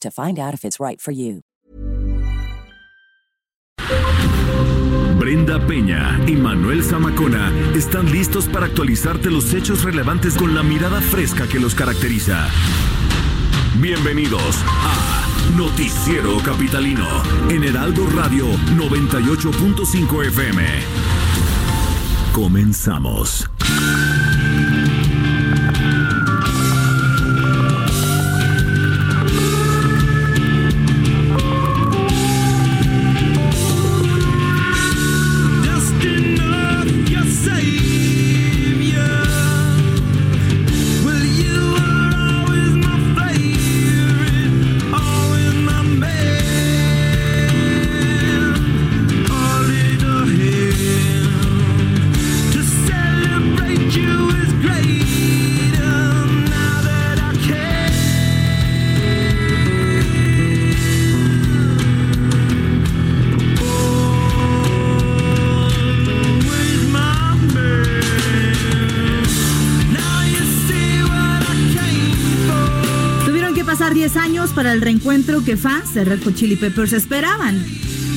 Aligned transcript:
to 0.00 0.10
find 0.10 0.38
out 0.38 0.54
if 0.54 0.64
it's 0.64 0.80
right 0.80 1.00
for 1.00 1.12
you. 1.12 1.42
Brenda 5.18 5.58
Peña 5.66 6.20
y 6.28 6.36
Manuel 6.36 6.84
Zamacona 6.84 7.50
están 7.74 8.10
listos 8.12 8.46
para 8.46 8.66
actualizarte 8.66 9.30
los 9.30 9.52
hechos 9.54 9.82
relevantes 9.82 10.34
con 10.34 10.54
la 10.54 10.62
mirada 10.62 11.00
fresca 11.00 11.48
que 11.48 11.58
los 11.58 11.74
caracteriza. 11.74 12.48
Bienvenidos 13.80 14.62
a 14.66 15.26
Noticiero 15.56 16.38
Capitalino 16.44 17.06
en 17.50 17.64
Heraldo 17.64 18.06
Radio 18.06 18.46
98.5 18.76 20.26
FM. 20.26 20.64
Comenzamos. 22.32 23.50
Que 75.26 75.56
fans 75.56 75.92
de 75.92 76.04
Red 76.04 76.22
Hot 76.22 76.36
Chili 76.36 76.54
Peppers 76.54 76.92
esperaban. 76.92 77.56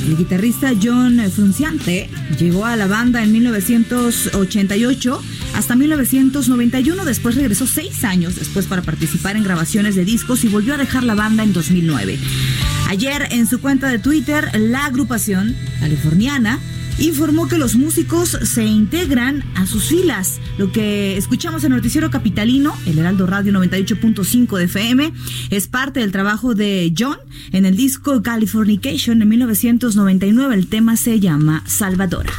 El 0.07 0.15
guitarrista 0.15 0.73
John 0.81 1.19
Frunciante 1.31 2.07
llegó 2.37 2.65
a 2.65 2.75
la 2.75 2.85
banda 2.85 3.23
en 3.23 3.31
1988 3.31 5.21
hasta 5.55 5.75
1991. 5.75 7.05
Después 7.05 7.33
regresó 7.33 7.65
seis 7.65 8.03
años 8.03 8.35
después 8.35 8.67
para 8.67 8.83
participar 8.83 9.37
en 9.37 9.43
grabaciones 9.43 9.95
de 9.95 10.05
discos 10.05 10.43
y 10.43 10.49
volvió 10.49 10.75
a 10.75 10.77
dejar 10.77 11.03
la 11.03 11.15
banda 11.15 11.41
en 11.41 11.51
2009. 11.51 12.19
Ayer 12.89 13.27
en 13.31 13.47
su 13.47 13.59
cuenta 13.59 13.89
de 13.89 13.97
Twitter, 13.97 14.51
la 14.59 14.85
agrupación 14.85 15.55
californiana 15.79 16.59
informó 16.99 17.47
que 17.47 17.57
los 17.57 17.75
músicos 17.75 18.37
se 18.43 18.65
integran 18.65 19.43
a 19.55 19.65
sus 19.65 19.89
filas. 19.89 20.39
Lo 20.59 20.73
que 20.73 21.15
escuchamos 21.15 21.63
en 21.63 21.71
Noticiero 21.71 22.11
Capitalino, 22.11 22.73
el 22.85 22.99
Heraldo 22.99 23.25
Radio 23.25 23.53
98.5 23.53 24.57
de 24.57 24.65
FM, 24.65 25.13
es 25.51 25.69
parte 25.69 26.01
del 26.01 26.11
trabajo 26.11 26.53
de 26.53 26.93
John 26.97 27.15
en 27.53 27.65
el 27.65 27.77
disco 27.77 28.21
Californication 28.21 29.21
en 29.21 29.29
1999. 29.29 30.53
El 30.53 30.67
tema 30.67 30.97
se 30.97 31.21
llama 31.21 31.63
Salvadora. 31.65 32.33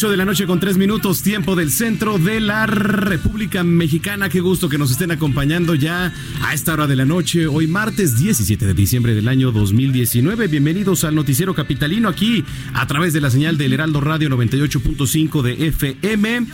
8 0.00 0.08
de 0.08 0.16
la 0.16 0.24
noche 0.24 0.46
con 0.46 0.58
3 0.58 0.78
minutos, 0.78 1.22
tiempo 1.22 1.54
del 1.54 1.70
centro 1.70 2.16
de 2.16 2.40
la 2.40 2.64
República 2.64 3.62
Mexicana. 3.62 4.30
Qué 4.30 4.40
gusto 4.40 4.70
que 4.70 4.78
nos 4.78 4.90
estén 4.90 5.10
acompañando 5.10 5.74
ya 5.74 6.10
a 6.40 6.54
esta 6.54 6.72
hora 6.72 6.86
de 6.86 6.96
la 6.96 7.04
noche, 7.04 7.46
hoy 7.46 7.66
martes 7.66 8.18
17 8.18 8.64
de 8.64 8.72
diciembre 8.72 9.14
del 9.14 9.28
año 9.28 9.52
2019. 9.52 10.46
Bienvenidos 10.46 11.04
al 11.04 11.14
Noticiero 11.14 11.54
Capitalino 11.54 12.08
aquí 12.08 12.46
a 12.72 12.86
través 12.86 13.12
de 13.12 13.20
la 13.20 13.28
señal 13.28 13.58
del 13.58 13.74
Heraldo 13.74 14.00
Radio 14.00 14.30
98.5 14.30 15.42
de 15.42 15.66
FM. 15.66 16.46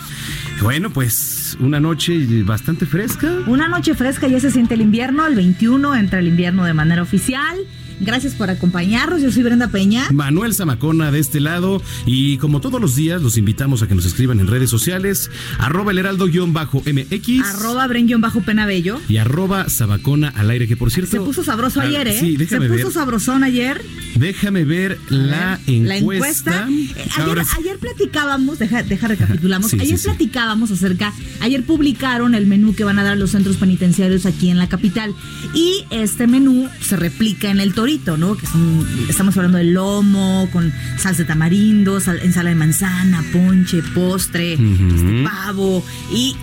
Bueno, 0.61 0.91
pues 0.91 1.57
una 1.61 1.79
noche 1.79 2.19
bastante 2.43 2.85
fresca. 2.85 3.33
Una 3.47 3.69
noche 3.69 3.95
fresca, 3.95 4.27
ya 4.27 4.41
se 4.41 4.51
siente 4.51 4.75
el 4.75 4.81
invierno, 4.81 5.25
el 5.25 5.37
21 5.37 5.95
entra 5.95 6.19
el 6.19 6.27
invierno 6.27 6.65
de 6.65 6.75
manera 6.75 7.01
oficial. 7.01 7.57
Gracias 8.01 8.35
por 8.35 8.51
acompañarnos. 8.51 9.23
Yo 9.23 9.31
soy 9.33 9.43
Brenda 9.43 9.69
Peña. 9.69 10.07
Manuel 10.13 10.55
Zamacona 10.55 11.11
de 11.11 11.19
este 11.19 11.41
lado. 11.41 11.83
Y 12.05 12.37
como 12.39 12.61
todos 12.61 12.81
los 12.81 12.95
días, 12.97 13.23
los 13.23 13.37
invitamos 13.37 13.83
a 13.83 13.89
que 13.89 13.95
nos 13.95 14.05
escriban 14.07 14.41
en 14.41 14.47
redes 14.47 14.71
sociales. 14.71 15.31
Arroba 15.59 15.93
el 15.93 15.99
heraldo-mx. 15.99 17.45
Arroba 17.45 17.87
bren-penabello. 17.87 19.01
Y 19.09 19.17
arroba 19.17 19.69
Zamacona 19.69 20.29
al 20.29 20.51
aire, 20.51 20.67
que 20.69 20.77
por 20.77 20.91
cierto. 20.91 21.11
Se 21.13 21.21
puso 21.21 21.43
sabroso 21.45 21.81
Ah, 21.81 21.85
ayer, 21.85 22.09
¿eh? 22.09 22.21
Sí, 22.21 22.37
déjame 22.37 22.67
Se 22.69 22.73
puso 22.75 22.85
ver. 22.87 22.93
sabrosón 22.95 23.45
ayer. 23.45 23.83
Déjame 24.17 24.65
ver 24.65 24.99
la 25.09 25.59
La 25.67 25.97
encuesta. 25.97 26.67
encuesta. 26.67 26.69
Eh, 26.71 27.07
Ayer, 27.17 27.29
Ahora 27.29 27.45
sí. 27.45 27.51
ayer 27.59 27.79
platicábamos, 27.79 28.59
deja, 28.59 28.83
deja 28.83 29.09
recapitulamos. 29.09 29.71
Sí, 29.71 29.79
ayer 29.81 29.99
platicábamos 30.01 30.71
acerca, 30.71 31.13
ayer 31.41 31.63
publicaron 31.65 32.35
el 32.35 32.47
menú 32.47 32.75
que 32.75 32.85
van 32.85 32.99
a 32.99 33.05
dar 33.05 33.17
los 33.19 33.31
centros 33.33 33.57
penitenciarios 33.57 34.25
aquí 34.27 34.49
en 34.51 34.59
la 34.59 34.69
capital. 34.69 35.15
Y 35.55 35.85
este 35.91 36.27
menú 36.27 36.69
se 36.81 36.97
replica 36.97 37.51
en 37.51 37.61
el 37.61 37.75
Torito, 37.87 38.17
¿no? 38.17 38.37
Que 38.37 38.45
son, 38.49 38.85
estamos 39.09 39.37
hablando 39.37 39.59
de 39.59 39.65
lomo, 39.65 40.49
con 40.53 40.73
salsa 40.99 41.23
de 41.23 41.29
tamarindo, 41.29 42.01
sal- 42.01 42.19
ensalada 42.21 42.49
de 42.49 42.57
manzana, 42.59 43.23
ponche, 43.33 43.81
postre, 43.95 44.55
este, 44.55 45.23
pavo. 45.23 45.85
Y, 46.13 46.35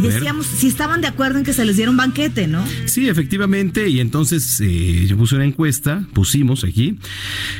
decíamos 0.00 0.46
si 0.46 0.68
estaban 0.68 1.02
de 1.02 1.08
acuerdo 1.08 1.38
en 1.40 1.44
que 1.44 1.52
se 1.52 1.66
les 1.66 1.76
diera 1.76 1.90
un 1.90 1.98
banquete, 1.98 2.46
¿no? 2.46 2.64
Sí, 2.86 3.06
efectivamente, 3.06 3.90
y 3.90 4.00
entonces 4.00 4.58
eh, 4.62 5.04
yo 5.06 5.18
puse 5.18 5.34
una 5.34 5.44
encuesta, 5.44 6.04
pusimos 6.14 6.64
aquí, 6.64 6.98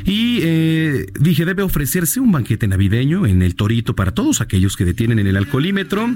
y 0.06 0.38
eh, 0.40 1.06
dije, 1.20 1.44
debe 1.44 1.62
ofrecerse 1.62 2.20
un 2.20 2.32
banquete 2.32 2.66
navideño 2.66 3.26
en 3.26 3.42
el 3.42 3.56
Torito 3.56 3.94
para 3.94 4.12
todos 4.12 4.40
aquellos 4.40 4.74
que 4.76 4.86
detienen 4.86 5.18
en 5.18 5.26
el 5.26 5.36
alcoholímetro. 5.36 6.14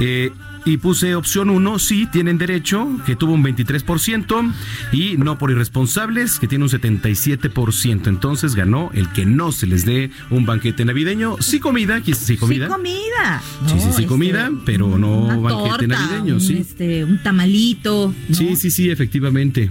eh, 0.00 0.32
y 0.68 0.76
puse 0.76 1.14
opción 1.14 1.50
1, 1.50 1.78
sí, 1.78 2.06
tienen 2.12 2.38
derecho, 2.38 2.88
que 3.06 3.16
tuvo 3.16 3.32
un 3.32 3.42
23%, 3.42 4.52
y 4.92 5.16
no 5.16 5.38
por 5.38 5.50
irresponsables, 5.50 6.38
que 6.38 6.46
tiene 6.46 6.64
un 6.64 6.70
77%. 6.70 8.06
Entonces 8.06 8.54
ganó 8.54 8.90
el 8.94 9.08
que 9.10 9.24
no 9.24 9.52
se 9.52 9.66
les 9.66 9.84
dé 9.84 10.10
un 10.30 10.44
banquete 10.46 10.84
navideño. 10.84 11.36
Sí 11.40 11.58
comida, 11.58 12.02
sí 12.04 12.36
comida. 12.36 12.66
Sí, 12.66 12.72
comida. 12.72 13.42
Sí, 13.66 13.80
sí, 13.80 13.88
sí, 13.96 14.04
comida, 14.04 14.50
pero 14.64 14.98
no 14.98 15.20
una 15.20 15.36
banquete 15.36 15.86
torta, 15.86 15.86
navideño, 15.86 16.34
un, 16.34 16.40
sí. 16.40 16.58
Este, 16.58 17.04
un 17.04 17.22
tamalito. 17.22 18.14
¿no? 18.28 18.34
Sí, 18.34 18.56
sí, 18.56 18.70
sí, 18.70 18.90
efectivamente. 18.90 19.70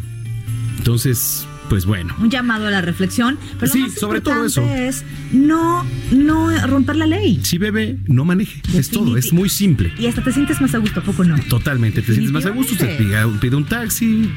Entonces, 0.78 1.48
pues 1.70 1.86
bueno. 1.86 2.16
Un 2.20 2.30
llamado 2.30 2.68
a 2.68 2.72
la 2.72 2.82
reflexión. 2.82 3.38
Pero 3.60 3.72
Sí, 3.72 3.80
lo 3.82 3.88
más 3.88 3.94
sobre 3.96 4.22
todo 4.22 4.46
eso. 4.46 4.62
es 4.62 5.04
no, 5.32 5.86
no 6.12 6.68
romper 6.68 6.96
la 6.96 7.06
ley. 7.08 7.40
Si 7.44 7.58
bebe, 7.58 7.98
no 8.08 8.26
maneje. 8.26 8.62
Es 8.74 8.90
todo, 8.90 9.18
es 9.18 9.34
muy 9.34 9.50
simple. 9.50 9.94
Y 10.00 10.08
hasta 10.08 10.24
te 10.24 10.32
sientes 10.32 10.62
más 10.62 10.74
a 10.74 10.78
gusto, 10.78 11.00
¿a 11.00 11.04
poco 11.04 11.24
no? 11.24 11.38
Totalmente, 11.50 12.02
te 12.02 12.14
sientes 12.14 12.32
más 12.32 12.46
a 12.46 12.50
gusto, 12.50 12.74
usted 12.74 12.98
pide, 12.98 13.56
un 13.56 13.66
taxi, 13.66 14.30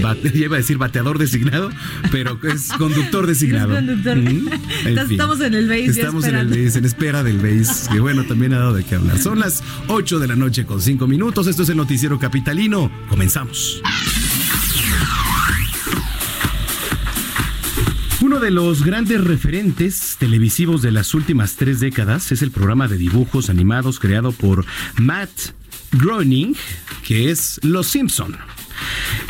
bate- 0.00 0.32
ya 0.34 0.44
iba 0.46 0.56
a 0.56 0.58
decir 0.58 0.78
bateador 0.78 1.18
designado, 1.18 1.70
pero 2.10 2.38
es 2.42 2.68
conductor 2.78 3.26
designado. 3.26 3.72
Es 3.72 3.84
conductor. 3.84 4.16
Mm, 4.16 4.26
en 4.26 4.50
Entonces, 4.86 5.10
estamos 5.12 5.40
en 5.40 5.54
el 5.54 5.68
base 5.68 5.84
Estamos 5.86 6.24
en 6.26 6.34
el 6.36 6.48
base, 6.48 6.78
en 6.78 6.84
espera 6.84 7.22
del 7.22 7.38
base, 7.38 7.88
que 7.92 8.00
bueno, 8.00 8.24
también 8.24 8.52
ha 8.54 8.58
dado 8.58 8.74
de 8.74 8.84
qué 8.84 8.96
hablar. 8.96 9.18
Son 9.18 9.38
las 9.38 9.62
8 9.88 10.18
de 10.18 10.28
la 10.28 10.36
noche 10.36 10.64
con 10.66 10.80
5 10.80 11.06
minutos, 11.06 11.46
esto 11.46 11.62
es 11.62 11.68
el 11.68 11.76
noticiero 11.76 12.18
capitalino, 12.18 12.90
comenzamos. 13.08 13.80
Uno 18.34 18.42
de 18.42 18.50
los 18.50 18.84
grandes 18.84 19.22
referentes 19.22 20.16
televisivos 20.18 20.82
de 20.82 20.90
las 20.90 21.14
últimas 21.14 21.54
tres 21.54 21.78
décadas 21.78 22.32
es 22.32 22.42
el 22.42 22.50
programa 22.50 22.88
de 22.88 22.98
dibujos 22.98 23.48
animados 23.48 24.00
creado 24.00 24.32
por 24.32 24.66
Matt 25.00 25.30
Groening, 25.92 26.56
que 27.06 27.30
es 27.30 27.60
Los 27.62 27.86
Simpson. 27.86 28.36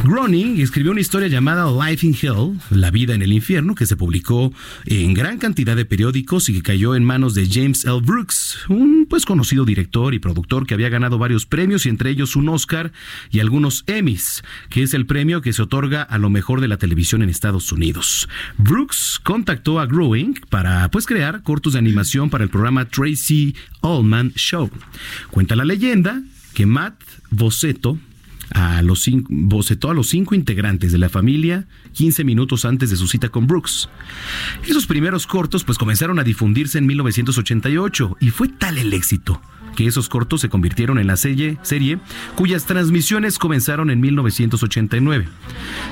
Groening 0.05 0.61
escribió 0.61 0.93
una 0.93 1.01
historia 1.01 1.29
llamada 1.29 1.71
Life 1.71 2.07
in 2.07 2.15
Hell, 2.21 2.59
La 2.71 2.91
vida 2.91 3.15
en 3.15 3.23
el 3.23 3.33
infierno, 3.33 3.75
que 3.75 3.87
se 3.87 3.97
publicó 3.97 4.53
en 4.85 5.15
gran 5.15 5.39
cantidad 5.39 5.77
de 5.77 5.85
periódicos 5.85 6.49
y 6.49 6.55
que 6.55 6.63
cayó 6.63 6.95
en 6.95 7.05
manos 7.05 7.35
de 7.35 7.49
James 7.51 7.85
L. 7.85 8.01
Brooks, 8.03 8.59
un 8.69 9.07
pues 9.09 9.25
conocido 9.25 9.65
director 9.65 10.13
y 10.13 10.19
productor 10.19 10.67
que 10.67 10.75
había 10.75 10.89
ganado 10.89 11.19
varios 11.19 11.47
premios 11.47 11.87
y 11.87 11.89
entre 11.89 12.11
ellos 12.11 12.37
un 12.37 12.49
Oscar 12.49 12.93
y 13.31 13.41
algunos 13.41 13.85
Emmys, 13.87 14.43
que 14.69 14.83
es 14.83 14.95
el 14.95 15.07
premio 15.07 15.41
que 15.41 15.53
se 15.53 15.63
otorga 15.63 16.03
a 16.03 16.19
lo 16.19 16.29
mejor 16.29 16.61
de 16.61 16.69
la 16.69 16.77
televisión 16.77 17.23
en 17.23 17.31
Estados 17.31 17.73
Unidos. 17.73 18.29
Brooks 18.59 19.21
contactó 19.23 19.81
a 19.81 19.87
Groening 19.87 20.35
para 20.51 20.91
pues 20.91 21.07
crear 21.07 21.43
cortos 21.43 21.75
de 21.75 21.79
animación 21.79 22.31
para 22.31 22.45
el 22.45 22.51
programa 22.51 22.85
Tracy 22.85 23.55
Allman 23.83 24.33
Show. 24.35 24.71
Cuenta 25.31 25.57
la 25.57 25.65
leyenda 25.65 26.23
que 26.55 26.67
Matt 26.67 27.03
Boceto 27.31 27.99
a 28.51 28.83
los 28.83 29.03
cinco, 29.03 29.29
bocetó 29.31 29.91
a 29.91 29.95
los 29.95 30.09
cinco 30.09 30.35
integrantes 30.35 30.93
de 30.93 30.99
la 30.99 31.09
familia 31.09 31.67
15 31.93 32.25
minutos 32.25 32.65
antes 32.65 32.91
de 32.91 32.97
su 32.97 33.07
cita 33.07 33.29
con 33.29 33.47
Brooks. 33.47 33.89
Esos 34.67 34.87
primeros 34.87 35.27
cortos 35.27 35.65
pues 35.65 35.79
comenzaron 35.79 36.19
a 36.19 36.25
difundirse 36.25 36.79
en 36.79 36.87
1988 36.87 38.17
y 38.21 38.31
fue 38.31 38.49
tal 38.49 38.79
el 38.79 38.93
éxito 38.93 39.41
que 39.75 39.87
esos 39.87 40.09
cortos 40.09 40.41
se 40.41 40.49
convirtieron 40.49 40.99
en 40.99 41.07
la 41.07 41.17
serie, 41.17 41.59
serie 41.63 41.99
cuyas 42.37 42.65
transmisiones 42.67 43.39
comenzaron 43.39 43.91
en 43.91 44.01
1989. 44.01 45.27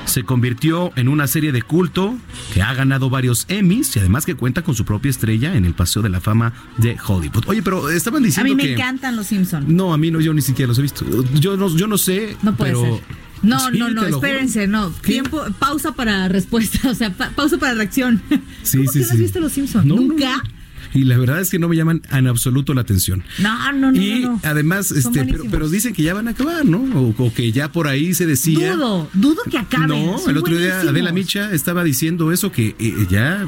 Se 0.05 0.23
convirtió 0.23 0.91
en 0.95 1.07
una 1.07 1.27
serie 1.27 1.51
de 1.51 1.61
culto 1.61 2.15
que 2.53 2.61
ha 2.61 2.73
ganado 2.73 3.09
varios 3.09 3.45
Emmys 3.49 3.95
y 3.95 3.99
además 3.99 4.25
que 4.25 4.35
cuenta 4.35 4.61
con 4.63 4.75
su 4.75 4.85
propia 4.85 5.09
estrella 5.09 5.55
en 5.55 5.65
el 5.65 5.73
Paseo 5.73 6.01
de 6.01 6.09
la 6.09 6.19
Fama 6.21 6.53
de 6.77 6.97
Hollywood. 7.05 7.43
Oye, 7.47 7.61
pero 7.61 7.89
estaban 7.89 8.23
A 8.23 8.25
diciendo 8.25 8.49
mí 8.49 8.55
me 8.55 8.63
que... 8.67 8.73
encantan 8.73 9.15
los 9.15 9.27
Simpsons. 9.27 9.67
No, 9.67 9.93
a 9.93 9.97
mí 9.97 10.11
no, 10.11 10.19
yo 10.21 10.33
ni 10.33 10.41
siquiera 10.41 10.67
los 10.69 10.79
he 10.79 10.81
visto. 10.81 11.05
Yo 11.33 11.57
no, 11.57 11.75
yo 11.75 11.87
no 11.87 11.97
sé. 11.97 12.35
No 12.41 12.55
puede 12.55 12.71
pero- 12.71 12.81
ser. 12.83 13.23
No, 13.43 13.59
Sí, 13.71 13.77
no, 13.77 13.89
no, 13.89 14.05
espérense, 14.05 14.67
no. 14.67 14.93
¿Qué? 15.01 15.11
Tiempo, 15.13 15.43
pausa 15.59 15.91
para 15.91 16.29
respuesta, 16.29 16.89
o 16.89 16.93
sea, 16.95 17.11
pa- 17.11 17.29
pausa 17.31 17.57
para 17.57 17.73
reacción. 17.73 18.21
Sí, 18.61 18.77
¿Cómo 18.77 18.91
sí, 18.93 18.99
que 18.99 19.05
no 19.05 19.11
has 19.11 19.19
visto 19.19 19.39
Los 19.41 19.51
Simpsons? 19.51 19.85
No, 19.85 19.95
no, 19.95 20.01
¿Nunca? 20.01 20.37
no. 20.37 20.62
Y 20.93 21.03
la 21.03 21.17
verdad 21.17 21.41
es 21.41 21.49
que 21.49 21.59
no 21.59 21.67
me 21.67 21.75
llaman 21.75 22.01
en 22.11 22.27
absoluto 22.27 22.73
la 22.73 22.81
atención. 22.81 23.23
No, 23.39 23.71
no, 23.73 23.91
no, 23.91 24.01
y 24.01 24.21
no, 24.21 24.31
no. 24.33 24.39
además, 24.43 24.87
Son 24.87 24.97
este, 24.97 25.25
pero, 25.25 25.43
pero 25.49 25.69
dicen 25.69 25.93
que 25.93 26.03
ya 26.03 26.13
van 26.13 26.27
a 26.27 26.31
acabar, 26.31 26.65
¿no? 26.65 26.79
O, 26.99 27.15
o 27.17 27.33
que 27.33 27.51
ya 27.51 27.71
por 27.71 27.87
ahí 27.87 28.13
se 28.13 28.25
decía. 28.25 28.75
Dudo, 28.75 29.09
dudo 29.13 29.41
que 29.49 29.57
acaben. 29.57 29.87
No, 29.87 30.17
son 30.19 30.31
el 30.31 30.37
otro 30.37 30.55
día 30.55 30.67
buenísimos. 30.67 30.91
Adela 30.91 31.11
Micha 31.11 31.51
estaba 31.51 31.83
diciendo 31.83 32.31
eso, 32.31 32.51
que 32.51 32.75
eh, 32.79 33.07
ya, 33.09 33.47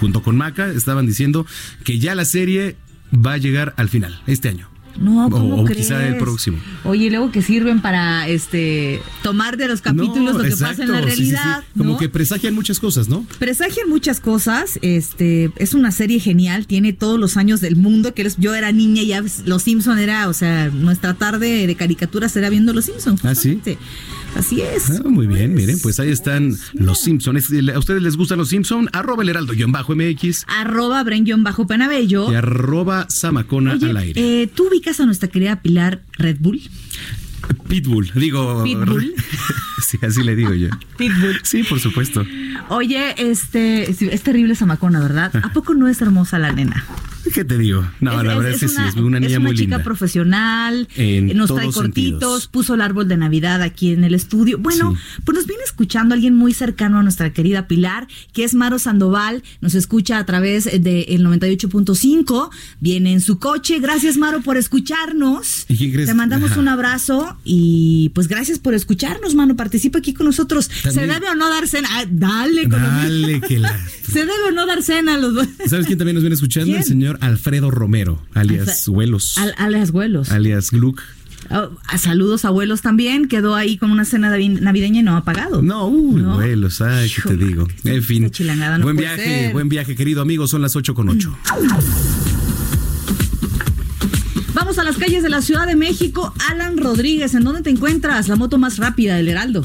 junto 0.00 0.22
con 0.22 0.36
Maca, 0.36 0.68
estaban 0.70 1.06
diciendo 1.06 1.46
que 1.84 1.98
ya 1.98 2.14
la 2.14 2.24
serie 2.24 2.76
va 3.14 3.34
a 3.34 3.38
llegar 3.38 3.74
al 3.76 3.88
final, 3.88 4.20
este 4.26 4.48
año. 4.48 4.73
No, 4.98 5.26
O- 5.26 5.30
¿cómo 5.30 5.56
o 5.56 5.64
crees? 5.64 5.86
quizá 5.88 6.06
el 6.06 6.16
próximo. 6.18 6.58
Oye, 6.84 7.06
y 7.06 7.10
luego 7.10 7.30
que 7.32 7.42
sirven 7.42 7.80
para 7.82 8.28
este 8.28 9.02
tomar 9.22 9.56
de 9.56 9.68
los 9.68 9.80
capítulos 9.80 10.34
No, 10.34 10.38
lo 10.38 10.44
que 10.44 10.50
pasa 10.56 10.82
en 10.82 10.92
la 10.92 11.02
sí, 11.02 11.10
sí, 11.10 11.16
sí. 11.16 11.30
realidad. 11.32 11.64
Como 11.76 11.92
¿no? 11.92 11.98
que 11.98 12.08
presagian 12.08 12.54
muchas 12.54 12.78
cosas, 12.80 13.08
¿no? 13.08 13.26
Presagian 13.38 13.88
muchas 13.88 14.20
cosas, 14.20 14.78
este, 14.82 15.50
es 15.56 15.74
una 15.74 15.90
serie 15.90 16.20
genial, 16.20 16.66
tiene 16.66 16.92
todos 16.92 17.18
los 17.18 17.36
años 17.36 17.60
del 17.60 17.76
mundo, 17.76 18.14
que 18.14 18.28
yo 18.38 18.54
era 18.54 18.70
niña 18.72 19.02
y 19.02 19.08
ya 19.08 19.24
Los 19.44 19.62
Simpson 19.64 19.98
era, 19.98 20.28
o 20.28 20.32
sea, 20.32 20.70
nuestra 20.70 21.14
tarde 21.14 21.66
de 21.66 21.74
caricaturas 21.74 22.36
era 22.36 22.48
viendo 22.48 22.72
Los 22.72 22.84
Simpson. 22.86 23.18
¿Ah, 23.24 23.34
sí? 23.34 23.60
Así 24.36 24.60
es. 24.62 24.90
Ah, 24.90 25.08
muy 25.08 25.26
bien, 25.26 25.54
miren, 25.54 25.78
pues 25.80 26.00
ahí 26.00 26.10
están 26.10 26.54
los 26.74 27.00
Simpsons. 27.00 27.50
¿A 27.74 27.78
ustedes 27.78 28.02
les 28.02 28.16
gustan 28.16 28.38
los 28.38 28.48
Simpsons? 28.48 28.88
Arroba 28.92 29.22
el 29.22 29.28
heraldo-mx 29.28 30.44
Arroba 30.48 31.02
Bren-Panabello. 31.04 32.32
y 32.32 32.34
arroba 32.34 33.06
Samacona 33.08 33.74
Oye, 33.74 33.90
al 33.90 33.96
aire. 33.96 34.42
eh, 34.42 34.46
¿tú 34.48 34.68
ubicas 34.68 34.98
a 35.00 35.06
nuestra 35.06 35.28
querida 35.28 35.62
Pilar 35.62 36.02
Red 36.18 36.38
Bull? 36.40 36.60
Pitbull, 37.68 38.10
digo. 38.14 38.64
Pitbull. 38.64 39.14
sí, 39.86 39.98
así 40.02 40.22
le 40.22 40.34
digo 40.34 40.52
yo. 40.54 40.68
Pitbull. 40.98 41.40
Sí, 41.42 41.62
por 41.62 41.78
supuesto. 41.78 42.24
Oye, 42.68 43.14
este, 43.18 43.90
es 43.90 44.22
terrible 44.22 44.54
Samacona, 44.54 45.00
¿verdad? 45.00 45.34
¿A 45.42 45.52
poco 45.52 45.74
no 45.74 45.88
es 45.88 46.00
hermosa 46.00 46.38
la 46.38 46.52
nena? 46.52 46.84
¿Qué 47.32 47.44
te 47.44 47.56
digo? 47.58 47.82
No, 48.00 48.22
la 48.22 48.34
verdad 48.36 48.52
es, 48.52 48.60
que 48.60 48.68
sí, 48.68 48.76
es 48.86 48.94
una 48.96 49.18
niña 49.20 49.38
muy 49.40 49.52
chica 49.54 49.76
linda. 49.76 49.82
profesional, 49.82 50.88
En 50.96 51.30
eh, 51.30 51.34
nos 51.34 51.52
trae 51.54 51.66
cortitos, 51.72 51.82
sentidos. 51.82 52.46
puso 52.48 52.74
el 52.74 52.80
árbol 52.80 53.08
de 53.08 53.16
Navidad 53.16 53.62
aquí 53.62 53.92
en 53.92 54.04
el 54.04 54.14
estudio. 54.14 54.58
Bueno, 54.58 54.94
Sí. 54.94 55.20
pues 55.24 55.36
nos 55.38 55.46
viene 55.46 55.62
escuchando 55.64 56.14
alguien 56.14 56.34
muy 56.34 56.52
cercano 56.52 56.98
a 56.98 57.02
nuestra 57.02 57.32
querida 57.32 57.66
Pilar, 57.66 58.06
que 58.32 58.44
es 58.44 58.54
Maro 58.54 58.78
Sandoval, 58.78 59.42
nos 59.60 59.74
escucha 59.74 60.18
a 60.18 60.26
través 60.26 60.64
del 60.64 61.22
98.5, 61.24 62.50
viene 62.80 63.12
en 63.12 63.20
su 63.20 63.38
coche. 63.38 63.78
Gracias, 63.80 64.16
Maro, 64.16 64.42
por 64.42 64.56
escucharnos. 64.56 65.66
¿Y 65.68 65.92
crees? 65.92 66.08
Te 66.08 66.14
mandamos 66.14 66.52
Ajá. 66.52 66.60
un 66.60 66.68
abrazo 66.68 67.36
y 67.44 68.10
pues 68.14 68.28
gracias 68.28 68.58
por 68.58 68.74
escucharnos, 68.74 69.34
mano. 69.34 69.56
Participa 69.56 69.98
aquí 69.98 70.12
con 70.14 70.26
nosotros. 70.26 70.70
¿Se 70.82 71.00
debe 71.06 71.28
o 71.30 71.34
no 71.34 71.48
dar 71.48 71.66
cena? 71.68 71.88
Ah, 71.92 72.04
dale, 72.10 72.62
economía. 72.62 72.90
Dale, 73.02 73.40
que 73.48 73.58
la. 73.58 73.78
¿Se 74.10 74.20
debe 74.20 74.32
o 74.48 74.50
no 74.52 74.66
dar 74.66 74.82
cena 74.82 75.16
los 75.16 75.34
dos? 75.34 75.48
¿Sabes 75.66 75.86
quién 75.86 75.98
también 75.98 76.14
nos 76.14 76.22
viene 76.22 76.34
escuchando? 76.34 76.66
¿Quién? 76.66 76.78
El 76.78 76.84
señor 76.84 77.13
Alfredo 77.20 77.70
Romero, 77.70 78.20
alias 78.34 78.86
Huelos, 78.88 79.36
Al, 79.38 79.54
alias 79.58 79.90
abuelos. 79.90 80.30
alias 80.30 80.70
Gluck. 80.70 81.00
Oh, 81.50 81.68
a 81.88 81.98
saludos 81.98 82.46
abuelos 82.46 82.80
también. 82.80 83.28
Quedó 83.28 83.54
ahí 83.54 83.76
con 83.76 83.90
una 83.90 84.06
cena 84.06 84.34
navi- 84.34 84.60
navideña 84.60 85.00
y 85.00 85.02
no 85.02 85.14
ha 85.16 85.24
pagado. 85.24 85.60
No, 85.60 85.86
uy, 85.88 86.22
No. 86.22 86.38
Huelos, 86.38 86.80
ay, 86.80 87.10
¿qué 87.14 87.20
te 87.28 87.36
digo? 87.36 87.68
En 87.84 88.02
fin, 88.02 88.30
no 88.78 88.82
buen 88.82 88.96
viaje, 88.96 89.24
ser. 89.24 89.52
buen 89.52 89.68
viaje, 89.68 89.94
querido 89.94 90.22
amigo, 90.22 90.46
son 90.46 90.62
las 90.62 90.74
8 90.74 90.94
con 90.94 91.10
8. 91.10 91.36
Vamos 94.54 94.78
a 94.78 94.84
las 94.84 94.96
calles 94.96 95.22
de 95.22 95.28
la 95.28 95.42
Ciudad 95.42 95.66
de 95.66 95.76
México. 95.76 96.32
Alan 96.50 96.78
Rodríguez, 96.78 97.34
¿en 97.34 97.44
dónde 97.44 97.62
te 97.62 97.70
encuentras? 97.70 98.28
La 98.28 98.36
moto 98.36 98.56
más 98.56 98.78
rápida 98.78 99.16
del 99.16 99.28
Heraldo. 99.28 99.62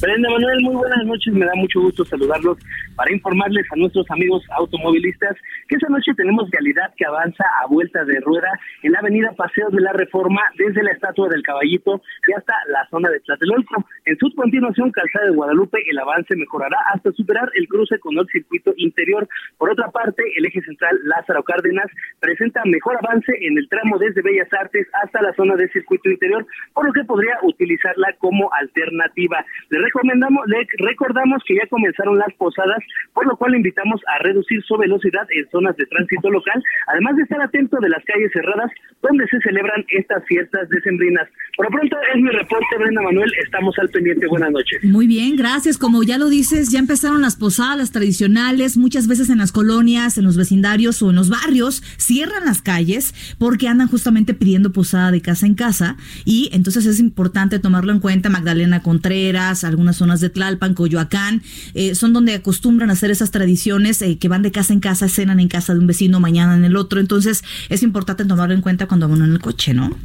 Brenda 0.00 0.28
Manuel, 0.30 0.60
muy 0.62 0.74
buenas 0.74 1.06
noches. 1.06 1.32
Me 1.32 1.46
da 1.46 1.52
mucho 1.56 1.80
gusto 1.80 2.04
saludarlos 2.04 2.58
para 2.98 3.12
informarles 3.12 3.64
a 3.70 3.76
nuestros 3.76 4.10
amigos 4.10 4.42
automovilistas 4.58 5.36
que 5.68 5.76
esta 5.76 5.88
noche 5.88 6.12
tenemos 6.16 6.50
realidad 6.50 6.92
que 6.96 7.06
avanza 7.06 7.44
a 7.62 7.66
vuelta 7.68 8.04
de 8.04 8.18
rueda 8.18 8.50
en 8.82 8.90
la 8.90 8.98
avenida 8.98 9.30
Paseo 9.36 9.70
de 9.70 9.80
la 9.80 9.92
Reforma 9.92 10.42
desde 10.58 10.82
la 10.82 10.90
Estatua 10.90 11.28
del 11.28 11.44
Caballito 11.44 12.02
y 12.26 12.32
hasta 12.32 12.54
la 12.66 12.84
zona 12.90 13.08
de 13.08 13.20
Tlatelolco. 13.20 13.86
En 14.04 14.18
su 14.18 14.34
continuación, 14.34 14.90
Calzada 14.90 15.26
de 15.26 15.36
Guadalupe, 15.36 15.78
el 15.88 15.98
avance 15.98 16.34
mejorará 16.34 16.76
hasta 16.92 17.12
superar 17.12 17.48
el 17.54 17.68
cruce 17.68 18.00
con 18.00 18.18
el 18.18 18.26
circuito 18.26 18.72
interior. 18.76 19.28
Por 19.58 19.70
otra 19.70 19.90
parte, 19.90 20.24
el 20.36 20.46
eje 20.46 20.60
central 20.62 20.98
Lázaro 21.04 21.44
Cárdenas 21.44 21.86
presenta 22.18 22.62
mejor 22.64 22.96
avance 22.96 23.32
en 23.40 23.58
el 23.58 23.68
tramo 23.68 23.98
desde 23.98 24.22
Bellas 24.22 24.52
Artes 24.52 24.88
hasta 25.04 25.22
la 25.22 25.32
zona 25.34 25.54
del 25.54 25.70
circuito 25.70 26.10
interior, 26.10 26.44
por 26.74 26.84
lo 26.84 26.92
que 26.92 27.04
podría 27.04 27.38
utilizarla 27.42 28.14
como 28.18 28.50
alternativa. 28.54 29.44
Le 29.70 29.78
recomendamos, 29.78 30.46
le 30.48 30.66
recordamos 30.78 31.42
que 31.46 31.54
ya 31.54 31.66
comenzaron 31.68 32.18
las 32.18 32.32
posadas, 32.34 32.78
por 33.14 33.26
lo 33.26 33.36
cual 33.36 33.54
invitamos 33.54 34.00
a 34.06 34.22
reducir 34.22 34.62
su 34.64 34.76
velocidad 34.76 35.26
en 35.30 35.48
zonas 35.50 35.76
de 35.76 35.86
tránsito 35.86 36.30
local, 36.30 36.62
además 36.86 37.16
de 37.16 37.22
estar 37.22 37.40
atento 37.42 37.78
de 37.80 37.88
las 37.88 38.04
calles 38.04 38.30
cerradas 38.32 38.70
donde 39.02 39.26
se 39.28 39.40
celebran 39.40 39.84
estas 39.88 40.24
fiestas 40.26 40.68
decembrinas. 40.68 41.28
Por 41.56 41.66
lo 41.66 41.72
pronto 41.72 41.96
es 42.14 42.22
mi 42.22 42.30
reporte, 42.30 42.78
Brenda 42.78 43.02
Manuel, 43.02 43.30
estamos 43.42 43.76
al 43.78 43.88
pendiente. 43.88 44.26
Buenas 44.26 44.50
noches. 44.50 44.84
Muy 44.84 45.06
bien, 45.06 45.36
gracias. 45.36 45.78
Como 45.78 46.02
ya 46.02 46.18
lo 46.18 46.28
dices, 46.28 46.70
ya 46.70 46.78
empezaron 46.78 47.20
las 47.20 47.36
posadas 47.36 47.90
tradicionales. 47.90 48.76
Muchas 48.76 49.08
veces 49.08 49.30
en 49.30 49.38
las 49.38 49.52
colonias, 49.52 50.18
en 50.18 50.24
los 50.24 50.36
vecindarios 50.36 51.02
o 51.02 51.10
en 51.10 51.16
los 51.16 51.30
barrios 51.30 51.82
cierran 51.96 52.44
las 52.44 52.62
calles 52.62 53.36
porque 53.38 53.68
andan 53.68 53.88
justamente 53.88 54.34
pidiendo 54.34 54.72
posada 54.72 55.10
de 55.10 55.20
casa 55.20 55.46
en 55.46 55.54
casa. 55.54 55.96
Y 56.24 56.50
entonces 56.52 56.86
es 56.86 57.00
importante 57.00 57.58
tomarlo 57.58 57.92
en 57.92 58.00
cuenta. 58.00 58.30
Magdalena 58.30 58.82
Contreras, 58.82 59.64
algunas 59.64 59.96
zonas 59.96 60.20
de 60.20 60.30
Tlalpan, 60.30 60.74
Coyoacán, 60.74 61.42
eh, 61.74 61.94
son 61.94 62.12
donde 62.12 62.34
acostumbran 62.34 62.77
a 62.82 62.92
hacer 62.92 63.10
esas 63.10 63.30
tradiciones 63.30 64.00
eh, 64.02 64.18
que 64.18 64.28
van 64.28 64.42
de 64.42 64.52
casa 64.52 64.72
en 64.72 64.80
casa, 64.80 65.08
cenan 65.08 65.40
en 65.40 65.48
casa 65.48 65.74
de 65.74 65.80
un 65.80 65.86
vecino, 65.86 66.20
mañana 66.20 66.56
en 66.56 66.64
el 66.64 66.76
otro. 66.76 67.00
Entonces 67.00 67.44
es 67.68 67.82
importante 67.82 68.24
tomarlo 68.24 68.54
en 68.54 68.60
cuenta 68.60 68.86
cuando 68.86 69.08
van 69.08 69.22
en 69.22 69.32
el 69.32 69.40
coche, 69.40 69.74
¿no? 69.74 69.96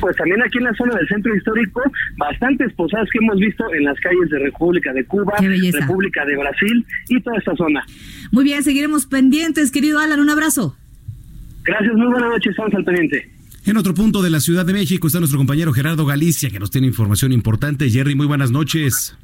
pues 0.00 0.16
también 0.16 0.42
aquí 0.42 0.58
en 0.58 0.64
la 0.64 0.74
zona 0.74 0.94
del 0.96 1.08
centro 1.08 1.34
histórico, 1.34 1.80
bastantes 2.16 2.72
posadas 2.74 3.08
que 3.10 3.18
hemos 3.22 3.36
visto 3.38 3.64
en 3.72 3.84
las 3.84 3.98
calles 4.00 4.30
de 4.30 4.38
República 4.38 4.92
de 4.92 5.04
Cuba, 5.04 5.34
República 5.38 6.24
de 6.24 6.36
Brasil 6.36 6.86
y 7.08 7.20
toda 7.20 7.38
esta 7.38 7.56
zona. 7.56 7.84
Muy 8.30 8.44
bien, 8.44 8.62
seguiremos 8.62 9.06
pendientes, 9.06 9.70
querido 9.70 9.98
Alan, 9.98 10.20
un 10.20 10.30
abrazo. 10.30 10.76
Gracias, 11.64 11.94
muy 11.94 12.06
buenas 12.06 12.30
noches, 12.30 12.50
estamos 12.50 12.74
al 12.74 12.84
pendiente. 12.84 13.30
En 13.66 13.78
otro 13.78 13.94
punto 13.94 14.20
de 14.20 14.28
la 14.28 14.40
Ciudad 14.40 14.66
de 14.66 14.74
México 14.74 15.06
está 15.06 15.20
nuestro 15.20 15.38
compañero 15.38 15.72
Gerardo 15.72 16.04
Galicia, 16.04 16.50
que 16.50 16.58
nos 16.58 16.70
tiene 16.70 16.86
información 16.86 17.32
importante. 17.32 17.88
Jerry, 17.88 18.14
muy 18.14 18.26
buenas 18.26 18.50
noches. 18.50 19.16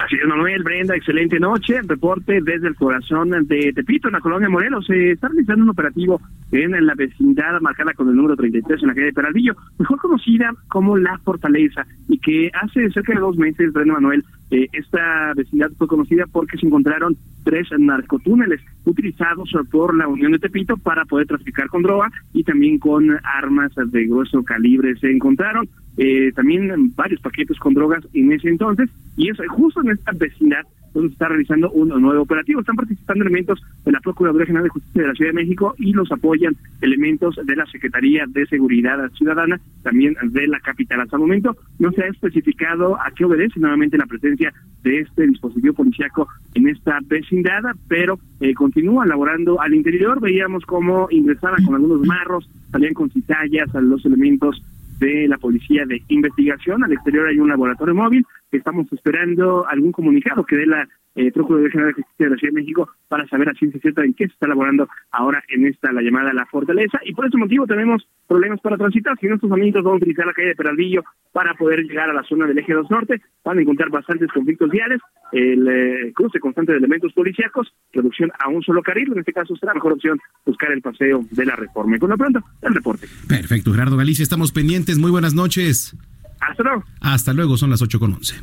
Así 0.00 0.16
es, 0.16 0.26
Manuel, 0.26 0.62
Brenda, 0.62 0.96
excelente 0.96 1.38
noche. 1.38 1.82
Reporte 1.82 2.40
desde 2.40 2.68
el 2.68 2.74
corazón 2.74 3.30
de 3.30 3.72
Tepito, 3.74 4.08
en 4.08 4.14
la 4.14 4.20
colonia 4.20 4.48
Morelos. 4.48 4.86
Se 4.86 5.12
está 5.12 5.28
realizando 5.28 5.64
un 5.64 5.70
operativo 5.70 6.22
en 6.52 6.86
la 6.86 6.94
vecindad 6.94 7.60
marcada 7.60 7.92
con 7.92 8.08
el 8.08 8.16
número 8.16 8.34
33 8.34 8.80
en 8.80 8.88
la 8.88 8.94
calle 8.94 9.06
de 9.06 9.12
Peralvillo, 9.12 9.54
mejor 9.78 9.98
conocida 9.98 10.54
como 10.68 10.96
La 10.96 11.18
Fortaleza, 11.18 11.86
y 12.08 12.18
que 12.18 12.50
hace 12.54 12.90
cerca 12.90 13.12
de 13.12 13.20
dos 13.20 13.36
meses, 13.36 13.74
Brenda 13.74 13.92
Manuel, 13.94 14.24
eh, 14.50 14.68
esta 14.72 15.32
vecindad 15.34 15.70
fue 15.78 15.86
conocida 15.86 16.24
porque 16.30 16.58
se 16.58 16.66
encontraron 16.66 17.16
tres 17.44 17.68
narcotúneles 17.78 18.60
utilizados 18.84 19.50
por 19.70 19.94
la 19.96 20.08
Unión 20.08 20.32
de 20.32 20.38
Tepito 20.38 20.76
para 20.76 21.04
poder 21.04 21.26
traficar 21.26 21.68
con 21.68 21.82
droga 21.82 22.10
y 22.32 22.42
también 22.42 22.78
con 22.78 23.10
armas 23.22 23.72
de 23.74 24.06
grueso 24.06 24.42
calibre. 24.42 24.96
Se 24.96 25.10
encontraron 25.10 25.68
eh, 25.96 26.32
también 26.34 26.94
varios 26.96 27.20
paquetes 27.20 27.58
con 27.58 27.74
drogas 27.74 28.04
en 28.12 28.32
ese 28.32 28.48
entonces 28.48 28.90
y 29.16 29.30
es 29.30 29.36
justo 29.48 29.82
en 29.82 29.90
esta 29.90 30.12
vecindad 30.12 30.64
donde 30.92 31.08
se 31.08 31.14
está 31.14 31.28
realizando 31.28 31.70
un 31.70 31.88
nuevo 31.88 32.22
operativo. 32.22 32.60
Están 32.60 32.76
participando 32.76 33.24
elementos 33.24 33.60
de 33.84 33.92
la 33.92 34.00
Procuraduría 34.00 34.46
General 34.46 34.64
de 34.64 34.70
Justicia 34.70 35.02
de 35.02 35.08
la 35.08 35.14
Ciudad 35.14 35.30
de 35.30 35.40
México 35.40 35.74
y 35.78 35.92
los 35.92 36.10
apoyan 36.12 36.56
elementos 36.80 37.38
de 37.44 37.56
la 37.56 37.66
Secretaría 37.66 38.24
de 38.28 38.46
Seguridad 38.46 38.98
Ciudadana, 39.12 39.60
también 39.82 40.16
de 40.22 40.46
la 40.46 40.60
capital. 40.60 41.00
Hasta 41.00 41.16
el 41.16 41.22
momento 41.22 41.56
no 41.78 41.92
se 41.92 42.02
ha 42.02 42.08
especificado 42.08 42.96
a 43.00 43.10
qué 43.16 43.24
obedece 43.24 43.60
nuevamente 43.60 43.98
la 43.98 44.06
presencia 44.06 44.52
de 44.82 45.00
este 45.00 45.26
dispositivo 45.26 45.74
policiaco 45.74 46.28
en 46.54 46.68
esta 46.68 46.98
vecindad, 47.06 47.62
pero 47.88 48.18
eh, 48.40 48.54
continúa 48.54 49.06
laborando 49.06 49.60
al 49.60 49.74
interior. 49.74 50.20
Veíamos 50.20 50.64
cómo 50.64 51.08
ingresaban 51.10 51.64
con 51.64 51.74
algunos 51.74 52.06
marros, 52.06 52.48
salían 52.70 52.94
con 52.94 53.10
cizallas 53.10 53.74
a 53.74 53.80
los 53.80 54.04
elementos 54.04 54.62
de 54.98 55.26
la 55.28 55.38
Policía 55.38 55.84
de 55.86 56.02
Investigación. 56.08 56.84
Al 56.84 56.92
exterior 56.92 57.26
hay 57.26 57.38
un 57.38 57.48
laboratorio 57.48 57.94
móvil. 57.94 58.24
Estamos 58.52 58.92
esperando 58.92 59.66
algún 59.68 59.92
comunicado 59.92 60.44
que 60.44 60.56
dé 60.56 60.66
la 60.66 60.88
eh, 61.16 61.32
Procuraduría 61.32 61.72
General 61.72 61.94
de 61.94 62.02
Justicia 62.02 62.26
de 62.26 62.30
la 62.30 62.36
Ciudad 62.36 62.54
de 62.54 62.60
México 62.60 62.88
para 63.08 63.26
saber 63.28 63.48
a 63.48 63.54
ciencia 63.54 63.80
cierta 63.80 64.04
en 64.04 64.14
qué 64.14 64.26
se 64.26 64.32
está 64.32 64.46
elaborando 64.46 64.88
ahora 65.10 65.42
en 65.48 65.66
esta, 65.66 65.92
la 65.92 66.02
llamada 66.02 66.32
La 66.32 66.46
Fortaleza. 66.46 67.00
Y 67.04 67.14
por 67.14 67.26
ese 67.26 67.36
motivo 67.36 67.66
tenemos 67.66 68.06
problemas 68.28 68.60
para 68.60 68.76
transitar. 68.76 69.18
Si 69.18 69.26
nuestros 69.26 69.50
amigos 69.52 69.82
van 69.82 69.94
a 69.94 69.96
utilizar 69.96 70.26
la 70.26 70.32
calle 70.32 70.48
de 70.48 70.54
Peralvillo 70.54 71.02
para 71.32 71.54
poder 71.54 71.80
llegar 71.80 72.10
a 72.10 72.14
la 72.14 72.22
zona 72.22 72.46
del 72.46 72.58
eje 72.58 72.72
2 72.72 72.90
norte, 72.90 73.20
van 73.44 73.58
a 73.58 73.62
encontrar 73.62 73.90
bastantes 73.90 74.30
conflictos 74.32 74.70
viales, 74.70 75.00
el 75.32 75.68
eh, 75.68 76.12
cruce 76.14 76.38
constante 76.38 76.72
de 76.72 76.78
elementos 76.78 77.12
policíacos, 77.12 77.72
reducción 77.92 78.30
a 78.38 78.48
un 78.48 78.62
solo 78.62 78.82
carril. 78.82 79.12
En 79.12 79.18
este 79.18 79.32
caso 79.32 79.56
será 79.56 79.74
mejor 79.74 79.92
opción 79.92 80.18
buscar 80.46 80.70
el 80.72 80.82
paseo 80.82 81.24
de 81.30 81.44
la 81.44 81.56
reforma. 81.56 81.96
Y 81.96 81.98
con 81.98 82.10
lo 82.10 82.16
pronto, 82.16 82.40
el 82.62 82.74
reporte. 82.74 83.08
Perfecto, 83.28 83.72
Gerardo 83.72 83.96
Galicia, 83.96 84.22
estamos 84.22 84.52
pendientes. 84.52 84.98
Muy 84.98 85.10
buenas 85.10 85.34
noches. 85.34 85.96
Hasta 86.40 86.62
luego. 86.62 86.84
Hasta 87.00 87.32
luego, 87.32 87.56
son 87.56 87.70
las 87.70 87.82
8 87.82 88.00
con 88.00 88.14
11. 88.14 88.34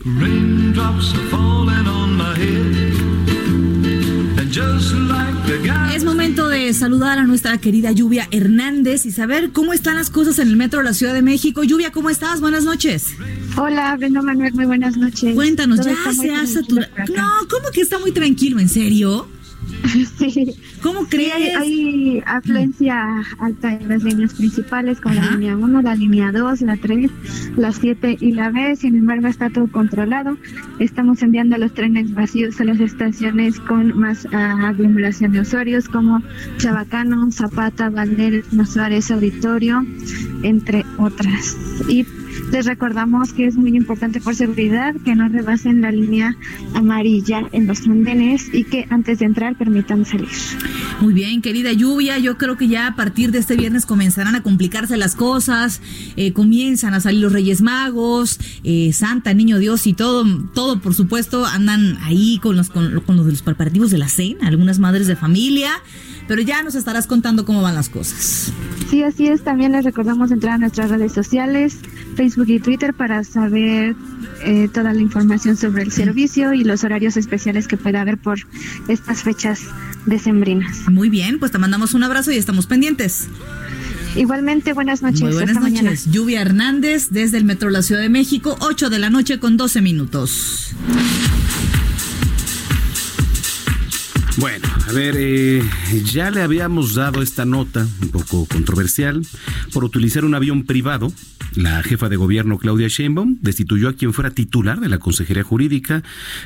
Es 5.94 6.04
momento 6.04 6.48
de 6.48 6.74
saludar 6.74 7.18
a 7.20 7.24
nuestra 7.24 7.58
querida 7.58 7.92
Lluvia 7.92 8.28
Hernández 8.32 9.06
y 9.06 9.12
saber 9.12 9.52
cómo 9.52 9.74
están 9.74 9.96
las 9.96 10.10
cosas 10.10 10.40
en 10.40 10.48
el 10.50 10.56
metro 10.56 10.80
de 10.80 10.86
la 10.86 10.94
Ciudad 10.94 11.14
de 11.14 11.22
México. 11.22 11.64
Lluvia, 11.64 11.92
¿cómo 11.92 12.10
estás? 12.10 12.40
Buenas 12.40 12.64
noches. 12.64 13.16
Hola, 13.58 13.96
Brenda 13.98 14.22
Manuel, 14.22 14.54
muy 14.54 14.66
buenas 14.66 14.96
noches. 14.98 15.34
Cuéntanos, 15.34 15.86
ya 15.86 15.96
se 16.14 16.34
ha 16.34 16.46
saturado. 16.46 16.92
No, 17.16 17.48
¿cómo 17.50 17.72
que 17.74 17.82
está 17.82 17.98
muy 18.00 18.12
tranquilo? 18.12 18.60
¿En 18.60 18.70
serio? 18.70 19.28
Sí. 20.18 20.56
¿Cómo 20.82 21.06
crees? 21.08 21.56
hay 21.56 22.22
afluencia 22.26 23.24
alta 23.40 23.74
en 23.74 23.90
las 23.90 24.04
líneas 24.04 24.34
principales, 24.34 25.02
como 25.02 25.16
la 25.16 25.32
línea 25.32 25.56
1, 25.56 25.82
la 25.82 25.96
línea 25.96 26.32
2, 26.32 26.62
la 26.62 26.78
3, 26.78 27.12
la 27.56 27.72
7 27.72 28.18
y 28.20 28.32
la 28.32 28.50
B. 28.50 28.76
Sin 28.76 28.96
embargo, 28.96 29.28
está 29.28 29.50
todo 29.50 29.68
controlado. 29.72 30.38
Estamos 30.80 31.22
enviando 31.24 31.58
los 31.58 31.74
trenes 31.74 32.14
vacíos 32.14 32.60
a 32.60 32.64
las 32.66 32.80
estaciones 32.80 33.60
con 33.60 33.98
más 33.98 34.28
aglomeración 34.32 35.32
de 35.32 35.42
usuarios, 35.42 35.88
como 35.88 36.22
Chabacano, 36.58 37.32
Zapata, 37.32 37.90
Valderes, 37.90 38.46
Suárez, 38.68 39.10
Auditorio, 39.12 39.86
entre 40.44 40.86
otras. 40.98 41.58
Y 41.88 42.06
les 42.52 42.66
recordamos 42.66 43.34
que 43.34 43.46
es 43.46 43.56
muy 43.56 43.76
importante 43.76 44.22
por 44.22 44.36
seguridad 44.36 44.96
que 45.04 45.16
no 45.16 45.28
rebasen 45.28 45.82
la 45.82 45.92
línea 45.92 46.36
amarilla 46.74 47.44
en 47.52 47.68
los 47.68 47.88
andenes 47.88 48.54
y 48.54 48.64
que 48.64 48.88
antes 48.90 49.20
de 49.20 49.26
entrar 49.26 49.58
permitan 49.58 50.06
salir. 50.06 50.30
Muy 51.02 51.14
bien, 51.14 51.42
querida 51.42 51.74
Lluvia, 51.74 52.18
yo 52.18 52.38
creo 52.38 52.58
que 52.58 52.68
ya 52.68 52.88
a 52.88 52.96
partir 52.96 53.32
de 53.32 53.40
este 53.40 53.56
viernes 53.56 53.86
comenzarán 53.86 54.36
a 54.36 54.44
complicarse 54.44 54.98
las 54.98 55.16
cosas, 55.16 55.82
eh, 56.16 56.34
comienzan 56.34 56.94
a 56.94 57.00
salir 57.00 57.22
los 57.22 57.34
Reyes 57.34 57.62
Magos, 57.62 58.40
eh, 58.64 58.92
Santa, 58.94 59.34
Niño 59.34 59.60
Dios 59.60 59.88
y 59.88 59.94
todo, 59.94 60.26
todo 60.54 60.80
por 60.80 60.94
supuesto 60.94 61.46
andan 61.46 61.98
ahí 62.02 62.40
con 62.42 62.56
los, 62.56 62.70
con, 62.70 63.00
con 63.02 63.18
los 63.18 63.26
de 63.26 63.32
los 63.32 63.42
preparativos 63.42 63.92
de 63.92 63.98
la 63.98 64.10
cena, 64.10 64.48
algunas 64.48 64.80
madres 64.80 65.08
de 65.08 65.16
familia 65.16 65.72
pero 66.28 66.42
ya 66.42 66.64
nos 66.64 66.76
estarás 66.76 67.08
contando 67.08 67.46
cómo 67.46 67.62
van 67.62 67.76
las 67.76 67.90
cosas. 67.90 68.52
Sí, 68.90 69.04
así 69.04 69.28
es. 69.28 69.44
También 69.44 69.72
les 69.72 69.84
recordamos 69.84 70.32
entrar 70.32 70.56
a 70.56 70.58
nuestras 70.58 70.90
redes 70.90 71.14
sociales, 71.14 71.78
Facebook 72.16 72.50
y 72.50 72.60
Twitter, 72.60 72.94
para 72.94 73.24
saber 73.24 73.96
eh, 74.44 74.70
toda 74.74 74.94
la 74.94 75.02
información 75.02 75.58
sobre 75.58 75.84
el 75.84 75.92
servicio 75.92 76.54
y 76.54 76.64
los 76.64 76.84
horarios 76.84 77.18
especiales 77.18 77.68
que 77.68 77.78
pueda 77.78 78.02
haber 78.02 78.18
por 78.18 78.40
estas 78.88 79.24
fechas 79.24 79.62
decembrinas. 80.06 80.88
Muy 80.90 81.10
bien, 81.10 81.40
pues 81.40 81.52
te 81.52 81.58
mandamos 81.58 81.94
un 81.94 82.04
abrazo 82.04 82.32
y 82.32 82.38
estamos 82.38 82.68
pendientes. 82.68 83.28
Igualmente, 84.16 84.74
buenas 84.74 85.02
noches. 85.02 85.22
Muy 85.22 85.34
buenas 85.34 85.62
noches. 85.62 86.10
Lluvia 86.12 86.42
Hernández 86.42 87.10
desde 87.12 87.38
el 87.38 87.46
Metro 87.46 87.70
de 87.70 87.74
la 87.74 87.82
Ciudad 87.82 88.02
de 88.02 88.10
México, 88.10 88.58
8 88.62 88.90
de 88.90 89.00
la 89.00 89.10
noche 89.10 89.40
con 89.40 89.58
12 89.58 89.82
minutos. 89.82 90.74
Bueno, 94.38 94.68
a 94.88 94.92
ver, 94.92 95.16
eh, 95.18 95.64
ya 96.06 96.30
le 96.30 96.44
habíamos 96.44 96.94
dado 96.94 97.24
esta 97.24 97.44
nota 97.44 97.88
un 98.04 98.10
poco 98.10 98.46
controversial 98.46 99.26
por 99.74 99.84
utilizar 99.84 100.26
un 100.26 100.36
avión 100.36 100.64
privado. 100.64 101.12
La 101.56 101.82
jefa 101.82 102.08
de 102.08 102.18
gobierno 102.18 102.60
Claudia 102.60 102.88
Sheinbaum 102.88 103.40
destituyó 103.42 103.90
a 103.90 103.94
quien 103.94 104.14
fuera 104.14 104.30
titular 104.30 104.80
de 104.80 104.90
la 104.90 105.00
Consejería 105.00 105.44
Jurídica, 105.44 106.04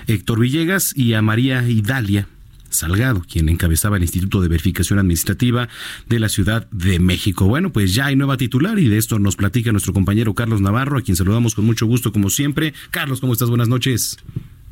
Héctor 0.08 0.40
Villegas, 0.40 0.94
y 0.96 1.16
a 1.16 1.22
María 1.22 1.68
Idalia, 1.68 2.30
Salgado, 2.70 3.26
quien 3.30 3.50
encabezaba 3.50 3.98
el 3.98 4.04
Instituto 4.04 4.40
de 4.40 4.48
Verificación 4.48 4.98
Administrativa 4.98 5.68
de 6.08 6.20
la 6.20 6.30
Ciudad 6.30 6.70
de 6.72 7.00
México. 7.00 7.46
Bueno, 7.48 7.74
pues 7.74 7.94
ya 7.94 8.06
hay 8.06 8.16
nueva 8.16 8.38
titular 8.38 8.80
y 8.80 8.88
de 8.88 9.00
esto 9.00 9.20
nos 9.20 9.36
platica 9.36 9.74
nuestro 9.74 9.92
compañero 9.92 10.34
Carlos 10.34 10.62
Navarro, 10.62 10.98
a 10.98 11.02
quien 11.02 11.18
saludamos 11.18 11.56
con 11.56 11.66
mucho 11.66 11.88
gusto 11.88 12.14
como 12.14 12.30
siempre. 12.30 12.74
Carlos, 12.90 13.20
¿cómo 13.20 13.34
estás? 13.34 13.50
Buenas 13.50 13.68
noches. 13.68 14.18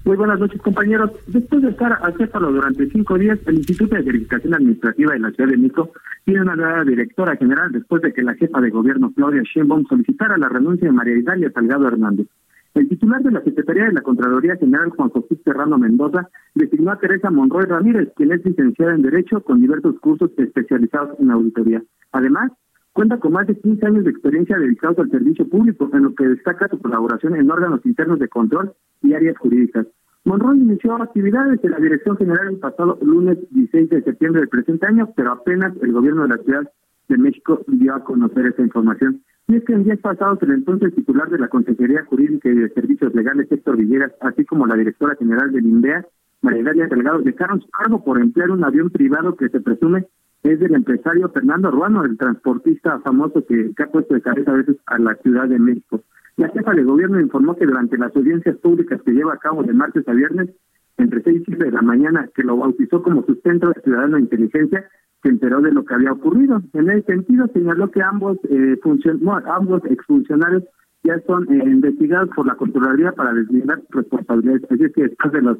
Muy 0.05 0.15
buenas 0.15 0.39
noches, 0.39 0.61
compañeros. 0.61 1.11
Después 1.27 1.61
de 1.61 1.69
estar 1.69 1.99
acéptalo 2.01 2.51
durante 2.51 2.89
cinco 2.89 3.17
días, 3.17 3.37
el 3.45 3.57
Instituto 3.57 3.95
de 3.95 4.01
Verificación 4.01 4.53
Administrativa 4.53 5.13
de 5.13 5.19
la 5.19 5.31
Ciudad 5.31 5.49
de 5.49 5.57
México 5.57 5.91
tiene 6.25 6.41
una 6.41 6.55
nueva 6.55 6.83
directora 6.83 7.35
general 7.35 7.71
después 7.71 8.01
de 8.01 8.13
que 8.13 8.23
la 8.23 8.33
jefa 8.35 8.61
de 8.61 8.69
gobierno, 8.69 9.11
Claudia 9.13 9.43
Sheinbaum, 9.43 9.85
solicitara 9.87 10.37
la 10.37 10.49
renuncia 10.49 10.87
de 10.87 10.93
María 10.93 11.17
Italia 11.17 11.51
Salgado 11.53 11.87
Hernández. 11.87 12.27
El 12.75 12.87
titular 12.87 13.21
de 13.21 13.31
la 13.31 13.43
Secretaría 13.43 13.85
de 13.85 13.93
la 13.93 14.01
Contraloría 14.01 14.55
General, 14.55 14.89
Juan 14.89 15.09
José 15.09 15.35
Serrano 15.43 15.77
Mendoza, 15.77 16.29
designó 16.55 16.91
a 16.91 16.99
Teresa 16.99 17.29
Monroy 17.29 17.65
Ramírez, 17.65 18.09
quien 18.15 18.31
es 18.31 18.45
licenciada 18.45 18.95
en 18.95 19.01
Derecho 19.01 19.41
con 19.41 19.59
diversos 19.59 19.99
cursos 19.99 20.31
especializados 20.37 21.19
en 21.19 21.31
auditoría. 21.31 21.83
Además, 22.13 22.51
cuenta 22.99 23.17
con 23.17 23.31
más 23.31 23.47
de 23.47 23.57
15 23.57 23.85
años 23.85 24.03
de 24.03 24.11
experiencia 24.11 24.57
dedicados 24.57 24.99
al 24.99 25.09
servicio 25.09 25.47
público, 25.47 25.89
en 25.93 26.03
lo 26.03 26.13
que 26.13 26.27
destaca 26.27 26.67
su 26.67 26.77
colaboración 26.79 27.33
en 27.37 27.49
órganos 27.49 27.79
internos 27.85 28.19
de 28.19 28.27
control 28.27 28.73
y 29.01 29.13
áreas 29.13 29.37
jurídicas. 29.37 29.87
Monroy 30.25 30.59
inició 30.59 31.01
actividades 31.01 31.63
en 31.63 31.71
la 31.71 31.77
Dirección 31.77 32.17
General 32.17 32.49
el 32.49 32.57
pasado 32.57 32.99
lunes 33.01 33.37
16 33.51 33.89
de 33.89 34.03
septiembre 34.03 34.41
del 34.41 34.49
presente 34.49 34.85
año, 34.85 35.13
pero 35.15 35.31
apenas 35.31 35.71
el 35.81 35.93
gobierno 35.93 36.23
de 36.23 36.27
la 36.27 36.43
Ciudad 36.43 36.69
de 37.07 37.17
México 37.17 37.63
dio 37.67 37.95
a 37.95 38.03
conocer 38.03 38.47
esa 38.47 38.63
información. 38.63 39.21
Y 39.47 39.55
es 39.55 39.63
que 39.63 39.71
en 39.71 39.85
días 39.85 39.99
pasados 39.99 40.37
el 40.41 40.51
entonces 40.51 40.93
titular 40.93 41.29
de 41.29 41.39
la 41.39 41.47
Consejería 41.47 42.03
Jurídica 42.03 42.49
y 42.49 42.55
de 42.55 42.69
Servicios 42.71 43.15
Legales, 43.15 43.49
Héctor 43.49 43.77
Villegas, 43.77 44.11
así 44.19 44.43
como 44.43 44.67
la 44.67 44.75
directora 44.75 45.15
general 45.15 45.53
del 45.53 45.65
INDEA, 45.65 46.05
María 46.41 46.63
Delgado, 46.63 47.19
dejaron 47.19 47.61
su 47.61 47.69
cargo 47.69 48.03
por 48.03 48.19
emplear 48.19 48.51
un 48.51 48.65
avión 48.65 48.89
privado 48.89 49.37
que 49.37 49.47
se 49.47 49.61
presume 49.61 50.05
es 50.43 50.59
del 50.59 50.75
empresario 50.75 51.29
Fernando 51.29 51.69
Ruano, 51.71 52.05
el 52.05 52.17
transportista 52.17 52.99
famoso 52.99 53.45
que, 53.45 53.71
ha 53.77 53.87
puesto 53.87 54.13
de 54.13 54.21
cabeza 54.21 54.51
a 54.51 54.57
veces 54.57 54.77
a 54.85 54.97
la 54.97 55.15
Ciudad 55.15 55.47
de 55.47 55.59
México. 55.59 56.01
La 56.37 56.49
jefa 56.49 56.73
de 56.73 56.83
gobierno 56.83 57.19
informó 57.19 57.55
que 57.55 57.65
durante 57.65 57.97
las 57.97 58.15
audiencias 58.15 58.55
públicas 58.57 59.01
que 59.03 59.11
lleva 59.11 59.33
a 59.33 59.39
cabo 59.39 59.63
de 59.63 59.73
martes 59.73 60.07
a 60.07 60.13
viernes, 60.13 60.49
entre 60.97 61.21
6 61.21 61.41
y 61.41 61.45
7 61.45 61.65
de 61.65 61.71
la 61.71 61.81
mañana, 61.81 62.29
que 62.33 62.43
lo 62.43 62.57
bautizó 62.57 63.01
como 63.01 63.25
su 63.25 63.35
centro 63.35 63.69
de 63.69 63.81
ciudadano 63.81 64.15
de 64.15 64.23
inteligencia, 64.23 64.89
se 65.21 65.29
enteró 65.29 65.59
de 65.59 65.73
lo 65.73 65.83
que 65.83 65.93
había 65.93 66.13
ocurrido. 66.13 66.61
En 66.73 66.89
ese 66.89 67.03
sentido, 67.03 67.47
señaló 67.53 67.91
que 67.91 68.01
ambos 68.01 68.37
eh, 68.49 68.77
funcion 68.81 69.19
ambos 69.45 69.83
exfuncionarios 69.85 70.63
ya 71.03 71.19
son 71.27 71.43
eh, 71.51 71.63
investigados 71.65 72.29
por 72.35 72.45
la 72.45 72.55
Contraloría 72.55 73.11
para 73.11 73.33
deslindar 73.33 73.81
responsabilidades. 73.89 74.63
Es 74.69 74.79
decir, 74.79 75.09
después 75.09 75.33
de 75.33 75.41
los 75.41 75.57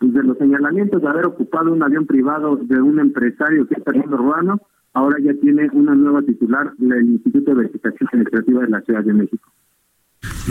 de 0.00 0.22
los 0.22 0.38
señalamientos 0.38 1.00
de 1.00 1.08
haber 1.08 1.26
ocupado 1.26 1.72
un 1.72 1.82
avión 1.82 2.06
privado 2.06 2.56
de 2.56 2.80
un 2.80 2.98
empresario 3.00 3.66
que 3.66 3.74
es 3.74 3.84
Fernando 3.84 4.16
Urbano, 4.16 4.60
ahora 4.92 5.18
ya 5.20 5.34
tiene 5.34 5.68
una 5.72 5.94
nueva 5.94 6.22
titular 6.22 6.72
del 6.76 7.04
Instituto 7.04 7.50
de 7.50 7.56
Verificación 7.56 8.08
Administrativa 8.12 8.62
de 8.62 8.68
la 8.68 8.80
Ciudad 8.82 9.04
de 9.04 9.14
México. 9.14 9.52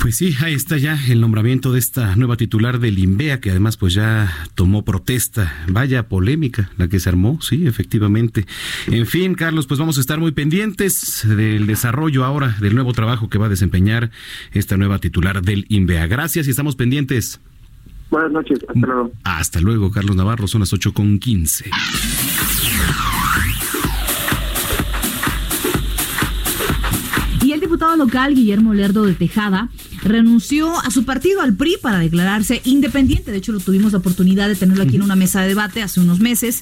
Pues 0.02 0.18
sí, 0.18 0.36
ahí 0.42 0.54
está 0.54 0.78
ya 0.78 0.98
el 1.10 1.22
nombramiento 1.22 1.72
de 1.72 1.80
esta 1.80 2.16
nueva 2.16 2.36
titular 2.36 2.80
del 2.80 3.00
INVEA, 3.00 3.40
que 3.40 3.52
además 3.52 3.78
pues 3.78 3.94
ya 3.94 4.32
tomó 4.56 4.84
protesta. 4.84 5.54
Vaya 5.68 6.08
polémica 6.08 6.70
la 6.78 6.88
que 6.88 7.00
se 7.00 7.10
armó, 7.10 7.40
sí, 7.42 7.68
efectivamente. 7.68 8.46
En 8.88 9.06
fin, 9.06 9.36
Carlos, 9.36 9.68
pues 9.68 9.80
vamos 9.80 9.98
a 9.98 10.02
estar 10.02 10.20
muy 10.20 10.32
pendientes 10.32 11.26
del 11.28 11.68
desarrollo 11.68 12.26
ahora 12.26 12.56
del 12.60 12.76
nuevo 12.76 12.94
trabajo 12.94 13.30
que 13.30 13.38
va 13.38 13.46
a 13.46 13.50
desempeñar 13.50 14.12
esta 14.52 14.78
nueva 14.78 15.00
titular 15.00 15.42
del 15.42 15.66
INVEA. 15.70 16.08
Gracias 16.08 16.48
y 16.48 16.50
estamos 16.50 16.76
pendientes. 16.76 17.40
Buenas 18.14 18.32
noches, 18.32 18.60
hasta 18.68 18.86
luego. 18.86 19.12
Hasta 19.24 19.60
luego, 19.60 19.90
Carlos 19.90 20.16
Navarro, 20.16 20.48
son 20.48 20.60
las 20.60 20.72
ocho 20.72 20.94
con 20.94 21.18
quince. 21.18 21.72
diputado 27.74 27.96
local 27.98 28.36
Guillermo 28.36 28.76
Lerdo 28.76 29.04
de 29.04 29.14
Tejada 29.14 29.70
renunció 30.04 30.78
a 30.80 30.92
su 30.92 31.06
partido, 31.06 31.42
al 31.42 31.56
PRI, 31.56 31.78
para 31.82 31.98
declararse 31.98 32.62
independiente. 32.66 33.32
De 33.32 33.38
hecho, 33.38 33.52
lo 33.52 33.60
tuvimos 33.60 33.94
la 33.94 33.98
oportunidad 33.98 34.48
de 34.48 34.56
tenerlo 34.56 34.84
aquí 34.84 34.98
en 34.98 35.02
una 35.02 35.16
mesa 35.16 35.42
de 35.42 35.48
debate 35.48 35.82
hace 35.82 36.00
unos 36.00 36.20
meses. 36.20 36.62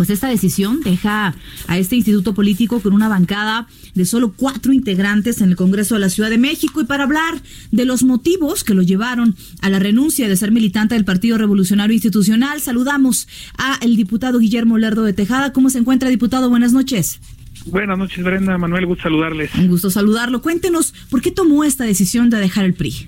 Pues 0.00 0.08
esta 0.08 0.28
decisión 0.28 0.80
deja 0.80 1.34
a 1.66 1.76
este 1.76 1.94
instituto 1.94 2.32
político 2.32 2.80
con 2.80 2.94
una 2.94 3.06
bancada 3.06 3.66
de 3.94 4.06
solo 4.06 4.32
cuatro 4.34 4.72
integrantes 4.72 5.42
en 5.42 5.50
el 5.50 5.56
Congreso 5.56 5.94
de 5.94 6.00
la 6.00 6.08
Ciudad 6.08 6.30
de 6.30 6.38
México 6.38 6.80
y 6.80 6.86
para 6.86 7.04
hablar 7.04 7.34
de 7.70 7.84
los 7.84 8.02
motivos 8.02 8.64
que 8.64 8.72
lo 8.72 8.80
llevaron 8.80 9.36
a 9.60 9.68
la 9.68 9.78
renuncia 9.78 10.26
de 10.26 10.34
ser 10.36 10.52
militante 10.52 10.94
del 10.94 11.04
Partido 11.04 11.36
Revolucionario 11.36 11.92
Institucional, 11.92 12.62
saludamos 12.62 13.28
a 13.58 13.76
el 13.82 13.94
diputado 13.94 14.38
Guillermo 14.38 14.78
Lerdo 14.78 15.02
de 15.02 15.12
Tejada. 15.12 15.52
¿Cómo 15.52 15.68
se 15.68 15.76
encuentra, 15.76 16.08
diputado? 16.08 16.48
Buenas 16.48 16.72
noches. 16.72 17.20
Buenas 17.66 17.98
noches, 17.98 18.24
Brenda. 18.24 18.56
Manuel, 18.56 18.86
gusto 18.86 19.02
saludarles. 19.02 19.54
Un 19.56 19.68
gusto 19.68 19.90
saludarlo. 19.90 20.40
Cuéntenos, 20.40 20.94
¿por 21.10 21.20
qué 21.20 21.30
tomó 21.30 21.62
esta 21.62 21.84
decisión 21.84 22.30
de 22.30 22.38
dejar 22.38 22.64
el 22.64 22.72
PRI? 22.72 23.06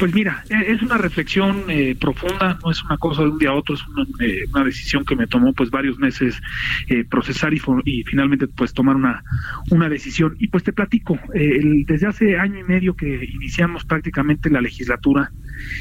Pues 0.00 0.14
mira, 0.14 0.42
e, 0.48 0.72
es 0.72 0.80
una 0.80 0.96
reflexión 0.96 1.64
eh, 1.68 1.94
profunda, 1.94 2.58
no 2.64 2.70
es 2.70 2.82
una 2.82 2.96
cosa 2.96 3.20
de 3.20 3.28
un 3.28 3.38
día 3.38 3.50
a 3.50 3.54
otro, 3.54 3.74
es 3.74 3.86
una, 3.86 4.06
eh, 4.18 4.46
decisión 4.64 5.04
que 5.04 5.14
me 5.14 5.26
tomó 5.26 5.52
pues 5.52 5.70
varios 5.70 5.98
meses 5.98 6.40
eh, 6.88 7.04
procesar 7.04 7.52
y, 7.52 8.02
finalmente 8.04 8.48
pues 8.48 8.72
tomar 8.72 8.96
una, 8.96 9.22
una 9.68 9.90
decisión. 9.90 10.36
Y 10.38 10.48
pues 10.48 10.64
te 10.64 10.72
platico, 10.72 11.18
desde 11.34 12.06
hace 12.06 12.38
año 12.38 12.60
y 12.60 12.64
medio 12.64 12.96
que 12.96 13.26
iniciamos 13.26 13.84
prácticamente 13.84 14.48
la 14.48 14.62
legislatura 14.62 15.32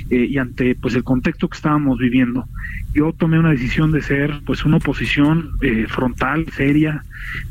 y 0.09 0.38
ante 0.38 0.75
pues 0.75 0.95
el 0.95 1.03
contexto 1.03 1.48
que 1.48 1.55
estábamos 1.55 2.00
viviendo, 2.00 2.48
yo 2.93 3.13
tomé 3.13 3.39
una 3.39 3.51
decisión 3.51 3.91
de 3.91 4.01
ser 4.01 4.41
pues 4.45 4.65
una 4.65 4.77
oposición 4.77 5.51
frontal, 5.88 6.45
seria, 6.55 7.03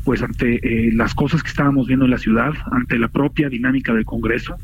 pues 0.03 0.21
ante 0.21 0.91
las 0.93 1.13
cosas 1.13 1.43
que 1.43 1.49
estábamos 1.49 1.87
viendo 1.87 2.05
en 2.05 2.11
la 2.11 2.17
ciudad, 2.17 2.53
ante 2.71 2.97
la 2.99 3.07
propia 3.07 3.49
dinámica 3.49 3.93
del 3.93 4.05
Congreso, 4.05 4.55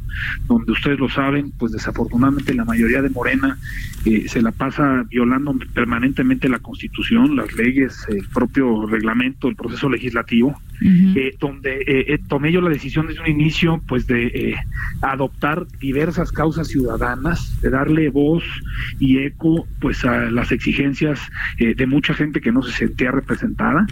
donde 0.48 0.72
ustedes 0.72 1.00
lo 1.00 1.10
saben, 1.10 1.51
pues 1.57 1.72
desafortunadamente 1.72 2.53
la 2.53 2.65
mayoría 2.65 3.01
de 3.01 3.10
Morena 3.10 3.57
eh, 4.05 4.25
se 4.27 4.41
la 4.41 4.51
pasa 4.51 5.03
violando 5.10 5.55
permanentemente 5.74 6.50
la 6.50 6.60
Constitución, 6.60 7.36
las 7.36 7.53
leyes, 7.53 8.05
el 8.10 8.27
propio 8.27 8.86
reglamento, 8.86 9.48
el 9.48 9.55
proceso 9.55 9.89
legislativo, 9.89 10.60
eh, 10.81 11.36
donde 11.39 11.84
eh, 11.88 12.19
tomé 12.27 12.51
yo 12.51 12.62
la 12.62 12.69
decisión 12.69 13.07
desde 13.07 13.22
un 13.22 13.27
inicio 13.27 13.81
pues 13.88 14.07
de 14.07 14.55
adoptar 15.01 15.65
diversas 15.79 16.31
causas 16.31 16.67
ciudadanas, 16.67 17.54
de 17.62 17.69
darle 17.69 18.09
voz 18.09 18.43
y 19.00 19.19
eco 19.19 19.67
pues 19.79 20.03
a 20.05 20.29
las 20.31 20.51
exigencias 20.51 21.19
de 21.57 21.87
mucha 21.87 22.13
gente 22.13 22.41
que 22.41 22.51
no 22.51 22.61
se 22.61 22.72
sentía 22.72 23.11
representada 23.11 23.85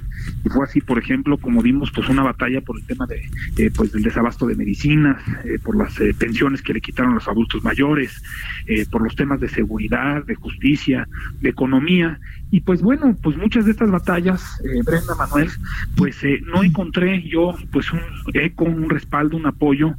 y 0.46 0.50
fue 0.50 0.66
así 0.66 0.82
por 0.82 1.00
ejemplo 1.00 1.38
como 1.38 1.64
dimos 1.64 1.92
pues 1.92 2.10
una 2.10 2.24
batalla 2.24 2.62
por 2.62 2.78
el 2.80 2.86
tema 2.86 3.08
de 3.08 3.72
pues 3.72 3.92
del 3.92 4.04
desabasto 4.04 4.46
de 4.46 4.56
medicinas, 4.56 5.22
por 5.64 5.76
las 5.76 5.96
pensiones 6.18 6.62
que 6.62 6.74
le 6.74 6.82
quitaron 6.82 7.12
a 7.12 7.16
los 7.16 7.28
adultos 7.28 7.64
mayores 7.64 8.22
eh, 8.68 8.86
por 8.90 9.02
los 9.02 9.16
temas 9.16 9.40
de 9.40 9.50
seguridad, 9.50 10.24
de 10.26 10.36
justicia, 10.36 11.08
de 11.42 11.50
economía. 11.50 12.20
Y 12.52 12.62
pues 12.62 12.82
bueno, 12.82 13.18
pues 13.22 13.36
muchas 13.36 13.66
de 13.66 13.72
estas 13.72 13.90
batallas, 13.90 14.62
eh, 14.64 14.82
Brenda 14.86 15.16
Manuel, 15.16 15.50
pues 15.96 16.24
eh, 16.24 16.40
no 16.46 16.64
encontré 16.64 17.24
yo 17.24 17.56
pues 17.72 17.92
un 17.92 18.00
eco, 18.34 18.66
un 18.66 18.90
respaldo, 18.90 19.38
un 19.38 19.48
apoyo 19.48 19.96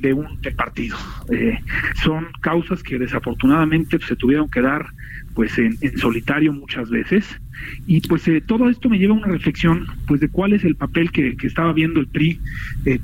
de 0.00 0.12
un 0.12 0.38
partido. 0.56 0.96
son 2.02 2.26
causas 2.40 2.82
que 2.82 2.98
desafortunadamente 3.02 3.98
se 4.00 4.16
tuvieron 4.16 4.50
que 4.50 4.60
dar 4.60 4.86
pues 5.34 5.56
en, 5.58 5.76
solitario 5.98 6.52
muchas 6.52 6.90
veces. 6.90 7.24
Y 7.86 8.00
pues 8.00 8.24
todo 8.46 8.68
esto 8.68 8.88
me 8.88 8.98
lleva 8.98 9.14
a 9.14 9.18
una 9.18 9.28
reflexión 9.28 9.86
pues 10.06 10.20
de 10.20 10.28
cuál 10.28 10.52
es 10.52 10.64
el 10.64 10.74
papel 10.74 11.10
que, 11.12 11.36
estaba 11.42 11.72
viendo 11.72 12.00
el 12.00 12.08
PRI 12.08 12.40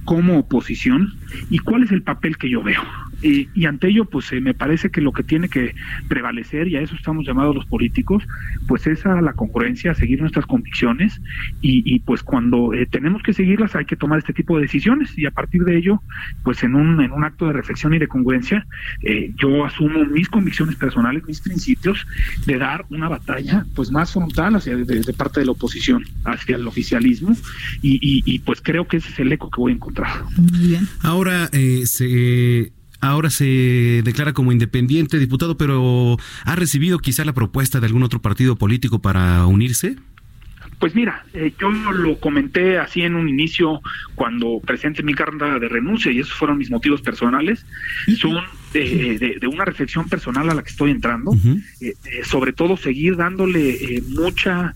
como 0.04 0.38
oposición 0.38 1.14
y 1.50 1.58
cuál 1.58 1.84
es 1.84 1.92
el 1.92 2.02
papel 2.02 2.36
que 2.36 2.50
yo 2.50 2.62
veo 2.62 2.82
y, 3.22 3.66
ante 3.66 3.88
ello, 3.88 4.04
pues 4.04 4.32
eh, 4.32 4.40
me 4.40 4.54
parece 4.54 4.90
que 4.90 5.00
lo 5.00 5.12
que 5.12 5.22
tiene 5.22 5.48
que 5.48 5.74
prevalecer, 6.08 6.68
y 6.68 6.76
a 6.76 6.80
eso 6.80 6.94
estamos 6.94 7.26
llamados 7.26 7.54
los 7.54 7.66
políticos, 7.66 8.22
pues 8.66 8.86
es 8.86 9.04
a 9.06 9.20
la 9.20 9.32
congruencia, 9.32 9.90
a 9.90 9.94
seguir 9.94 10.20
nuestras 10.20 10.46
convicciones, 10.46 11.20
y, 11.60 11.98
pues 12.00 12.22
cuando 12.22 12.72
eh, 12.74 12.86
tenemos 12.86 13.22
que 13.22 13.32
seguirlas 13.32 13.74
hay 13.74 13.84
que 13.84 13.96
tomar 13.96 14.18
este 14.18 14.32
tipo 14.32 14.56
de 14.56 14.62
decisiones, 14.62 15.16
y 15.18 15.26
a 15.26 15.30
partir 15.30 15.64
de 15.64 15.76
ello, 15.76 16.00
pues 16.44 16.62
en 16.62 16.74
un, 16.74 17.00
en 17.00 17.12
un 17.12 17.24
acto 17.24 17.46
de 17.46 17.52
reflexión 17.52 17.92
y 17.94 17.98
de 17.98 18.06
congruencia, 18.06 18.66
eh, 19.02 19.32
yo 19.36 19.64
asumo 19.64 20.04
mis 20.04 20.28
convicciones 20.28 20.76
personales, 20.76 21.24
mis 21.26 21.40
principios, 21.40 22.06
de 22.46 22.58
dar 22.58 22.84
una 22.90 23.08
batalla 23.08 23.66
pues 23.74 23.90
más 23.90 24.12
frontal 24.12 24.56
hacia 24.56 24.76
de, 24.76 25.12
parte 25.14 25.40
de 25.40 25.46
la 25.46 25.52
oposición, 25.52 26.04
hacia 26.24 26.56
el 26.56 26.66
oficialismo, 26.66 27.36
y, 27.82 27.98
y, 28.00 28.38
pues 28.40 28.60
creo 28.60 28.86
que 28.86 28.98
ese 28.98 29.08
es 29.10 29.18
el 29.18 29.32
eco 29.32 29.50
que 29.50 29.60
voy 29.60 29.72
a 29.72 29.74
encontrar. 29.74 30.24
Muy 30.36 30.68
bien. 30.68 30.88
Ahora, 31.02 31.50
se 31.84 32.72
ahora 33.00 33.30
se 33.30 34.02
declara 34.04 34.32
como 34.32 34.52
independiente 34.52 35.18
diputado, 35.18 35.56
pero 35.56 36.16
¿ha 36.44 36.56
recibido 36.56 36.98
quizá 36.98 37.24
la 37.24 37.32
propuesta 37.32 37.80
de 37.80 37.86
algún 37.86 38.02
otro 38.02 38.20
partido 38.20 38.56
político 38.56 39.00
para 39.00 39.46
unirse? 39.46 39.96
Pues 40.78 40.94
mira, 40.94 41.24
eh, 41.34 41.52
yo 41.60 41.70
lo 41.70 42.20
comenté 42.20 42.78
así 42.78 43.02
en 43.02 43.16
un 43.16 43.28
inicio 43.28 43.80
cuando 44.14 44.60
presenté 44.64 45.02
mi 45.02 45.12
carta 45.12 45.58
de 45.58 45.68
renuncia 45.68 46.12
y 46.12 46.20
esos 46.20 46.34
fueron 46.34 46.58
mis 46.58 46.70
motivos 46.70 47.02
personales. 47.02 47.66
Son 48.16 48.36
de, 48.72 49.40
una 49.50 49.64
reflexión 49.64 50.08
personal 50.08 50.48
a 50.50 50.54
la 50.54 50.62
que 50.62 50.70
estoy 50.70 50.90
entrando, 50.90 51.32
eh, 51.34 51.62
eh, 51.80 51.94
sobre 52.24 52.52
todo 52.52 52.76
seguir 52.76 53.16
dándole 53.16 54.02
mucha 54.08 54.74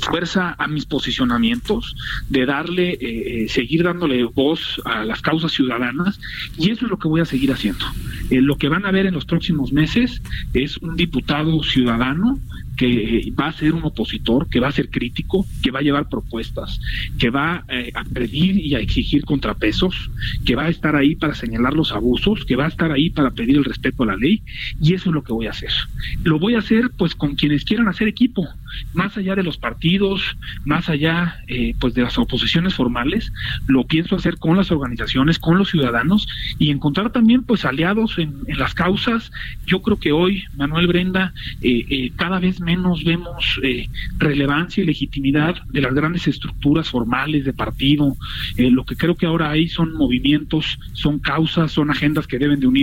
fuerza 0.00 0.54
a 0.58 0.66
mis 0.66 0.86
posicionamientos, 0.86 1.94
de 2.28 2.46
darle, 2.46 3.46
seguir 3.48 3.84
dándole 3.84 4.24
voz 4.24 4.80
a 4.84 5.04
las 5.04 5.20
causas 5.20 5.52
ciudadanas 5.52 6.18
y 6.58 6.70
eso 6.70 6.86
es 6.86 6.90
lo 6.90 6.98
que 6.98 7.08
voy 7.08 7.20
a 7.20 7.24
seguir 7.24 7.52
haciendo. 7.52 7.84
lo 8.30 8.56
que 8.56 8.68
van 8.68 8.86
a 8.86 8.90
ver 8.90 9.06
en 9.06 9.14
los 9.14 9.24
próximos 9.24 9.72
meses 9.72 10.22
es 10.54 10.76
un 10.78 10.96
diputado 10.96 11.62
ciudadano 11.62 12.38
que 12.76 13.32
va 13.38 13.48
a 13.48 13.52
ser 13.52 13.72
un 13.72 13.84
opositor, 13.84 14.48
que 14.48 14.60
va 14.60 14.68
a 14.68 14.72
ser 14.72 14.90
crítico, 14.90 15.46
que 15.62 15.70
va 15.70 15.80
a 15.80 15.82
llevar 15.82 16.08
propuestas, 16.08 16.78
que 17.18 17.30
va 17.30 17.64
eh, 17.68 17.90
a 17.94 18.04
pedir 18.04 18.58
y 18.58 18.74
a 18.74 18.80
exigir 18.80 19.24
contrapesos, 19.24 20.10
que 20.44 20.54
va 20.54 20.64
a 20.64 20.68
estar 20.68 20.94
ahí 20.94 21.14
para 21.16 21.34
señalar 21.34 21.72
los 21.72 21.92
abusos, 21.92 22.44
que 22.44 22.56
va 22.56 22.66
a 22.66 22.68
estar 22.68 22.85
ahí 22.92 23.10
para 23.10 23.30
pedir 23.30 23.56
el 23.56 23.64
respeto 23.64 24.02
a 24.02 24.06
la 24.06 24.16
ley, 24.16 24.42
y 24.80 24.94
eso 24.94 25.10
es 25.10 25.14
lo 25.14 25.22
que 25.22 25.32
voy 25.32 25.46
a 25.46 25.50
hacer. 25.50 25.70
Lo 26.24 26.38
voy 26.38 26.54
a 26.54 26.58
hacer 26.58 26.90
pues 26.96 27.14
con 27.14 27.34
quienes 27.34 27.64
quieran 27.64 27.88
hacer 27.88 28.08
equipo, 28.08 28.46
más 28.92 29.16
allá 29.16 29.34
de 29.34 29.42
los 29.42 29.56
partidos, 29.56 30.22
más 30.64 30.88
allá 30.88 31.40
eh, 31.48 31.74
pues 31.80 31.94
de 31.94 32.02
las 32.02 32.18
oposiciones 32.18 32.74
formales, 32.74 33.32
lo 33.66 33.84
pienso 33.84 34.16
hacer 34.16 34.38
con 34.38 34.56
las 34.56 34.70
organizaciones, 34.70 35.38
con 35.38 35.58
los 35.58 35.70
ciudadanos 35.70 36.28
y 36.58 36.70
encontrar 36.70 37.10
también 37.10 37.42
pues 37.42 37.64
aliados 37.64 38.18
en, 38.18 38.36
las 38.56 38.74
causas. 38.74 39.30
Yo 39.66 39.82
creo 39.82 39.98
que 39.98 40.12
hoy, 40.12 40.44
Manuel 40.56 40.86
Brenda, 40.86 41.32
eh, 41.62 42.10
cada 42.16 42.38
vez 42.38 42.60
menos 42.60 43.04
vemos 43.04 43.58
eh, 43.62 43.88
relevancia 44.18 44.82
y 44.82 44.86
legitimidad 44.86 45.56
de 45.68 45.80
las 45.80 45.94
grandes 45.94 46.26
estructuras 46.26 46.88
formales 46.88 47.44
de 47.44 47.52
partido. 47.52 48.16
Eh, 48.56 48.70
lo 48.70 48.84
que 48.84 48.96
creo 48.96 49.14
que 49.14 49.26
ahora 49.26 49.50
hay 49.50 49.68
son 49.68 49.94
movimientos, 49.94 50.78
son 50.92 51.18
causas, 51.18 51.72
son 51.72 51.90
agendas 51.90 52.26
que 52.26 52.38
deben 52.38 52.60
de 52.60 52.66
unir 52.66 52.75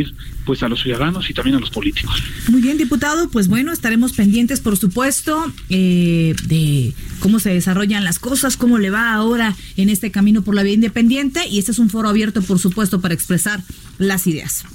pues 0.46 0.64
a 0.64 0.70
los 0.70 0.82
ciudadanos 0.82 1.30
y 1.30 1.34
también 1.34 1.56
a 1.56 1.60
los 1.60 1.70
políticos. 1.70 2.22
Muy 2.50 2.62
bien, 2.62 2.78
diputado, 2.78 3.30
pues 3.30 3.48
bueno, 3.48 3.72
estaremos 3.72 4.14
pendientes, 4.14 4.60
por 4.60 4.78
supuesto, 4.78 5.52
eh, 5.70 6.36
de 6.46 6.94
cómo 7.20 7.40
se 7.40 7.54
desarrollan 7.54 8.04
las 8.04 8.20
cosas, 8.20 8.58
cómo 8.58 8.78
le 8.78 8.90
va 8.90 9.14
ahora 9.14 9.56
en 9.78 9.90
este 9.90 10.12
camino 10.12 10.42
por 10.42 10.56
la 10.56 10.64
vía 10.64 10.74
independiente 10.74 11.48
y 11.48 11.60
este 11.60 11.72
es 11.72 11.80
un 11.80 11.90
foro 11.90 12.10
abierto, 12.10 12.42
por 12.42 12.60
supuesto, 12.60 13.02
para 13.02 13.14
expresar 13.14 13.62
las 13.98 14.28
ideas. 14.28 14.66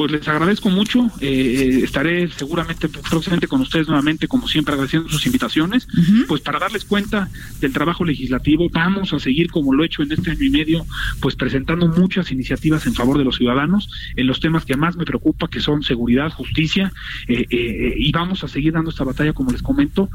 Pues 0.00 0.12
les 0.12 0.26
agradezco 0.28 0.70
mucho. 0.70 1.10
Eh, 1.20 1.82
estaré 1.84 2.26
seguramente 2.30 2.88
próximamente 2.88 3.46
con 3.46 3.60
ustedes 3.60 3.86
nuevamente, 3.86 4.28
como 4.28 4.48
siempre, 4.48 4.72
agradeciendo 4.72 5.10
sus 5.10 5.26
invitaciones, 5.26 5.86
pues 6.26 6.40
para 6.40 6.58
darles 6.58 6.86
cuenta 6.86 7.28
del 7.60 7.74
trabajo 7.74 8.02
legislativo. 8.02 8.70
Vamos 8.72 9.12
a 9.12 9.18
seguir, 9.18 9.50
como 9.50 9.74
lo 9.74 9.82
he 9.82 9.86
hecho 9.88 10.02
en 10.02 10.12
este 10.12 10.30
año 10.30 10.42
y 10.42 10.48
medio, 10.48 10.86
pues 11.20 11.36
presentando 11.36 11.86
muchas 11.86 12.32
iniciativas 12.32 12.86
en 12.86 12.94
favor 12.94 13.18
de 13.18 13.24
los 13.24 13.36
ciudadanos 13.36 13.90
en 14.16 14.26
los 14.26 14.40
temas 14.40 14.64
que 14.64 14.74
más 14.74 14.96
me 14.96 15.04
preocupa, 15.04 15.48
que 15.48 15.60
son 15.60 15.82
seguridad, 15.82 16.32
justicia, 16.32 16.94
eh, 17.28 17.44
eh, 17.50 17.94
y 17.98 18.10
vamos 18.10 18.42
a 18.42 18.48
seguir 18.48 18.72
dando 18.72 18.88
esta 18.88 19.04
batalla, 19.04 19.34
como 19.34 19.52
les 19.52 19.60
comento, 19.60 20.08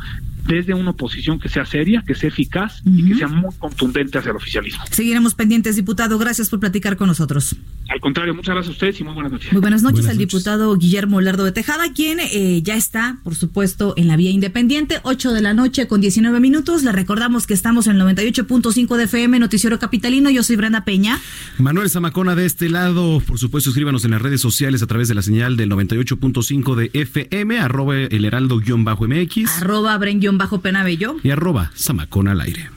desde 0.48 0.74
una 0.74 0.92
oposición 0.92 1.40
que 1.40 1.50
sea 1.50 1.66
seria, 1.66 2.04
que 2.06 2.16
sea 2.16 2.30
eficaz 2.30 2.82
y 2.86 3.10
que 3.10 3.16
sea 3.16 3.28
muy 3.28 3.54
contundente 3.58 4.18
hacia 4.18 4.32
el 4.32 4.38
oficialismo. 4.38 4.84
Seguiremos 4.92 5.34
pendientes, 5.36 5.76
diputado. 5.76 6.18
Gracias 6.18 6.50
por 6.50 6.60
platicar 6.60 6.98
con 6.98 7.08
nosotros. 7.08 7.56
Al 7.90 8.00
contrario, 8.00 8.34
muchas 8.34 8.56
gracias 8.56 8.70
a 8.70 8.74
ustedes 8.74 9.00
y 9.00 9.04
muy 9.04 9.14
buenas 9.14 9.32
noches. 9.32 9.52
Muy 9.52 9.62
buenas 9.62 9.84
noches 9.84 10.08
al 10.08 10.18
diputado 10.18 10.76
Guillermo 10.76 11.22
Lerdo 11.22 11.44
de 11.44 11.52
Tejada, 11.52 11.94
quien 11.94 12.20
eh, 12.20 12.62
ya 12.64 12.76
está, 12.76 13.20
por 13.24 13.36
supuesto, 13.36 13.94
en 13.96 14.08
la 14.08 14.18
vía 14.18 14.32
independiente, 14.32 15.00
8 15.04 15.34
de 15.34 15.42
la 15.42 15.54
noche 15.54 15.88
con 15.88 16.02
19 16.02 16.40
minutos. 16.40 16.84
Le 16.84 16.92
recordamos 16.92 17.46
que 17.46 17.54
estamos 17.54 17.88
en 17.88 17.98
el 17.98 18.02
98.5 18.02 18.98
de 18.98 19.04
FM, 19.04 19.40
Noticiero 19.40 19.78
Capitalino. 19.80 20.30
Yo 20.30 20.42
soy 20.44 20.56
Brenda 20.56 20.84
Peña. 20.84 21.20
Manuel 21.58 21.90
Zamacona 21.90 22.36
de 22.36 22.46
este 22.46 22.70
lado. 22.70 23.20
Por 23.20 23.38
supuesto, 23.38 23.70
escríbanos 23.70 24.04
en 24.06 24.12
las 24.12 24.22
redes 24.22 24.42
sociales 24.42 24.82
a 24.82 24.88
través 24.88 25.08
de 25.08 25.16
la 25.16 25.22
señal 25.22 25.56
del 25.58 25.70
98.5 25.70 26.76
de 26.76 26.90
FM, 26.94 27.60
arroba 27.60 27.98
el 27.98 28.26
heraldo-mx. 28.26 29.62
Arroba 29.62 29.98
bren-penabello. 30.38 31.18
Y 31.24 31.32
arroba 31.32 31.72
Zamacona 31.76 32.32
al 32.32 32.42
aire. 32.42 32.70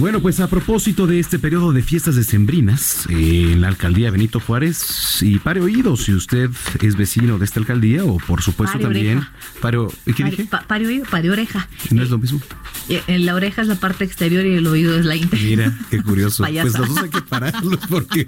Bueno, 0.00 0.22
pues 0.22 0.40
a 0.40 0.48
propósito 0.48 1.06
de 1.06 1.20
este 1.20 1.38
periodo 1.38 1.74
de 1.74 1.82
fiestas 1.82 2.16
decembrinas 2.16 3.04
eh, 3.10 3.50
en 3.52 3.60
la 3.60 3.68
alcaldía 3.68 4.10
Benito 4.10 4.40
Juárez, 4.40 5.18
y 5.20 5.38
pare 5.38 5.60
oído 5.60 5.94
si 5.98 6.14
usted 6.14 6.48
es 6.80 6.96
vecino 6.96 7.38
de 7.38 7.44
esta 7.44 7.60
alcaldía 7.60 8.02
o 8.06 8.16
por 8.16 8.40
supuesto 8.40 8.78
también. 8.78 9.20
Pare, 9.60 9.76
¿Qué 10.06 10.24
dije? 10.24 10.48
pare 10.66 10.86
oído, 10.86 11.04
pare 11.04 11.30
oreja. 11.30 11.68
¿No 11.90 12.02
es 12.02 12.08
lo 12.08 12.16
mismo? 12.16 12.40
Eh, 12.88 13.02
en 13.08 13.26
la 13.26 13.34
oreja 13.34 13.60
es 13.60 13.68
la 13.68 13.74
parte 13.74 14.04
exterior 14.04 14.46
y 14.46 14.54
el 14.54 14.66
oído 14.66 14.98
es 14.98 15.04
la 15.04 15.16
interior. 15.16 15.50
Mira, 15.50 15.78
qué 15.90 16.02
curioso. 16.02 16.44
pues 16.50 16.78
los 16.78 16.88
dos 16.88 16.98
hay 17.02 17.10
que 17.10 17.20
pararlos 17.20 17.80
porque 17.90 18.26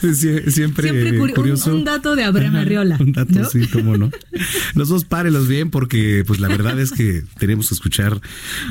siempre, 0.00 0.50
siempre 0.52 1.32
curioso. 1.32 1.74
Un, 1.74 1.84
dato 1.84 2.16
de 2.16 2.24
Abraham 2.24 2.56
Arriola. 2.56 2.98
un 3.00 3.12
dato, 3.12 3.46
sí, 3.46 3.66
cómo 3.68 3.96
no. 3.96 4.10
Los 4.74 4.90
dos 4.90 5.06
párelos 5.06 5.48
bien 5.48 5.70
porque 5.70 6.22
pues 6.26 6.38
la 6.38 6.48
verdad 6.48 6.78
es 6.78 6.92
que 6.92 7.24
tenemos 7.38 7.68
que 7.68 7.76
escuchar 7.76 8.20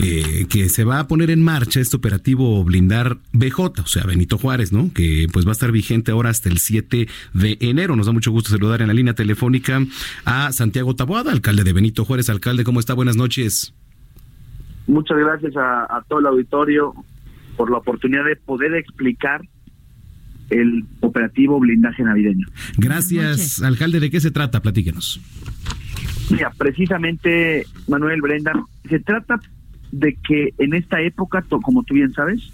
eh, 0.04 0.46
que 0.50 0.70
se 0.70 0.84
va 0.84 1.00
a 1.00 1.08
poner 1.08 1.32
en 1.32 1.42
marcha 1.42 1.80
este 1.80 1.98
operativo 1.98 2.27
blindar 2.36 3.18
BJ, 3.34 3.82
o 3.82 3.88
sea, 3.88 4.04
Benito 4.04 4.38
Juárez, 4.38 4.72
¿no? 4.72 4.92
Que 4.94 5.28
pues 5.32 5.46
va 5.46 5.52
a 5.52 5.54
estar 5.54 5.72
vigente 5.72 6.12
ahora 6.12 6.30
hasta 6.30 6.50
el 6.50 6.58
7 6.58 7.08
de 7.34 7.58
enero. 7.62 7.96
Nos 7.96 8.08
da 8.08 8.12
mucho 8.12 8.32
gusto 8.32 8.50
saludar 8.50 8.82
en 8.82 8.88
la 8.88 8.94
línea 8.94 9.14
telefónica 9.14 9.82
a 10.26 10.52
Santiago 10.52 10.96
Taboada, 10.96 11.32
alcalde 11.32 11.64
de 11.64 11.74
Benito 11.74 12.06
Juárez. 12.06 12.30
Alcalde, 12.30 12.64
¿cómo 12.64 12.80
está? 12.80 12.94
Buenas 12.94 13.16
noches. 13.16 13.74
Muchas 14.88 15.18
gracias 15.18 15.54
a, 15.58 16.04
todo 16.08 16.20
el 16.20 16.28
auditorio 16.28 16.94
por 17.56 17.70
la 17.70 17.78
oportunidad 17.78 18.26
de 18.26 18.36
poder 18.36 18.74
explicar 18.76 19.42
el 20.50 20.86
operativo 21.02 21.60
blindaje 21.60 22.04
navideño. 22.04 22.48
Gracias, 22.78 23.62
alcalde. 23.62 24.00
¿De 24.00 24.10
qué 24.10 24.22
se 24.22 24.32
trata? 24.32 24.62
Platíquenos. 24.62 25.20
Mira, 26.30 26.52
precisamente, 26.58 27.66
Manuel 27.88 28.22
Brenda, 28.22 28.54
se 28.90 29.00
trata 29.00 29.40
de 30.00 30.16
que 30.16 30.54
en 30.58 30.74
esta 30.74 31.02
época, 31.02 31.44
como 31.64 31.84
tú 31.84 31.96
bien 31.96 32.14
sabes, 32.14 32.52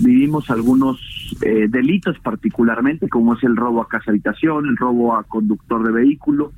vivimos 0.00 0.50
algunos 0.50 0.98
eh, 1.42 1.66
delitos 1.68 2.18
particularmente, 2.20 3.08
como 3.08 3.34
es 3.34 3.42
el 3.44 3.56
robo 3.56 3.82
a 3.82 3.88
casa 3.88 4.10
habitación, 4.10 4.66
el 4.66 4.76
robo 4.76 5.14
a 5.14 5.24
conductor 5.24 5.84
de 5.84 5.92
vehículo, 5.92 6.52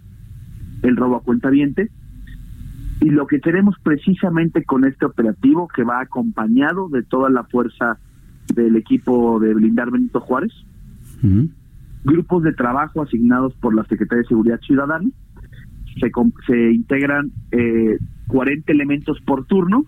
el 0.83 0.97
robo 0.97 1.17
a 1.17 1.23
cuenta 1.23 1.51
viente. 1.51 1.91
Y 3.01 3.11
lo 3.11 3.27
que 3.27 3.41
queremos 3.41 3.77
precisamente 3.83 4.65
con 4.65 4.85
este 4.85 5.07
operativo, 5.07 5.69
que 5.69 5.83
va 5.83 6.01
acompañado 6.01 6.89
de 6.89 7.03
toda 7.03 7.31
la 7.31 7.45
fuerza 7.45 7.99
del 8.55 8.77
equipo 8.77 9.41
de 9.41 9.55
blindar 9.55 9.91
Benito 9.91 10.21
Juárez, 10.21 10.53
grupos 12.05 12.43
de 12.43 12.53
trabajo 12.53 13.03
asignados 13.03 13.55
por 13.55 13.75
la 13.75 13.85
Secretaría 13.85 14.23
de 14.23 14.29
Seguridad 14.29 14.61
Ciudadana, 14.61 15.09
se, 16.01 16.11
se 16.47 16.73
integran 16.73 17.33
eh, 17.51 17.99
40 18.29 18.73
elementos 18.73 19.21
por 19.25 19.47
turno 19.47 19.85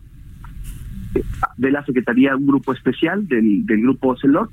de 1.56 1.70
la 1.70 1.84
Secretaría, 1.84 2.36
un 2.36 2.46
grupo 2.46 2.72
especial 2.72 3.26
del, 3.26 3.64
del 3.66 3.82
grupo 3.82 4.16
CELOT, 4.20 4.50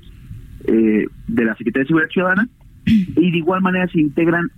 eh, 0.64 1.06
de 1.28 1.44
la 1.44 1.56
Secretaría 1.56 1.84
de 1.84 1.88
Seguridad 1.88 2.10
Ciudadana, 2.10 2.48
y 2.84 3.30
de 3.30 3.38
igual 3.38 3.62
manera 3.62 3.86
se 3.88 4.00
integran 4.00 4.50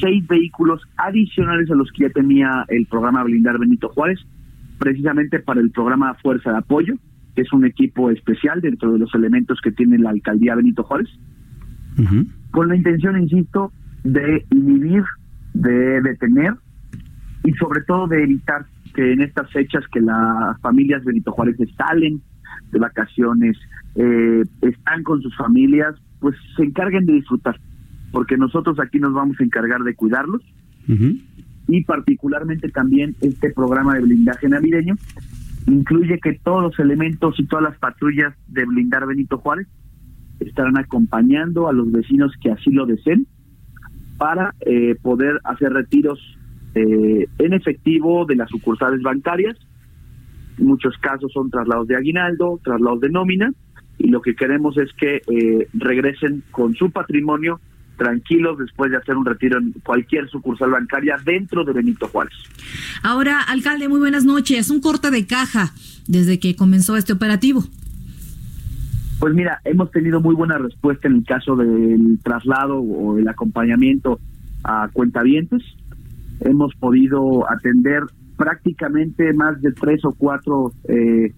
seis 0.00 0.26
vehículos 0.26 0.82
adicionales 0.96 1.70
a 1.70 1.74
los 1.74 1.90
que 1.92 2.04
ya 2.04 2.10
tenía 2.10 2.64
el 2.68 2.86
programa 2.86 3.22
Blindar 3.24 3.58
Benito 3.58 3.88
Juárez, 3.88 4.18
precisamente 4.78 5.40
para 5.40 5.60
el 5.60 5.70
programa 5.70 6.14
Fuerza 6.14 6.52
de 6.52 6.58
Apoyo, 6.58 6.94
que 7.34 7.42
es 7.42 7.52
un 7.52 7.64
equipo 7.64 8.10
especial 8.10 8.60
dentro 8.60 8.92
de 8.92 8.98
los 8.98 9.14
elementos 9.14 9.60
que 9.62 9.72
tiene 9.72 9.98
la 9.98 10.10
alcaldía 10.10 10.54
Benito 10.54 10.82
Juárez, 10.82 11.08
con 12.50 12.68
la 12.68 12.76
intención, 12.76 13.20
insisto, 13.20 13.72
de 14.04 14.44
inhibir, 14.50 15.04
de 15.52 16.00
detener 16.00 16.54
y 17.44 17.52
sobre 17.54 17.82
todo 17.82 18.06
de 18.06 18.22
evitar 18.22 18.64
que 18.92 19.12
en 19.12 19.22
estas 19.22 19.50
fechas 19.50 19.84
que 19.92 20.00
las 20.00 20.60
familias 20.60 21.04
Benito 21.04 21.32
Juárez 21.32 21.56
salen 21.76 22.20
de 22.70 22.78
vacaciones, 22.78 23.56
eh, 23.94 24.42
están 24.62 25.02
con 25.02 25.20
sus 25.22 25.36
familias, 25.36 25.94
pues 26.20 26.36
se 26.56 26.64
encarguen 26.64 27.06
de 27.06 27.14
disfrutar, 27.14 27.58
porque 28.12 28.36
nosotros 28.36 28.78
aquí 28.80 28.98
nos 28.98 29.12
vamos 29.12 29.36
a 29.40 29.44
encargar 29.44 29.82
de 29.82 29.94
cuidarlos. 29.94 30.42
Y 31.68 31.84
particularmente 31.84 32.68
también 32.68 33.14
este 33.20 33.50
programa 33.52 33.94
de 33.94 34.00
blindaje 34.00 34.48
navideño 34.48 34.96
incluye 35.68 36.18
que 36.18 36.32
todos 36.42 36.62
los 36.62 36.78
elementos 36.80 37.38
y 37.38 37.46
todas 37.46 37.62
las 37.62 37.78
patrullas 37.78 38.34
de 38.48 38.64
blindar 38.64 39.06
Benito 39.06 39.38
Juárez 39.38 39.68
estarán 40.40 40.78
acompañando 40.78 41.68
a 41.68 41.72
los 41.72 41.92
vecinos 41.92 42.32
que 42.42 42.50
así 42.50 42.70
lo 42.70 42.86
deseen 42.86 43.26
para 44.18 44.54
eh, 44.60 44.96
poder 45.00 45.38
hacer 45.44 45.72
retiros 45.72 46.18
eh, 46.74 47.26
en 47.38 47.52
efectivo 47.52 48.24
de 48.24 48.36
las 48.36 48.48
sucursales 48.48 49.02
bancarias. 49.02 49.56
En 50.58 50.66
muchos 50.66 50.96
casos 50.98 51.32
son 51.32 51.50
traslados 51.50 51.88
de 51.88 51.96
aguinaldo, 51.96 52.60
traslados 52.62 53.00
de 53.00 53.08
nómina, 53.08 53.52
y 53.98 54.08
lo 54.08 54.20
que 54.20 54.34
queremos 54.34 54.76
es 54.78 54.92
que 54.94 55.16
eh, 55.16 55.68
regresen 55.74 56.42
con 56.50 56.74
su 56.74 56.90
patrimonio 56.90 57.60
tranquilos 57.96 58.58
después 58.58 58.90
de 58.90 58.96
hacer 58.96 59.14
un 59.14 59.26
retiro 59.26 59.58
en 59.58 59.72
cualquier 59.84 60.28
sucursal 60.30 60.70
bancaria 60.70 61.16
dentro 61.22 61.64
de 61.64 61.74
Benito 61.74 62.08
Juárez. 62.08 62.32
Ahora, 63.02 63.42
alcalde, 63.42 63.88
muy 63.88 64.00
buenas 64.00 64.24
noches. 64.24 64.70
Un 64.70 64.80
corte 64.80 65.10
de 65.10 65.26
caja 65.26 65.72
desde 66.08 66.40
que 66.40 66.56
comenzó 66.56 66.96
este 66.96 67.12
operativo. 67.12 67.62
Pues 69.18 69.34
mira, 69.34 69.60
hemos 69.64 69.90
tenido 69.90 70.22
muy 70.22 70.34
buena 70.34 70.56
respuesta 70.56 71.08
en 71.08 71.16
el 71.16 71.24
caso 71.24 71.56
del 71.56 72.18
traslado 72.22 72.78
o 72.78 73.18
el 73.18 73.28
acompañamiento 73.28 74.18
a 74.64 74.88
cuentavientes 74.94 75.62
hemos 76.40 76.74
podido 76.76 77.50
atender 77.50 78.04
prácticamente 78.36 79.32
más 79.34 79.60
de 79.60 79.72
tres 79.72 80.04
o 80.04 80.12
cuatro 80.12 80.72
eh, 80.88 81.34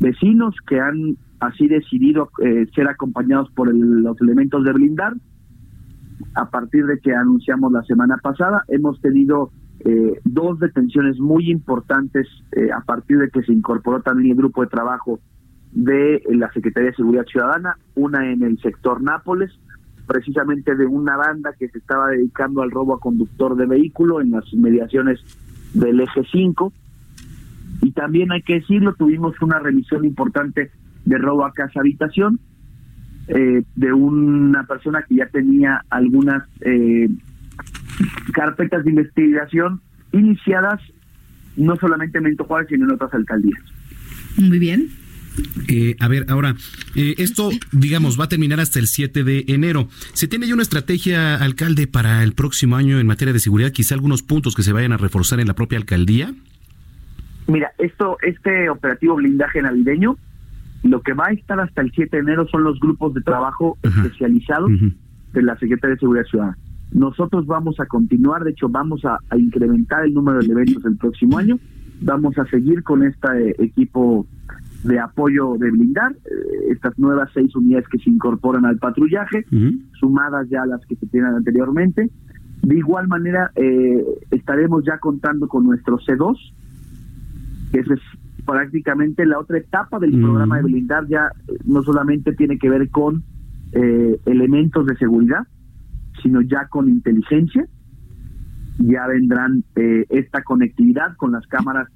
vecinos 0.00 0.54
que 0.66 0.80
han 0.80 1.16
así 1.38 1.68
decidido 1.68 2.30
eh, 2.44 2.66
ser 2.74 2.88
acompañados 2.88 3.50
por 3.52 3.72
los 3.72 4.20
elementos 4.20 4.64
de 4.64 4.72
blindar. 4.72 5.14
A 6.34 6.50
partir 6.50 6.84
de 6.86 6.98
que 6.98 7.14
anunciamos 7.14 7.72
la 7.72 7.82
semana 7.84 8.16
pasada, 8.22 8.62
hemos 8.68 9.00
tenido 9.00 9.50
eh, 9.80 10.20
dos 10.24 10.58
detenciones 10.58 11.18
muy 11.18 11.50
importantes 11.50 12.26
a 12.76 12.80
partir 12.82 13.18
de 13.18 13.30
que 13.30 13.42
se 13.42 13.52
incorporó 13.52 14.02
también 14.02 14.32
el 14.32 14.36
grupo 14.36 14.60
de 14.60 14.68
trabajo 14.68 15.18
de 15.72 16.22
la 16.30 16.52
Secretaría 16.52 16.90
de 16.90 16.96
Seguridad 16.96 17.24
Ciudadana, 17.24 17.76
una 17.94 18.30
en 18.30 18.42
el 18.42 18.58
sector 18.60 19.00
Nápoles 19.02 19.50
precisamente 20.10 20.74
de 20.74 20.86
una 20.86 21.16
banda 21.16 21.54
que 21.56 21.68
se 21.68 21.78
estaba 21.78 22.08
dedicando 22.08 22.62
al 22.62 22.72
robo 22.72 22.96
a 22.96 22.98
conductor 22.98 23.54
de 23.54 23.64
vehículo 23.64 24.20
en 24.20 24.32
las 24.32 24.44
inmediaciones 24.52 25.20
del 25.72 26.00
eje 26.00 26.22
5. 26.32 26.72
Y 27.82 27.92
también 27.92 28.32
hay 28.32 28.42
que 28.42 28.54
decirlo, 28.54 28.92
tuvimos 28.94 29.40
una 29.40 29.60
revisión 29.60 30.04
importante 30.04 30.72
de 31.04 31.18
robo 31.18 31.44
a 31.44 31.52
casa 31.52 31.78
habitación 31.78 32.40
eh, 33.28 33.62
de 33.76 33.92
una 33.92 34.64
persona 34.64 35.04
que 35.08 35.14
ya 35.14 35.26
tenía 35.26 35.84
algunas 35.90 36.42
eh, 36.62 37.08
carpetas 38.32 38.82
de 38.82 38.90
investigación 38.90 39.80
iniciadas 40.10 40.80
no 41.56 41.76
solamente 41.76 42.18
en 42.18 42.24
Mento 42.24 42.44
Juárez, 42.46 42.66
sino 42.68 42.86
en 42.86 42.94
otras 42.94 43.14
alcaldías. 43.14 43.62
Muy 44.38 44.58
bien. 44.58 44.88
Eh, 45.68 45.96
a 46.00 46.08
ver, 46.08 46.26
ahora, 46.28 46.56
eh, 46.94 47.14
esto, 47.18 47.50
digamos, 47.72 48.18
va 48.18 48.24
a 48.24 48.28
terminar 48.28 48.60
hasta 48.60 48.78
el 48.78 48.86
7 48.86 49.24
de 49.24 49.44
enero. 49.48 49.88
¿Se 50.12 50.28
tiene 50.28 50.46
ya 50.46 50.54
una 50.54 50.62
estrategia, 50.62 51.36
alcalde, 51.36 51.86
para 51.86 52.22
el 52.22 52.32
próximo 52.32 52.76
año 52.76 52.98
en 52.98 53.06
materia 53.06 53.32
de 53.32 53.38
seguridad? 53.38 53.72
Quizá 53.72 53.94
algunos 53.94 54.22
puntos 54.22 54.54
que 54.54 54.62
se 54.62 54.72
vayan 54.72 54.92
a 54.92 54.96
reforzar 54.96 55.40
en 55.40 55.46
la 55.46 55.54
propia 55.54 55.78
alcaldía. 55.78 56.32
Mira, 57.46 57.72
esto, 57.78 58.16
este 58.22 58.70
operativo 58.70 59.16
blindaje 59.16 59.60
navideño 59.60 60.16
Lo 60.84 61.00
que 61.02 61.14
va 61.14 61.26
a 61.28 61.32
estar 61.32 61.58
hasta 61.58 61.82
el 61.82 61.90
7 61.92 62.16
de 62.16 62.22
enero 62.22 62.46
son 62.48 62.62
los 62.62 62.78
grupos 62.78 63.12
de 63.14 63.22
trabajo 63.22 63.76
especializados 63.82 64.70
de 65.32 65.42
la 65.42 65.56
Secretaría 65.58 65.94
de 65.94 66.00
Seguridad 66.00 66.24
Ciudadana. 66.26 66.58
Nosotros 66.92 67.46
vamos 67.46 67.78
a 67.78 67.86
continuar, 67.86 68.42
de 68.44 68.50
hecho 68.50 68.68
vamos 68.68 69.04
a, 69.04 69.18
incrementar 69.36 70.04
el 70.04 70.14
número 70.14 70.40
de 70.40 70.46
eventos 70.46 70.84
el 70.84 70.96
próximo 70.96 71.38
año, 71.38 71.58
vamos 72.00 72.36
a 72.38 72.44
seguir 72.46 72.82
con 72.82 73.04
este 73.04 73.62
equipo 73.62 74.26
de 74.84 74.98
apoyo 74.98 75.56
de 75.58 75.70
blindar, 75.70 76.12
eh, 76.12 76.72
estas 76.72 76.98
nuevas 76.98 77.30
seis 77.34 77.54
unidades 77.54 77.86
que 77.88 77.98
se 77.98 78.10
incorporan 78.10 78.64
al 78.64 78.78
patrullaje, 78.78 79.44
sumadas 79.98 80.48
ya 80.48 80.62
a 80.62 80.66
las 80.66 80.84
que 80.86 80.96
se 80.96 81.06
tienen 81.06 81.34
anteriormente. 81.34 82.10
De 82.62 82.76
igual 82.76 83.08
manera, 83.08 83.50
eh, 83.56 84.04
estaremos 84.30 84.84
ya 84.84 84.98
contando 84.98 85.48
con 85.48 85.64
nuestro 85.64 85.98
C2, 85.98 86.36
que 87.72 87.80
es 87.80 87.86
prácticamente 88.44 89.26
la 89.26 89.38
otra 89.38 89.58
etapa 89.58 89.98
del 89.98 90.12
programa 90.12 90.56
de 90.56 90.62
blindar, 90.62 91.06
ya 91.08 91.30
eh, 91.48 91.58
no 91.64 91.82
solamente 91.82 92.32
tiene 92.32 92.58
que 92.58 92.70
ver 92.70 92.88
con 92.90 93.22
elementos 93.72 94.84
de 94.84 94.96
seguridad, 94.96 95.46
sino 96.20 96.40
ya 96.40 96.66
con 96.66 96.88
inteligencia. 96.88 97.64
Ya 98.82 99.06
vendrán 99.06 99.62
esta 100.08 100.42
conectividad 100.42 101.14
con 101.16 101.32
las 101.32 101.46
cámaras 101.46 101.88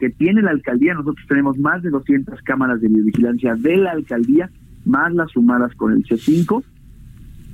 que 0.00 0.10
tiene 0.10 0.42
la 0.42 0.50
alcaldía. 0.50 0.94
Nosotros 0.94 1.24
tenemos 1.28 1.56
más 1.58 1.82
de 1.82 1.90
200 1.90 2.42
cámaras 2.42 2.80
de 2.80 2.88
vigilancia 2.88 3.54
de 3.54 3.76
la 3.76 3.92
alcaldía, 3.92 4.50
más 4.84 5.12
las 5.14 5.30
sumadas 5.30 5.72
con 5.76 5.92
el 5.92 6.04
C5. 6.04 6.64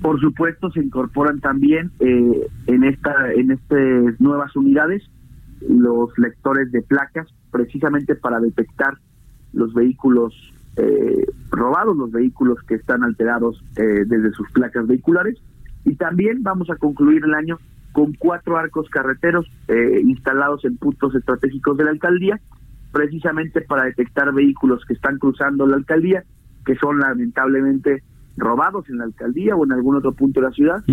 Por 0.01 0.21
supuesto, 0.21 0.71
se 0.71 0.81
incorporan 0.81 1.41
también 1.41 1.91
eh, 2.01 2.47
en 2.67 2.85
esta 2.85 3.33
en 3.33 3.51
estas 3.51 4.21
nuevas 4.21 4.55
unidades 4.57 5.03
los 5.69 6.17
lectores 6.19 6.71
de 6.71 6.83
placas, 6.83 7.27
precisamente 7.51 8.15
para 8.15 8.41
detectar 8.41 8.95
los 9.53 9.75
vehículos 9.75 10.35
eh, 10.77 11.27
robados, 11.51 11.97
los 11.97 12.13
vehículos 12.13 12.59
que 12.69 12.77
están 12.77 13.03
alterados 13.03 13.63
eh, 13.77 14.05
desde 14.07 14.33
sus 14.33 14.51
placas 14.53 14.87
vehiculares. 14.87 15.37
Y 15.85 15.97
también 15.97 16.43
vamos 16.43 16.71
a 16.71 16.77
concluir 16.77 17.25
el 17.25 17.35
año 17.35 17.59
con 17.99 18.13
cuatro 18.13 18.57
arcos 18.57 18.89
carreteros 18.91 19.45
eh, 19.67 20.01
instalados 20.05 20.65
en 20.65 20.77
puntos 20.77 21.17
estratégicos 21.17 21.77
de 21.77 21.83
la 21.83 21.91
alcaldía, 21.91 22.39
precisamente 22.93 23.61
para 23.63 23.87
detectar 23.87 24.33
vehículos 24.33 24.85
que 24.87 24.95
están 24.95 25.19
cruzando 25.19 25.67
la 25.67 25.75
alcaldía, 25.75 26.23
que 26.65 26.77
son 26.77 27.01
lamentablemente 27.01 28.05
robados 28.39 28.89
en 28.89 28.99
la 28.99 29.05
alcaldía 29.05 29.57
o 29.57 29.65
en 29.65 29.73
algún 29.73 29.97
otro 29.97 30.13
punto 30.15 30.41
de 30.41 30.47
la 30.47 30.53
ciudad, 30.53 30.85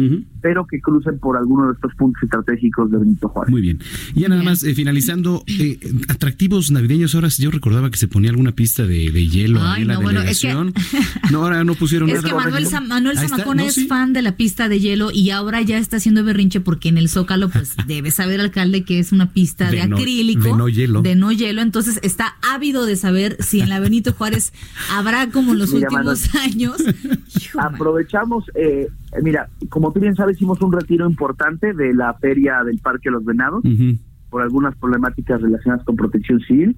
pero 0.41 0.65
que 0.67 0.79
crucen 0.81 1.19
por 1.19 1.38
alguno 1.38 1.67
de 1.67 1.73
estos 1.73 1.93
puntos 1.95 2.21
estratégicos 2.23 2.91
de 2.91 2.97
Benito 2.97 3.29
Juárez. 3.29 3.51
Muy 3.51 3.62
bien. 3.62 3.79
Y 4.13 4.21
ya 4.21 4.29
nada 4.29 4.43
más, 4.43 4.63
eh, 4.63 4.73
finalizando, 4.73 5.43
eh, 5.47 5.79
atractivos 6.08 6.71
navideños, 6.71 7.15
ahora 7.15 7.29
yo 7.29 7.51
recordaba 7.51 7.89
que 7.89 7.97
se 7.97 8.08
ponía 8.08 8.31
alguna 8.31 8.51
pista 8.51 8.86
de, 8.86 9.12
hielo 9.27 9.60
en 9.75 9.88
la 9.88 9.97
delegación. 9.97 10.73
no, 11.31 11.43
ahora 11.43 11.63
no 11.63 11.75
pusieron 11.75 12.08
nada. 12.08 12.19
Es 12.19 12.25
que 12.25 12.34
Manuel, 12.34 12.67
Manuel 12.88 13.17
Zamacona 13.17 13.65
es 13.65 13.88
fan 13.88 14.13
de 14.13 14.21
la 14.21 14.36
pista 14.36 14.69
de 14.69 14.79
hielo 14.79 15.12
y 15.12 15.29
ahora 15.29 15.62
ya 15.62 15.77
está 15.77 15.97
haciendo 15.97 16.23
berrinche 16.23 16.62
porque 16.62 16.89
en 16.89 16.97
el 16.97 17.10
Zócalo, 17.10 17.49
pues 17.49 17.75
debe 17.88 18.12
saber, 18.12 18.41
alcalde, 18.41 18.84
que 18.84 18.99
es 18.99 19.12
una 19.12 19.31
pista 19.31 19.69
de, 19.71 19.81
acrílico. 19.81 20.43
De 20.43 20.53
no 20.53 20.69
hielo. 20.69 21.01
De 21.01 21.15
no 21.15 21.31
hielo, 21.31 21.62
entonces 21.62 21.99
está 22.03 22.36
ávido 22.41 22.86
de 22.86 22.95
saber 22.95 23.38
si 23.39 23.62
en 23.62 23.69
la 23.69 23.79
Benito 23.79 24.13
Juárez 24.13 24.53
habrá 24.91 25.29
como 25.29 25.53
en 25.53 25.60
los 25.60 25.71
últimos 25.71 26.36
años 26.36 26.77
Aprovechamos, 27.58 28.45
eh, 28.56 28.88
mira, 29.21 29.50
como 29.69 29.91
tú 29.91 30.00
bien 30.00 30.15
sabes, 30.15 30.38
hicimos 30.38 30.62
un 30.62 30.71
retiro 30.71 31.10
importante 31.10 31.74
de 31.74 31.93
la 31.93 32.13
feria 32.15 32.63
del 32.63 32.80
Parque 32.80 33.10
Los 33.10 33.26
Venados 33.26 33.63
por 34.30 34.41
algunas 34.41 34.76
problemáticas 34.76 35.41
relacionadas 35.41 35.86
con 35.86 35.95
protección 35.95 36.41
civil. 36.41 36.76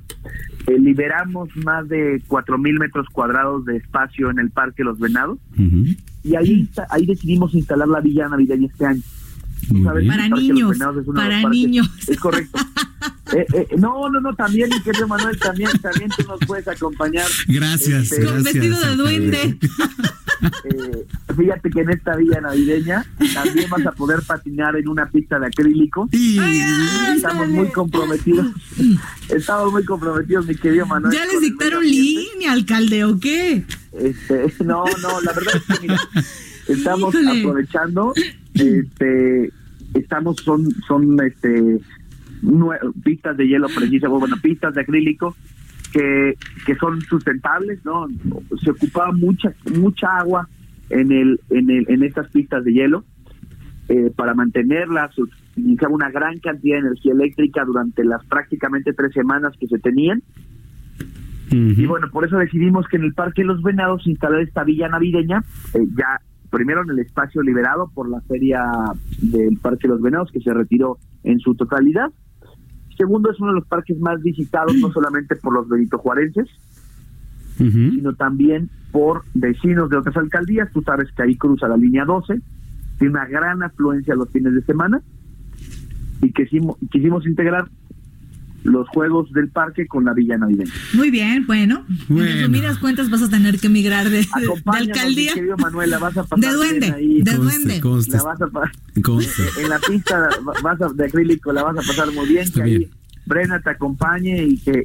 Eh, 0.67 0.77
liberamos 0.77 1.49
más 1.57 1.87
de 1.87 2.21
cuatro 2.27 2.57
mil 2.57 2.77
metros 2.77 3.07
cuadrados 3.11 3.65
de 3.65 3.77
espacio 3.77 4.29
en 4.29 4.39
el 4.39 4.51
Parque 4.51 4.83
Los 4.83 4.99
Venados 4.99 5.39
y 6.23 6.35
ahí, 6.35 6.69
ahí 6.89 7.05
decidimos 7.05 7.55
instalar 7.55 7.87
la 7.87 8.01
villa 8.01 8.27
navideña 8.27 8.67
este 8.67 8.85
año. 8.85 9.01
Para 9.83 10.29
niños, 10.29 10.77
para 11.13 11.49
niños. 11.49 11.89
Es 12.07 12.17
correcto. 12.17 12.59
Eh, 13.33 13.45
eh, 13.53 13.67
no, 13.77 14.09
no, 14.09 14.21
no, 14.21 14.33
también, 14.35 14.69
mi 14.69 14.81
querido 14.81 15.07
Manuel, 15.07 15.37
también, 15.37 15.69
también 15.81 16.09
tú 16.15 16.23
nos 16.27 16.39
puedes 16.47 16.67
acompañar. 16.67 17.27
Gracias. 17.47 18.11
Este, 18.11 18.25
Con 18.25 18.43
vestido 18.43 18.79
de 18.79 18.95
duende. 18.95 19.57
Eh, 20.63 21.07
fíjate 21.35 21.69
que 21.69 21.81
en 21.81 21.89
esta 21.89 22.15
villa 22.15 22.39
navideña 22.39 23.05
también 23.33 23.69
vas 23.69 23.85
a 23.85 23.91
poder 23.91 24.21
patinar 24.21 24.75
en 24.77 24.87
una 24.87 25.09
pista 25.09 25.39
de 25.39 25.47
acrílico. 25.47 26.07
Y 26.11 26.39
estamos 27.15 27.49
muy 27.49 27.67
comprometidos. 27.69 28.47
Estamos 29.29 29.73
muy 29.73 29.83
comprometidos, 29.83 30.45
mi 30.45 30.55
querido 30.55 30.85
Manuel. 30.85 31.13
¿Ya 31.13 31.25
les 31.25 31.41
dictaron 31.41 31.83
línea, 31.83 32.53
alcalde, 32.53 33.03
o 33.03 33.19
qué? 33.19 33.65
Este, 33.91 34.53
no, 34.63 34.85
no, 35.01 35.21
la 35.21 35.33
verdad 35.33 35.55
es 35.55 35.79
que 35.79 35.87
estamos 36.67 37.15
aprovechando, 37.15 38.13
este, 38.53 39.51
estamos, 39.93 40.37
son, 40.37 40.71
son, 40.87 41.17
este, 41.25 41.79
pistas 43.03 43.37
de 43.37 43.47
hielo 43.47 43.67
precisas, 43.67 44.09
bueno, 44.09 44.37
pistas 44.41 44.73
de 44.75 44.81
acrílico 44.81 45.35
que, 45.91 46.37
que 46.65 46.75
son 46.75 47.01
sustentables, 47.01 47.83
¿no? 47.85 48.07
Se 48.63 48.71
ocupaba 48.71 49.11
mucha 49.11 49.53
mucha 49.75 50.17
agua 50.17 50.47
en 50.89 51.11
el 51.11 51.39
en 51.49 51.69
el 51.69 51.85
en 51.89 52.03
estas 52.03 52.29
pistas 52.29 52.63
de 52.63 52.73
hielo 52.73 53.05
eh, 53.89 54.11
para 54.15 54.33
mantenerlas, 54.33 55.15
se 55.15 55.21
utilizaba 55.21 55.93
una 55.93 56.11
gran 56.11 56.39
cantidad 56.39 56.75
de 56.75 56.87
energía 56.87 57.13
eléctrica 57.13 57.63
durante 57.63 58.03
las 58.03 58.23
prácticamente 58.25 58.91
tres 58.91 59.13
semanas 59.13 59.53
que 59.57 59.67
se 59.67 59.79
tenían. 59.79 60.21
Y 61.49 61.85
bueno, 61.85 62.09
por 62.11 62.25
eso 62.25 62.37
decidimos 62.37 62.85
que 62.89 62.97
en 62.97 63.03
el 63.03 63.13
Parque 63.13 63.45
Los 63.45 63.63
Venados 63.63 64.05
instalar 64.05 64.41
esta 64.41 64.65
villa 64.65 64.89
navideña, 64.89 65.45
eh, 65.73 65.87
ya 65.97 66.19
primero 66.57 66.81
en 66.81 66.89
el 66.89 66.99
espacio 66.99 67.43
liberado 67.43 67.91
por 67.93 68.09
la 68.09 68.19
feria 68.21 68.63
del 69.21 69.57
Parque 69.57 69.87
Los 69.87 70.01
Venados, 70.01 70.31
que 70.31 70.41
se 70.41 70.51
retiró 70.51 70.97
en 71.23 71.39
su 71.39 71.53
totalidad, 71.53 72.11
Segundo, 72.97 73.29
es 73.29 73.39
uno 73.39 73.49
de 73.49 73.59
los 73.59 73.67
parques 73.67 73.99
más 73.99 74.21
visitados 74.23 74.75
no 74.77 74.91
solamente 74.91 75.35
por 75.35 75.53
los 75.53 75.69
benitojuarenses, 75.69 76.47
sino 77.55 78.13
también 78.15 78.71
por 78.91 79.21
vecinos 79.35 79.89
de 79.91 79.97
otras 79.97 80.17
alcaldías. 80.17 80.71
Tú 80.73 80.81
sabes 80.81 81.11
que 81.11 81.21
ahí 81.21 81.35
cruza 81.35 81.67
la 81.67 81.77
línea 81.77 82.05
12, 82.05 82.41
tiene 82.97 83.11
una 83.11 83.27
gran 83.27 83.61
afluencia 83.61 84.15
los 84.15 84.31
fines 84.31 84.53
de 84.53 84.63
semana 84.63 85.01
y 86.23 86.33
quisimos, 86.33 86.77
quisimos 86.89 87.27
integrar 87.27 87.69
los 88.67 88.87
juegos 88.89 89.31
del 89.31 89.49
parque 89.49 89.87
con 89.87 90.05
la 90.05 90.13
Villa 90.13 90.37
Navideña. 90.37 90.71
Muy 90.93 91.09
bien, 91.09 91.45
bueno. 91.47 91.85
En 92.09 92.17
resumidas 92.17 92.77
cuentas 92.77 93.09
vas 93.09 93.23
a 93.23 93.29
tener 93.29 93.59
que 93.59 93.67
emigrar 93.67 94.09
de, 94.09 94.19
de, 94.19 94.27
alcaldía. 94.65 95.33
Manuel, 95.57 95.89
la 95.89 95.99
vas 95.99 96.17
a 96.17 96.23
pasar 96.23 96.39
de 96.39 96.55
duende, 96.55 97.21
de 97.23 97.33
duende. 97.33 97.81
La 98.09 98.23
vas 98.23 98.41
a 98.41 98.47
en 99.61 99.69
la 99.69 99.79
pista 99.79 100.29
vas 100.63 100.95
de 100.95 101.05
acrílico 101.05 101.53
la 101.53 101.63
vas 101.63 101.77
a 101.77 101.81
pasar 101.81 102.11
muy 102.13 102.27
bien. 102.27 102.51
que 102.51 102.61
ahí 102.61 102.89
Brenda 103.25 103.59
te 103.59 103.69
acompañe 103.69 104.45
y 104.45 104.57
que 104.57 104.83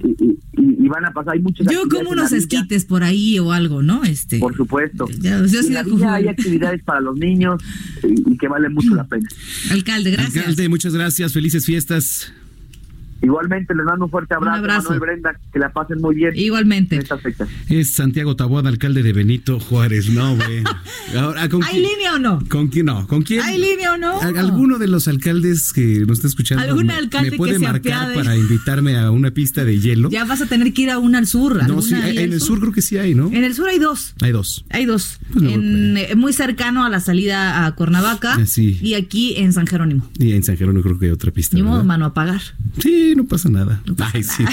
y, 0.58 0.88
van 0.88 1.06
a 1.06 1.12
pasar 1.12 1.34
hay 1.34 1.40
muchas 1.40 1.66
yo 1.72 1.88
como 1.88 2.10
unos 2.10 2.32
esquites 2.32 2.84
por 2.84 3.02
ahí 3.02 3.38
o 3.38 3.52
algo 3.52 3.82
no 3.82 4.04
este 4.04 4.38
por 4.38 4.54
supuesto. 4.54 5.08
ya, 5.20 5.38
yo 5.46 5.62
sí 5.62 5.74
hay 6.04 6.28
actividades 6.28 6.82
para 6.82 7.00
los 7.00 7.16
niños 7.16 7.62
y, 8.02 8.36
que 8.36 8.48
vale 8.48 8.68
mucho 8.68 8.94
la 8.94 9.04
pena. 9.08 9.28
Alcalde 9.70 10.10
gracias. 10.10 10.36
Alcalde 10.36 10.68
muchas 10.68 10.94
gracias 10.94 11.32
felices 11.32 11.64
fiestas 11.64 12.32
Igualmente, 13.22 13.74
les 13.74 13.84
mando 13.84 14.06
un 14.06 14.10
fuerte 14.10 14.34
abrazo, 14.34 14.58
un 14.58 14.64
abrazo. 14.70 14.98
Brenda, 14.98 15.38
que 15.52 15.58
la 15.58 15.72
pasen 15.72 16.00
muy 16.00 16.16
bien. 16.16 16.32
Igualmente. 16.34 16.96
En. 16.96 17.78
Es 17.78 17.94
Santiago 17.94 18.34
Taboada, 18.34 18.68
alcalde 18.68 19.02
de 19.02 19.12
Benito 19.12 19.60
Juárez. 19.60 20.10
No, 20.10 20.34
güey. 20.36 20.64
¿Hay 21.64 21.76
línea 21.76 22.14
o 22.14 22.18
no? 22.18 22.40
¿Con 22.48 22.68
quién 22.68 22.86
no? 22.86 23.06
¿Con 23.06 23.22
quién? 23.22 23.42
¿Hay 23.42 23.58
línea 23.58 23.94
o 23.94 23.96
no? 23.96 24.20
¿Alguno 24.20 24.78
de 24.78 24.88
los 24.88 25.06
alcaldes 25.06 25.72
que 25.72 26.00
nos 26.00 26.18
está 26.18 26.28
escuchando 26.28 26.64
¿Algún 26.64 26.90
alcalde 26.90 27.30
me 27.30 27.36
puede 27.36 27.52
que 27.54 27.58
marcar 27.60 28.12
para 28.14 28.36
invitarme 28.36 28.98
a 28.98 29.10
una 29.10 29.30
pista 29.30 29.64
de 29.64 29.78
hielo? 29.78 30.10
Ya 30.10 30.24
vas 30.24 30.42
a 30.42 30.46
tener 30.46 30.72
que 30.72 30.82
ir 30.82 30.90
a 30.90 30.98
una 30.98 31.18
al 31.18 31.26
sur. 31.26 31.66
No, 31.68 31.80
sí, 31.80 31.94
en 31.94 32.32
el 32.32 32.40
sur? 32.40 32.58
creo 32.60 32.72
que 32.72 32.82
sí 32.82 32.98
hay, 32.98 33.14
¿no? 33.14 33.28
En 33.28 33.44
el 33.44 33.54
sur 33.54 33.68
hay 33.68 33.78
dos. 33.78 34.14
Hay 34.20 34.32
dos. 34.32 34.64
Hay 34.70 34.84
dos. 34.84 35.20
Pues 35.32 35.44
eh, 35.44 36.14
muy 36.16 36.32
cercano 36.32 36.84
a 36.84 36.90
la 36.90 37.00
salida 37.00 37.66
a 37.66 37.74
Cuernavaca. 37.74 38.36
Ah, 38.38 38.46
sí. 38.46 38.78
Y 38.82 38.94
aquí 38.94 39.34
en 39.36 39.52
San 39.52 39.66
Jerónimo. 39.66 40.08
Y 40.18 40.32
en 40.32 40.42
San 40.42 40.56
Jerónimo 40.56 40.82
creo 40.82 40.98
que 40.98 41.06
hay 41.06 41.12
otra 41.12 41.30
pista. 41.30 41.56
Ni 41.56 41.62
modo, 41.62 41.84
mano 41.84 42.06
a 42.06 42.14
pagar. 42.14 42.40
Sí, 42.78 43.11
no 43.14 43.24
pasa 43.24 43.48
nada. 43.48 43.82
Ay, 44.12 44.22
sí. 44.22 44.44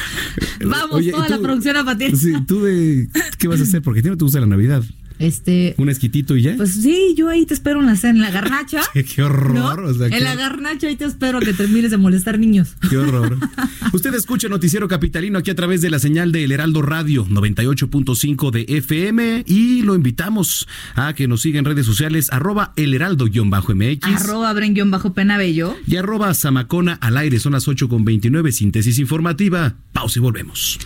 Vamos, 0.64 1.04
toda 1.10 1.28
la 1.28 1.38
producción 1.38 1.76
a 1.76 1.84
partir. 1.84 2.16
Sí, 2.16 2.32
¿tú 2.46 2.62
de 2.62 3.08
qué 3.38 3.48
vas 3.48 3.60
a 3.60 3.64
hacer? 3.64 3.82
Porque 3.82 4.00
a 4.00 4.02
ti 4.02 4.08
no 4.08 4.16
te 4.16 4.24
gusta 4.24 4.40
la 4.40 4.46
Navidad. 4.46 4.82
Este. 5.18 5.74
¿Un 5.78 5.88
esquitito 5.88 6.36
y 6.36 6.42
ya? 6.42 6.56
Pues 6.56 6.74
sí, 6.74 7.14
yo 7.16 7.28
ahí 7.28 7.46
te 7.46 7.54
espero 7.54 7.80
en 7.80 7.86
la, 7.86 7.98
en 8.02 8.20
la 8.20 8.30
garnacha. 8.30 8.82
qué, 8.92 9.22
horror. 9.22 9.94
en 10.10 10.24
la 10.24 10.34
garnacha 10.34 10.88
ahí 10.88 10.96
te 10.96 11.04
espero 11.04 11.40
que 11.40 11.52
termines 11.52 11.90
de 11.90 11.96
molestar 11.96 12.38
niños. 12.38 12.76
Qué 12.88 12.96
horror. 12.96 13.38
Usted 13.92 14.14
escucha 14.14 14.48
Noticiero 14.48 14.88
Capitalino 14.88 15.38
aquí 15.38 15.50
a 15.50 15.54
través 15.54 15.80
de 15.80 15.90
la 15.90 15.98
señal 15.98 16.32
de 16.32 16.44
El 16.44 16.52
Heraldo 16.52 16.82
Radio 16.82 17.26
98.5 17.26 18.50
de 18.50 18.66
FM 18.68 19.44
y 19.46 19.82
lo 19.82 19.94
invitamos 19.94 20.66
a 20.94 21.14
que 21.14 21.28
nos 21.28 21.42
siga 21.42 21.58
en 21.58 21.64
redes 21.64 21.86
sociales 21.86 22.28
arroba 22.30 22.72
el 22.76 22.94
heraldo-mx. 22.94 24.04
Arroba 24.04 24.52
bren-penabello. 24.52 25.76
Y 25.86 25.96
arroba 25.96 26.34
zamacona 26.34 26.94
al 26.94 27.16
aire. 27.16 27.38
Son 27.38 27.52
las 27.52 27.68
8 27.68 27.88
con 27.88 28.04
29. 28.04 28.52
Síntesis 28.52 28.98
informativa. 28.98 29.76
Pausa 29.92 30.18
y 30.18 30.22
volvemos. 30.22 30.78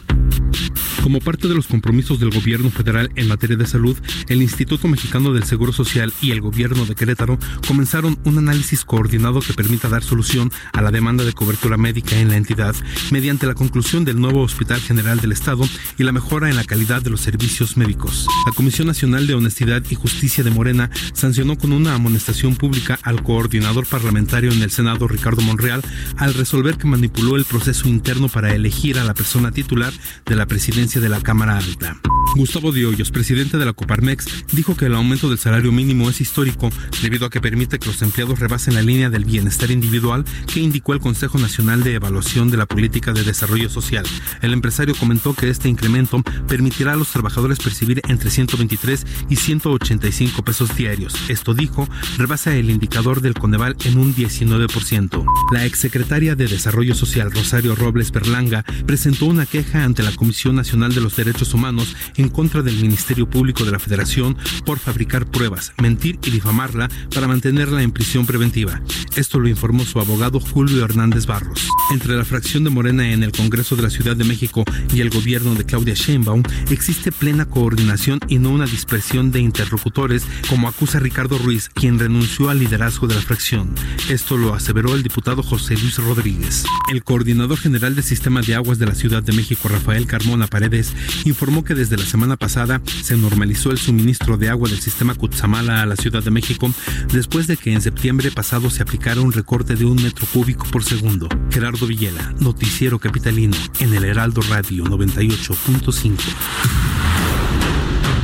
Como 1.03 1.19
parte 1.21 1.49
de 1.49 1.55
los 1.55 1.67
compromisos 1.67 2.21
del 2.21 2.31
gobierno 2.31 2.71
federal 2.71 3.11
en 3.15 3.29
materia 3.29 3.57
de 3.57 3.67
salud, 3.67 3.97
el 4.29 4.43
Instituto 4.43 4.87
Mexicano 4.87 5.33
del 5.33 5.45
Seguro 5.45 5.73
Social 5.73 6.13
y 6.21 6.31
el 6.31 6.43
gobierno 6.43 6.85
de 6.85 6.95
Querétaro 6.95 7.39
comenzaron 7.67 8.19
un 8.25 8.37
análisis 8.37 8.85
coordinado 8.85 9.41
que 9.41 9.55
permita 9.55 9.89
dar 9.89 10.03
solución 10.03 10.53
a 10.73 10.83
la 10.83 10.91
demanda 10.91 11.25
de 11.25 11.33
cobertura 11.33 11.79
médica 11.79 12.17
en 12.17 12.29
la 12.29 12.37
entidad 12.37 12.75
mediante 13.11 13.47
la 13.47 13.55
conclusión 13.55 14.05
del 14.05 14.21
nuevo 14.21 14.43
Hospital 14.43 14.81
General 14.81 15.21
del 15.21 15.33
Estado 15.33 15.65
y 15.97 16.05
la 16.05 16.13
mejora 16.13 16.51
en 16.51 16.57
la 16.57 16.65
calidad 16.65 17.01
de 17.01 17.11
los 17.11 17.23
servicios 17.23 17.79
médicos. 17.79 18.27
La 18.45 18.53
Comisión 18.53 18.87
Nacional 18.87 19.27
de 19.27 19.35
Honestidad 19.35 19.83
y 19.89 19.95
Justicia 19.95 20.45
de 20.45 20.51
Morena 20.51 20.91
sancionó 21.15 21.57
con 21.57 21.73
una 21.73 21.95
amonestación 21.95 22.57
pública 22.57 22.99
al 23.03 23.23
coordinador 23.23 23.87
parlamentario 23.87 24.53
en 24.53 24.63
el 24.63 24.71
Senado, 24.71 25.09
Ricardo 25.09 25.41
Monreal, 25.43 25.83
al 26.19 26.35
resolver 26.35 26.77
que 26.77 26.87
manipuló 26.87 27.37
el 27.37 27.45
proceso 27.47 27.89
interno 27.89 28.29
para 28.29 28.55
elegir 28.55 28.99
a 28.99 29.05
la 29.05 29.15
persona 29.15 29.51
titular 29.51 29.93
de 30.27 30.37
la 30.37 30.47
presidencia 30.47 30.90
de 30.99 31.09
la 31.09 31.21
Cámara 31.21 31.57
Alta. 31.57 32.01
Gustavo 32.37 32.73
de 32.73 32.87
Hoyos, 32.87 33.11
presidente 33.11 33.59
de 33.59 33.65
la 33.65 33.73
Coparmex, 33.73 34.47
dijo 34.53 34.77
que 34.77 34.87
el 34.87 34.95
aumento 34.95 35.29
del 35.29 35.39
salario 35.39 35.73
mínimo 35.73 36.09
es 36.09 36.21
histórico 36.21 36.71
debido 37.03 37.27
a 37.27 37.31
que 37.31 37.41
permite 37.41 37.79
que 37.79 37.87
los 37.87 38.03
empleados 38.03 38.39
rebasen 38.39 38.75
la 38.75 38.83
línea 38.83 39.11
del 39.11 39.25
bienestar 39.25 39.71
individual 39.71 40.25
que 40.53 40.61
indicó 40.61 40.93
el 40.93 41.01
Consejo 41.01 41.39
Nacional 41.39 41.83
de 41.83 41.95
Evaluación 41.95 42.51
de 42.51 42.57
la 42.57 42.67
Política 42.67 43.13
de 43.13 43.25
Desarrollo 43.25 43.69
Social. 43.69 44.05
El 44.43 44.53
empresario 44.53 44.95
comentó 44.95 45.35
que 45.35 45.51
este 45.51 45.69
incremento 45.69 46.23
permitirá 46.49 46.93
a 46.95 46.97
los 46.97 47.09
trabajadores 47.09 47.59
percibir 47.59 48.01
entre 48.09 48.31
123 48.31 49.07
y 49.29 49.37
185 49.37 50.43
pesos 50.43 50.77
diarios. 50.77 51.15
Esto 51.29 51.55
dijo, 51.55 51.89
rebasa 52.17 52.55
el 52.55 52.71
indicador 52.71 53.21
del 53.21 53.35
Coneval 53.35 53.77
en 53.85 53.99
un 53.99 54.15
19%. 54.15 55.25
La 55.53 55.67
exsecretaria 55.67 56.37
de 56.37 56.47
Desarrollo 56.47 56.95
Social, 56.95 57.31
Rosario 57.31 57.75
Robles 57.75 58.13
Berlanga, 58.13 58.65
presentó 58.87 59.27
una 59.27 59.47
queja 59.47 59.85
ante 59.85 60.03
la 60.03 60.13
Comisión 60.13 60.57
Nacional 60.57 60.80
de 60.89 61.01
los 61.01 61.15
Derechos 61.15 61.53
Humanos 61.53 61.95
en 62.17 62.31
contra 62.31 62.63
del 62.63 62.77
Ministerio 62.77 63.29
Público 63.29 63.65
de 63.65 63.73
la 63.73 63.79
Federación 63.79 64.37
por 64.65 64.79
fabricar 64.79 65.27
pruebas, 65.27 65.73
mentir 65.79 66.19
y 66.25 66.31
difamarla 66.31 66.89
para 67.15 67.29
mantenerla 67.29 67.83
en 67.83 67.93
prisión 67.93 68.25
preventiva. 68.25 68.81
Esto 69.17 69.39
lo 69.39 69.49
informó 69.49 69.85
su 69.85 70.01
abogado 70.01 70.41
Julio 70.41 70.85
Hernández 70.85 71.27
Barros. 71.27 71.69
Entre 71.93 72.17
la 72.17 72.25
fracción 72.25 72.65
de 72.65 72.71
Morena 72.71 73.11
en 73.11 73.23
el 73.23 73.33
Congreso 73.33 73.77
de 73.77 73.83
la 73.83 73.91
Ciudad 73.91 74.17
de 74.17 74.25
México 74.25 74.65
y 74.95 75.01
el 75.01 75.11
gobierno 75.11 75.55
de 75.55 75.67
Claudia 75.67 75.95
Sheinbaum 75.95 76.43
existe 76.71 77.13
plena 77.13 77.45
coordinación 77.45 78.21
y 78.29 78.39
no 78.39 78.51
una 78.51 78.67
dispersión 78.67 79.31
de 79.33 79.41
interlocutores 79.41 80.25
como 80.49 80.69
acusa 80.69 80.99
Ricardo 80.99 81.37
Ruiz, 81.37 81.69
quien 81.69 81.99
renunció 81.99 82.49
al 82.49 82.61
liderazgo 82.61 83.07
de 83.07 83.17
la 83.17 83.21
fracción. 83.21 83.75
Esto 84.09 84.37
lo 84.37 84.55
aseveró 84.55 84.95
el 84.95 85.03
diputado 85.03 85.43
José 85.43 85.75
Luis 85.75 85.99
Rodríguez. 85.99 86.65
El 86.91 87.05
coordinador 87.05 87.59
general 87.59 87.95
del 87.95 88.05
Sistema 88.05 88.41
de 88.41 88.55
Aguas 88.55 88.79
de 88.79 88.87
la 88.87 88.95
Ciudad 88.95 89.23
de 89.23 89.33
México, 89.33 89.69
Rafael 89.69 90.07
Carmona 90.07 90.47
Paredes, 90.47 90.70
informó 91.25 91.65
que 91.65 91.75
desde 91.75 91.97
la 91.97 92.05
semana 92.05 92.37
pasada 92.37 92.81
se 93.03 93.17
normalizó 93.17 93.71
el 93.71 93.79
suministro 93.79 94.37
de 94.37 94.49
agua 94.49 94.69
del 94.69 94.81
sistema 94.81 95.15
Cutzamala 95.15 95.83
a 95.83 95.87
la 95.87 95.97
Ciudad 95.97 96.23
de 96.23 96.31
México 96.31 96.73
después 97.13 97.47
de 97.47 97.57
que 97.57 97.73
en 97.73 97.81
septiembre 97.81 98.31
pasado 98.31 98.71
se 98.71 98.83
aplicara 98.83 99.21
un 99.21 99.33
recorte 99.33 99.75
de 99.75 99.85
un 99.85 100.03
metro 100.03 100.27
cúbico 100.33 100.67
por 100.71 100.85
segundo. 100.85 101.29
Gerardo 101.51 101.87
Villela, 101.87 102.35
Noticiero 102.41 102.99
Capitalino, 102.99 103.57
en 103.81 103.95
el 103.95 104.05
Heraldo 104.05 104.43
Radio 104.43 104.85
98.5. 104.85 106.17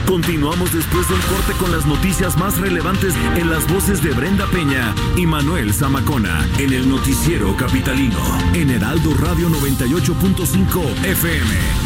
Continuamos 0.07 0.73
después 0.73 1.09
del 1.09 1.19
corte 1.21 1.53
con 1.59 1.73
las 1.73 1.85
noticias 1.85 2.39
más 2.39 2.59
relevantes 2.59 3.15
en 3.37 3.51
las 3.51 3.71
voces 3.71 4.03
de 4.03 4.13
Brenda 4.13 4.47
Peña 4.47 4.95
y 5.17 5.27
Manuel 5.27 5.75
Zamacona 5.75 6.47
en 6.59 6.73
el 6.73 6.89
noticiero 6.89 7.57
capitalino 7.57 8.19
en 8.55 8.71
Heraldo 8.71 9.15
Radio 9.15 9.49
98.5 9.51 11.05
FM. 11.05 11.86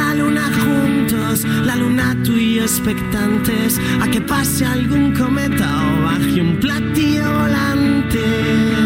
luna 0.21 0.51
juntos, 0.63 1.45
la 1.65 1.75
luna 1.75 2.15
tú 2.23 2.33
y 2.37 2.59
expectantes 2.59 3.79
a 4.01 4.07
que 4.07 4.21
pase 4.21 4.65
algún 4.65 5.13
cometa 5.13 5.67
o 5.87 6.03
baje 6.03 6.41
un 6.41 6.59
platillo 6.59 7.23
volante. 7.23 8.80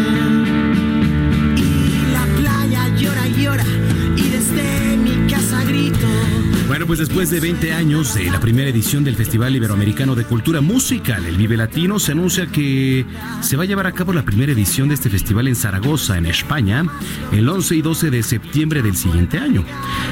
Bueno, 6.66 6.84
pues 6.84 6.98
después 6.98 7.30
de 7.30 7.38
20 7.38 7.72
años 7.74 8.14
de 8.14 8.28
la 8.28 8.40
primera 8.40 8.68
edición 8.68 9.04
del 9.04 9.14
Festival 9.14 9.54
Iberoamericano 9.54 10.16
de 10.16 10.24
Cultura 10.24 10.60
Musical, 10.60 11.24
el 11.24 11.36
Vive 11.36 11.56
Latino, 11.56 12.00
se 12.00 12.10
anuncia 12.10 12.48
que 12.48 13.06
se 13.40 13.56
va 13.56 13.62
a 13.62 13.66
llevar 13.66 13.86
a 13.86 13.92
cabo 13.92 14.12
la 14.12 14.24
primera 14.24 14.50
edición 14.50 14.88
de 14.88 14.94
este 14.94 15.08
festival 15.08 15.46
en 15.46 15.54
Zaragoza, 15.54 16.18
en 16.18 16.26
España, 16.26 16.84
el 17.30 17.48
11 17.48 17.76
y 17.76 17.82
12 17.82 18.10
de 18.10 18.22
septiembre 18.24 18.82
del 18.82 18.96
siguiente 18.96 19.38
año. 19.38 19.64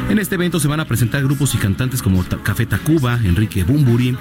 En 0.09 0.21
este 0.21 0.37
evento 0.37 0.61
se 0.61 0.69
van 0.69 0.79
a 0.79 0.85
presentar 0.85 1.25
grupos 1.25 1.57
y 1.57 1.59
cantantes 1.59 2.01
como 2.01 2.25
Café 2.45 2.67
Tacuba, 2.67 3.19
Enrique 3.25 3.65
Bumburi, 3.65 4.17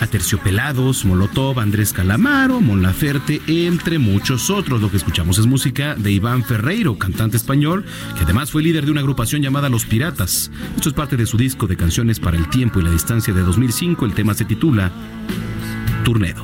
Aterciopelados, 0.00 1.04
Molotov, 1.04 1.58
Andrés 1.58 1.92
Calamaro, 1.92 2.60
Mon 2.60 2.80
Laferte, 2.80 3.42
entre 3.48 3.98
muchos 3.98 4.50
otros. 4.50 4.80
Lo 4.80 4.90
que 4.90 4.98
escuchamos 4.98 5.38
es 5.38 5.46
música 5.46 5.96
de 5.96 6.12
Iván 6.12 6.44
Ferreiro, 6.44 6.96
cantante 6.96 7.36
español, 7.36 7.84
que 8.16 8.22
además 8.22 8.52
fue 8.52 8.62
líder 8.62 8.84
de 8.84 8.92
una 8.92 9.00
agrupación 9.00 9.42
llamada 9.42 9.68
Los 9.68 9.84
Piratas. 9.84 10.52
Esto 10.76 10.90
es 10.90 10.94
parte 10.94 11.16
de 11.16 11.26
su 11.26 11.36
disco 11.36 11.55
de 11.64 11.76
canciones 11.76 12.20
para 12.20 12.36
el 12.36 12.50
tiempo 12.50 12.80
y 12.80 12.82
la 12.82 12.90
distancia 12.90 13.32
de 13.32 13.40
2005. 13.40 14.04
El 14.04 14.12
tema 14.12 14.34
se 14.34 14.44
titula 14.44 14.92
Turnedo. 16.04 16.42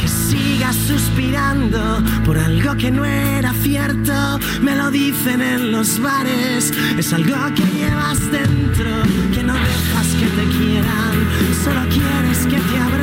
Que 0.00 0.06
sigas 0.06 0.76
suspirando 0.76 2.00
por 2.24 2.38
algo 2.38 2.76
que 2.76 2.92
no 2.92 3.04
era 3.04 3.52
cierto. 3.54 4.38
Me 4.62 4.76
lo 4.76 4.92
dicen 4.92 5.42
en 5.42 5.72
los 5.72 6.00
bares. 6.00 6.72
Es 6.96 7.12
algo 7.12 7.34
que 7.56 7.64
llevas 7.76 8.20
dentro, 8.30 8.90
que 9.34 9.42
no 9.42 9.54
dejas 9.54 10.06
que 10.20 10.26
te 10.26 10.44
quieran. 10.56 11.14
Solo 11.64 11.80
quieres 11.88 12.46
que 12.46 12.60
te 12.60 12.78
abracen 12.78 12.93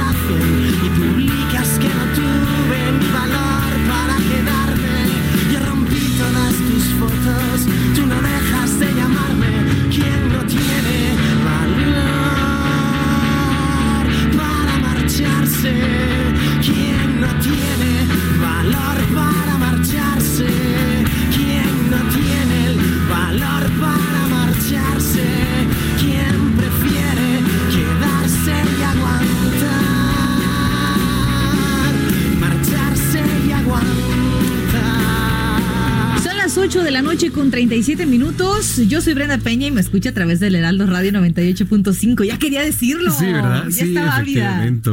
8 36.71 36.83
de 36.83 36.91
la 36.91 37.01
noche 37.01 37.31
con 37.31 37.51
37 37.51 38.05
minutos. 38.05 38.77
Yo 38.87 39.01
soy 39.01 39.13
Brenda 39.13 39.37
Peña 39.37 39.67
y 39.67 39.71
me 39.71 39.81
escucha 39.81 40.11
a 40.11 40.13
través 40.13 40.39
del 40.39 40.55
Heraldo 40.55 40.85
Radio 40.85 41.11
98.5. 41.11 42.23
Ya 42.23 42.39
quería 42.39 42.61
decirlo. 42.61 43.11
Sí, 43.11 43.25
¿verdad? 43.25 43.65
Ya 43.65 43.71
sí, 43.71 43.89
estaba 43.89 44.21
efectivamente. 44.21 44.89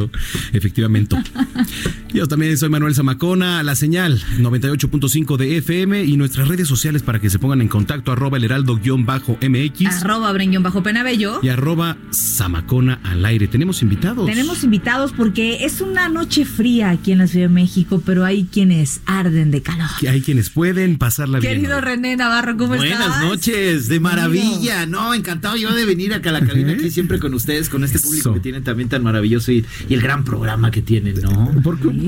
Efectivamente. 0.51 1.15
Yo 2.13 2.27
también 2.27 2.57
soy 2.57 2.69
Manuel 2.69 2.95
Zamacona, 2.95 3.61
la 3.61 3.75
señal 3.75 4.19
98.5 4.39 5.37
de 5.37 5.57
FM 5.57 6.03
y 6.05 6.17
nuestras 6.17 6.47
redes 6.47 6.67
sociales 6.67 7.03
para 7.03 7.19
que 7.19 7.29
se 7.29 7.37
pongan 7.37 7.61
en 7.61 7.67
contacto 7.67 8.11
arroba 8.11 8.37
el 8.37 8.45
heraldo-mx 8.45 10.01
arroba 10.01 10.33
bajo 10.61 10.81
penabello 10.81 11.39
y 11.43 11.49
arroba 11.49 11.97
Zamacona 12.11 12.99
al 13.03 13.23
aire. 13.25 13.47
Tenemos 13.47 13.83
invitados. 13.83 14.25
Tenemos 14.25 14.63
invitados 14.63 15.13
porque 15.15 15.65
es 15.65 15.81
una 15.81 16.09
noche 16.09 16.45
fría 16.45 16.89
aquí 16.89 17.11
en 17.11 17.19
la 17.19 17.27
Ciudad 17.27 17.47
de 17.47 17.53
México, 17.53 18.01
pero 18.03 18.25
hay 18.25 18.45
quienes 18.45 19.01
arden 19.05 19.51
de 19.51 19.61
calor. 19.61 19.89
Hay 20.09 20.21
quienes 20.21 20.49
pueden 20.49 20.97
pasarla 20.97 21.39
bien. 21.39 21.53
Querido 21.53 21.79
René 21.79 22.15
Navarro, 22.15 22.57
¿cómo 22.57 22.73
estás? 22.73 22.89
Buenas 22.89 23.23
noches, 23.23 23.87
de 23.87 23.99
maravilla. 23.99 24.87
No, 24.87 25.13
encantado 25.13 25.57
yo 25.57 25.73
de 25.73 25.85
venir 25.85 26.13
acá 26.15 26.31
a 26.31 26.33
la 26.33 26.45
cabina 26.45 26.73
aquí 26.73 26.89
siempre 26.89 27.19
con 27.19 27.35
ustedes, 27.35 27.69
con 27.69 27.83
este 27.83 27.99
público 27.99 28.33
que 28.33 28.39
tienen 28.39 28.63
también 28.63 28.89
tan 28.89 29.03
maravilloso 29.03 29.51
y, 29.51 29.65
el 29.89 30.01
gran 30.01 30.23
programa 30.23 30.71
que 30.71 30.81
tienen, 30.81 31.19
¿no? 31.21 31.51
¿Por 31.61 31.77
qué? 31.79 31.98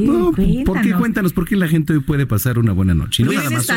Cuéntanos, 0.98 1.34
¿por 1.34 1.48
qué 1.48 1.56
la 1.56 1.68
gente 1.68 1.94
hoy 1.94 2.00
puede 2.00 2.26
pasar 2.26 2.60
una 2.60 2.72
buena 2.72 2.94
noche? 2.94 3.24
No 3.24 3.32
pues 3.32 3.68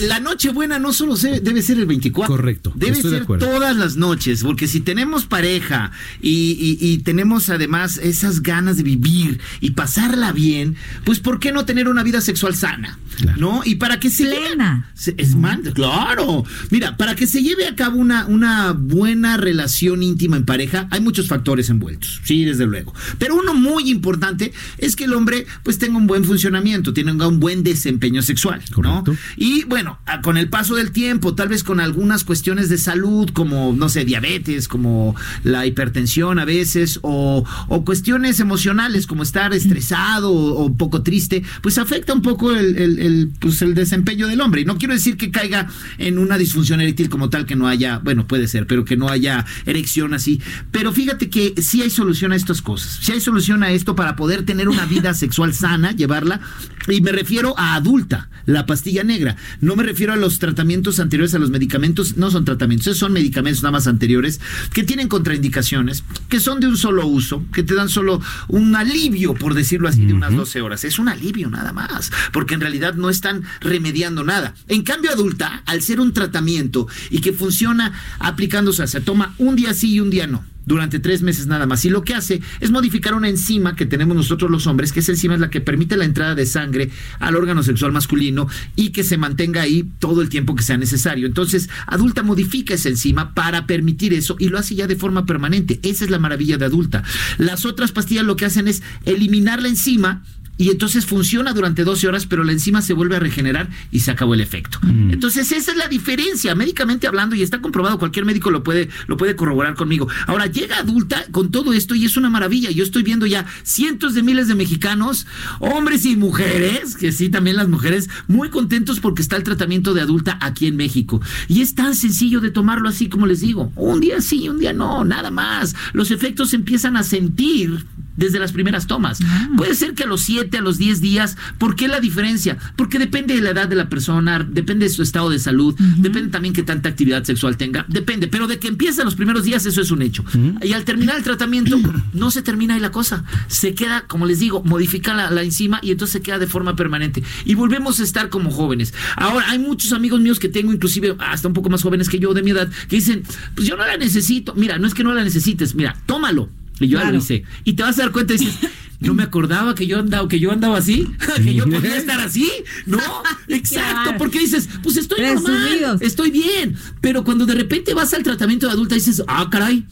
La 0.00 0.20
noche 0.20 0.50
buena 0.50 0.78
no 0.78 0.92
solo 0.92 1.16
debe 1.16 1.62
ser 1.62 1.78
el 1.78 1.86
24. 1.86 2.34
Correcto. 2.34 2.72
Debe 2.74 2.96
ser 2.96 3.26
todas 3.26 3.76
las 3.76 3.96
noches, 3.96 4.42
porque 4.42 4.66
si 4.66 4.80
tenemos 4.80 5.26
pareja 5.26 5.92
y, 6.20 6.98
tenemos 7.04 7.50
además 7.50 7.98
esas 7.98 8.42
ganas 8.42 8.76
de 8.76 8.82
vivir 8.82 9.40
y 9.60 9.70
pasarla 9.70 10.32
bien, 10.32 10.76
pues 11.04 11.20
¿por 11.20 11.40
qué 11.40 11.52
no 11.52 11.64
tener 11.64 11.88
una 11.88 12.02
vida 12.02 12.20
sexual 12.20 12.54
sana? 12.54 12.98
¿No? 13.36 13.62
Y 13.64 13.76
para 13.76 14.00
que 14.00 14.10
se 14.10 14.24
plena. 14.24 14.90
es 15.16 15.34
man, 15.34 15.62
claro. 15.74 16.44
Mira, 16.70 16.96
para 16.96 17.14
que 17.14 17.26
se 17.26 17.42
lleve 17.42 17.66
a 17.66 17.74
cabo 17.74 17.98
una, 17.98 18.26
una 18.26 18.72
buena 18.72 19.36
relación 19.36 20.02
íntima 20.02 20.36
en 20.36 20.44
pareja, 20.44 20.88
hay 20.90 21.00
muchos 21.00 21.28
factores 21.28 21.68
envueltos. 21.70 22.20
Sí, 22.24 22.44
desde 22.44 22.66
luego. 22.66 22.94
Pero 23.18 23.36
uno 23.36 23.54
muy 23.54 23.90
importante 23.90 24.52
es 24.78 24.96
que 24.96 25.04
el 25.04 25.14
hombre 25.14 25.41
pues 25.62 25.78
tenga 25.78 25.96
un 25.96 26.06
buen 26.06 26.24
funcionamiento, 26.24 26.92
tenga 26.92 27.26
un 27.26 27.40
buen 27.40 27.62
desempeño 27.62 28.22
sexual, 28.22 28.62
¿no? 28.76 29.04
Y 29.36 29.64
bueno, 29.64 29.98
con 30.22 30.36
el 30.36 30.48
paso 30.48 30.76
del 30.76 30.92
tiempo, 30.92 31.34
tal 31.34 31.48
vez 31.48 31.64
con 31.64 31.80
algunas 31.80 32.24
cuestiones 32.24 32.68
de 32.68 32.78
salud, 32.78 33.30
como, 33.32 33.74
no 33.76 33.88
sé, 33.88 34.04
diabetes, 34.04 34.68
como 34.68 35.14
la 35.44 35.66
hipertensión 35.66 36.38
a 36.38 36.44
veces, 36.44 36.98
o, 37.02 37.44
cuestiones 37.84 38.40
emocionales, 38.40 39.06
como 39.06 39.22
estar 39.22 39.52
estresado 39.52 40.30
o, 40.30 40.64
un 40.64 40.76
poco 40.76 41.02
triste, 41.02 41.42
pues 41.62 41.78
afecta 41.78 42.12
un 42.12 42.22
poco 42.22 42.52
el, 42.52 43.32
pues 43.40 43.62
el 43.62 43.74
desempeño 43.74 44.28
del 44.28 44.40
hombre. 44.40 44.62
Y 44.62 44.64
no 44.64 44.78
quiero 44.78 44.94
decir 44.94 45.16
que 45.16 45.30
caiga 45.30 45.68
en 45.98 46.18
una 46.18 46.38
disfunción 46.38 46.80
eréctil 46.80 47.08
como 47.08 47.30
tal, 47.30 47.46
que 47.46 47.56
no 47.56 47.68
haya, 47.68 47.98
bueno, 47.98 48.26
puede 48.26 48.48
ser, 48.48 48.66
pero 48.66 48.84
que 48.84 48.96
no 48.96 49.08
haya 49.08 49.44
erección 49.66 50.14
así. 50.14 50.40
Pero 50.70 50.92
fíjate 50.92 51.28
que 51.28 51.54
sí 51.60 51.82
hay 51.82 51.90
solución 51.90 52.32
a 52.32 52.36
estas 52.36 52.62
cosas, 52.62 52.98
sí 53.02 53.12
hay 53.12 53.20
solución 53.20 53.62
a 53.62 53.70
esto 53.70 53.94
para 53.94 54.16
poder 54.16 54.44
tener 54.44 54.68
una 54.68 54.86
vida 54.86 55.14
sexual 55.14 55.31
sana, 55.52 55.92
llevarla, 55.92 56.40
y 56.88 57.00
me 57.00 57.12
refiero 57.12 57.54
a 57.58 57.74
adulta, 57.74 58.28
la 58.46 58.66
pastilla 58.66 59.04
negra. 59.04 59.36
No 59.60 59.76
me 59.76 59.82
refiero 59.82 60.12
a 60.12 60.16
los 60.16 60.38
tratamientos 60.38 60.98
anteriores 60.98 61.34
a 61.34 61.38
los 61.38 61.50
medicamentos, 61.50 62.16
no 62.16 62.30
son 62.30 62.44
tratamientos, 62.44 62.96
son 62.98 63.12
medicamentos 63.12 63.62
nada 63.62 63.72
más 63.72 63.86
anteriores 63.86 64.40
que 64.72 64.84
tienen 64.84 65.08
contraindicaciones, 65.08 66.04
que 66.28 66.40
son 66.40 66.60
de 66.60 66.66
un 66.66 66.76
solo 66.76 67.06
uso, 67.06 67.44
que 67.52 67.62
te 67.62 67.74
dan 67.74 67.88
solo 67.88 68.20
un 68.48 68.74
alivio, 68.74 69.34
por 69.34 69.54
decirlo 69.54 69.88
así, 69.88 70.04
de 70.04 70.14
unas 70.14 70.34
12 70.34 70.60
horas. 70.62 70.84
Es 70.84 70.98
un 70.98 71.08
alivio 71.08 71.50
nada 71.50 71.72
más, 71.72 72.10
porque 72.32 72.54
en 72.54 72.60
realidad 72.60 72.94
no 72.94 73.10
están 73.10 73.42
remediando 73.60 74.24
nada. 74.24 74.54
En 74.68 74.82
cambio, 74.82 75.12
adulta, 75.12 75.62
al 75.66 75.82
ser 75.82 76.00
un 76.00 76.12
tratamiento 76.12 76.88
y 77.10 77.20
que 77.20 77.32
funciona 77.32 77.92
aplicándose, 78.18 78.86
se 78.86 79.00
toma 79.00 79.34
un 79.38 79.56
día 79.56 79.74
sí 79.74 79.94
y 79.94 80.00
un 80.00 80.10
día 80.10 80.26
no 80.26 80.51
durante 80.66 80.98
tres 80.98 81.22
meses 81.22 81.46
nada 81.46 81.66
más. 81.66 81.84
Y 81.84 81.90
lo 81.90 82.02
que 82.02 82.14
hace 82.14 82.40
es 82.60 82.70
modificar 82.70 83.14
una 83.14 83.28
enzima 83.28 83.76
que 83.76 83.86
tenemos 83.86 84.16
nosotros 84.16 84.50
los 84.50 84.66
hombres, 84.66 84.92
que 84.92 85.00
esa 85.00 85.12
enzima 85.12 85.34
es 85.34 85.40
la 85.40 85.50
que 85.50 85.60
permite 85.60 85.96
la 85.96 86.04
entrada 86.04 86.34
de 86.34 86.46
sangre 86.46 86.90
al 87.18 87.36
órgano 87.36 87.62
sexual 87.62 87.92
masculino 87.92 88.48
y 88.76 88.90
que 88.90 89.04
se 89.04 89.18
mantenga 89.18 89.62
ahí 89.62 89.88
todo 89.98 90.22
el 90.22 90.28
tiempo 90.28 90.54
que 90.54 90.62
sea 90.62 90.76
necesario. 90.76 91.26
Entonces, 91.26 91.68
adulta 91.86 92.22
modifica 92.22 92.74
esa 92.74 92.88
enzima 92.88 93.34
para 93.34 93.66
permitir 93.66 94.14
eso 94.14 94.36
y 94.38 94.48
lo 94.48 94.58
hace 94.58 94.74
ya 94.74 94.86
de 94.86 94.96
forma 94.96 95.26
permanente. 95.26 95.80
Esa 95.82 96.04
es 96.04 96.10
la 96.10 96.18
maravilla 96.18 96.58
de 96.58 96.64
adulta. 96.64 97.02
Las 97.38 97.64
otras 97.64 97.92
pastillas 97.92 98.24
lo 98.24 98.36
que 98.36 98.44
hacen 98.44 98.68
es 98.68 98.82
eliminar 99.04 99.62
la 99.62 99.68
enzima 99.68 100.22
y 100.58 100.70
entonces 100.70 101.06
funciona 101.06 101.52
durante 101.52 101.82
12 101.82 102.08
horas, 102.08 102.26
pero 102.26 102.44
la 102.44 102.52
enzima 102.52 102.82
se 102.82 102.92
vuelve 102.92 103.16
a 103.16 103.20
regenerar 103.20 103.68
y 103.90 104.00
se 104.00 104.10
acabó 104.10 104.34
el 104.34 104.40
efecto. 104.40 104.78
Mm. 104.82 105.10
Entonces, 105.10 105.50
esa 105.50 105.72
es 105.72 105.76
la 105.76 105.88
diferencia, 105.88 106.54
médicamente 106.54 107.06
hablando, 107.06 107.34
y 107.34 107.42
está 107.42 107.60
comprobado, 107.60 107.98
cualquier 107.98 108.24
médico 108.24 108.50
lo 108.50 108.62
puede, 108.62 108.88
lo 109.06 109.16
puede 109.16 109.34
corroborar 109.34 109.74
conmigo. 109.74 110.08
Ahora, 110.26 110.46
llega 110.46 110.78
adulta 110.78 111.24
con 111.30 111.50
todo 111.50 111.72
esto 111.72 111.94
y 111.94 112.04
es 112.04 112.16
una 112.16 112.30
maravilla. 112.30 112.70
Yo 112.70 112.84
estoy 112.84 113.02
viendo 113.02 113.26
ya 113.26 113.46
cientos 113.62 114.14
de 114.14 114.22
miles 114.22 114.46
de 114.46 114.54
mexicanos, 114.54 115.26
hombres 115.58 116.04
y 116.04 116.16
mujeres, 116.16 116.96
que 116.96 117.12
sí, 117.12 117.28
también 117.28 117.56
las 117.56 117.68
mujeres, 117.68 118.10
muy 118.28 118.50
contentos 118.50 119.00
porque 119.00 119.22
está 119.22 119.36
el 119.36 119.42
tratamiento 119.42 119.94
de 119.94 120.02
adulta 120.02 120.38
aquí 120.40 120.66
en 120.66 120.76
México. 120.76 121.20
Y 121.48 121.62
es 121.62 121.74
tan 121.74 121.94
sencillo 121.94 122.40
de 122.40 122.50
tomarlo 122.50 122.88
así 122.88 123.08
como 123.08 123.26
les 123.26 123.40
digo. 123.40 123.72
Un 123.74 124.00
día 124.00 124.20
sí, 124.20 124.48
un 124.48 124.58
día 124.58 124.72
no, 124.72 125.04
nada 125.04 125.30
más. 125.30 125.74
Los 125.92 126.10
efectos 126.10 126.50
se 126.50 126.56
empiezan 126.56 126.96
a 126.96 127.02
sentir 127.02 127.84
desde 128.16 128.38
las 128.38 128.52
primeras 128.52 128.86
tomas. 128.86 129.20
Ah. 129.24 129.48
Puede 129.56 129.74
ser 129.74 129.94
que 129.94 130.04
a 130.04 130.06
los 130.06 130.22
7, 130.22 130.58
a 130.58 130.60
los 130.60 130.78
10 130.78 131.00
días, 131.00 131.36
¿por 131.58 131.76
qué 131.76 131.88
la 131.88 132.00
diferencia? 132.00 132.58
Porque 132.76 132.98
depende 132.98 133.34
de 133.34 133.40
la 133.40 133.50
edad 133.50 133.68
de 133.68 133.76
la 133.76 133.88
persona, 133.88 134.46
depende 134.48 134.86
de 134.86 134.90
su 134.90 135.02
estado 135.02 135.30
de 135.30 135.38
salud, 135.38 135.74
depende 135.98 136.30
también 136.30 136.54
que 136.54 136.62
tanta 136.62 136.88
actividad 136.88 137.24
sexual 137.24 137.56
tenga, 137.56 137.84
depende, 137.88 138.28
pero 138.28 138.46
de 138.46 138.58
que 138.58 138.68
empieza 138.68 139.04
los 139.04 139.14
primeros 139.14 139.44
días 139.44 139.64
eso 139.66 139.80
es 139.80 139.90
un 139.90 140.02
hecho. 140.02 140.24
Y 140.62 140.72
al 140.72 140.84
terminar 140.84 141.16
el 141.16 141.22
tratamiento 141.22 141.78
no 142.12 142.30
se 142.30 142.42
termina 142.42 142.74
ahí 142.74 142.80
la 142.80 142.90
cosa, 142.90 143.24
se 143.48 143.74
queda, 143.74 144.02
como 144.06 144.26
les 144.26 144.38
digo, 144.38 144.62
modifica 144.64 145.14
la, 145.14 145.30
la 145.30 145.42
enzima 145.42 145.80
y 145.82 145.90
entonces 145.90 146.12
se 146.12 146.22
queda 146.22 146.38
de 146.38 146.46
forma 146.46 146.76
permanente 146.76 147.22
y 147.44 147.54
volvemos 147.54 148.00
a 148.00 148.02
estar 148.02 148.28
como 148.28 148.50
jóvenes. 148.50 148.94
Ahora, 149.16 149.46
hay 149.50 149.58
muchos 149.58 149.92
amigos 149.92 150.20
míos 150.20 150.38
que 150.38 150.48
tengo, 150.48 150.72
inclusive 150.72 151.16
hasta 151.18 151.48
un 151.48 151.54
poco 151.54 151.70
más 151.70 151.82
jóvenes 151.82 152.08
que 152.08 152.18
yo 152.18 152.34
de 152.34 152.42
mi 152.42 152.50
edad, 152.50 152.68
que 152.88 152.96
dicen, 152.96 153.22
pues 153.54 153.66
yo 153.66 153.76
no 153.76 153.86
la 153.86 153.96
necesito, 153.96 154.54
mira, 154.54 154.78
no 154.78 154.86
es 154.86 154.94
que 154.94 155.04
no 155.04 155.12
la 155.12 155.24
necesites, 155.24 155.74
mira, 155.74 155.96
tómalo 156.06 156.48
y 156.84 156.88
yo 156.88 157.02
lo 157.04 157.16
hice. 157.16 157.44
Y 157.64 157.74
te 157.74 157.82
vas 157.82 157.98
a 157.98 158.02
dar 158.02 158.12
cuenta 158.12 158.34
y 158.34 158.38
dices, 158.38 158.58
no 159.02 159.14
me 159.14 159.22
acordaba 159.22 159.74
que 159.74 159.86
yo 159.86 159.98
andaba, 159.98 160.28
que 160.28 160.38
yo 160.38 160.52
andaba 160.52 160.78
así, 160.78 161.06
que 161.36 161.54
yo 161.54 161.68
podía 161.68 161.96
estar 161.96 162.20
así, 162.20 162.48
¿no? 162.86 162.98
Exacto, 163.48 164.12
porque 164.18 164.38
dices, 164.38 164.68
pues 164.82 164.96
estoy 164.96 165.22
normal, 165.24 165.98
estoy 166.00 166.30
bien, 166.30 166.76
pero 167.00 167.24
cuando 167.24 167.44
de 167.44 167.54
repente 167.54 167.94
vas 167.94 168.14
al 168.14 168.22
tratamiento 168.22 168.66
de 168.66 168.72
adulta 168.72 168.94
dices, 168.94 169.22
ah, 169.26 169.48
caray, 169.50 169.84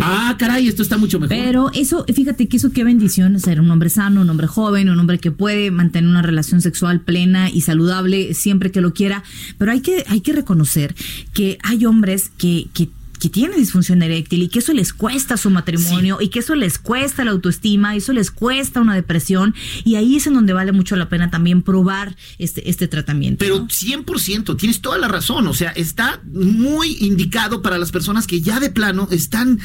ah, 0.00 0.36
caray, 0.38 0.68
esto 0.68 0.82
está 0.82 0.98
mucho 0.98 1.18
mejor. 1.18 1.36
Pero 1.36 1.70
eso, 1.74 2.04
fíjate 2.12 2.48
que 2.48 2.58
eso 2.58 2.70
qué 2.72 2.84
bendición 2.84 3.38
ser 3.40 3.60
un 3.60 3.70
hombre 3.70 3.90
sano, 3.90 4.20
un 4.20 4.30
hombre 4.30 4.46
joven, 4.46 4.90
un 4.90 4.98
hombre 4.98 5.18
que 5.18 5.30
puede 5.30 5.70
mantener 5.70 6.08
una 6.10 6.22
relación 6.22 6.60
sexual 6.60 7.00
plena 7.00 7.50
y 7.50 7.62
saludable 7.62 8.34
siempre 8.34 8.70
que 8.70 8.80
lo 8.80 8.92
quiera, 8.92 9.22
pero 9.58 9.72
hay 9.72 9.80
que, 9.80 10.04
hay 10.08 10.20
que 10.20 10.32
reconocer 10.32 10.94
que 11.32 11.58
hay 11.62 11.86
hombres 11.86 12.30
que, 12.36 12.68
que 12.74 12.90
que 13.20 13.28
tienen 13.28 13.58
disfunción 13.58 14.02
eréctil 14.02 14.42
y 14.42 14.48
que 14.48 14.58
eso 14.60 14.72
les 14.72 14.92
cuesta 14.92 15.36
su 15.36 15.50
matrimonio 15.50 16.18
y 16.20 16.28
que 16.28 16.40
eso 16.40 16.54
les 16.54 16.78
cuesta 16.78 17.24
la 17.24 17.30
autoestima, 17.30 17.94
eso 17.94 18.12
les 18.12 18.30
cuesta 18.30 18.80
una 18.80 18.94
depresión 18.94 19.54
y 19.84 19.96
ahí 19.96 20.16
es 20.16 20.26
en 20.26 20.34
donde 20.34 20.52
vale 20.52 20.72
mucho 20.72 20.96
la 20.96 21.08
pena 21.08 21.30
también 21.30 21.62
probar 21.62 22.16
este, 22.38 22.68
este 22.68 22.88
tratamiento. 22.88 23.38
Pero 23.38 23.66
100%, 23.66 24.56
tienes 24.56 24.80
toda 24.80 24.98
la 24.98 25.08
razón, 25.08 25.46
o 25.46 25.54
sea, 25.54 25.70
está 25.70 26.20
muy 26.32 26.96
indicado 27.00 27.62
para 27.62 27.78
las 27.78 27.92
personas 27.92 28.26
que 28.26 28.40
ya 28.40 28.58
de 28.58 28.70
plano 28.70 29.06
están 29.10 29.60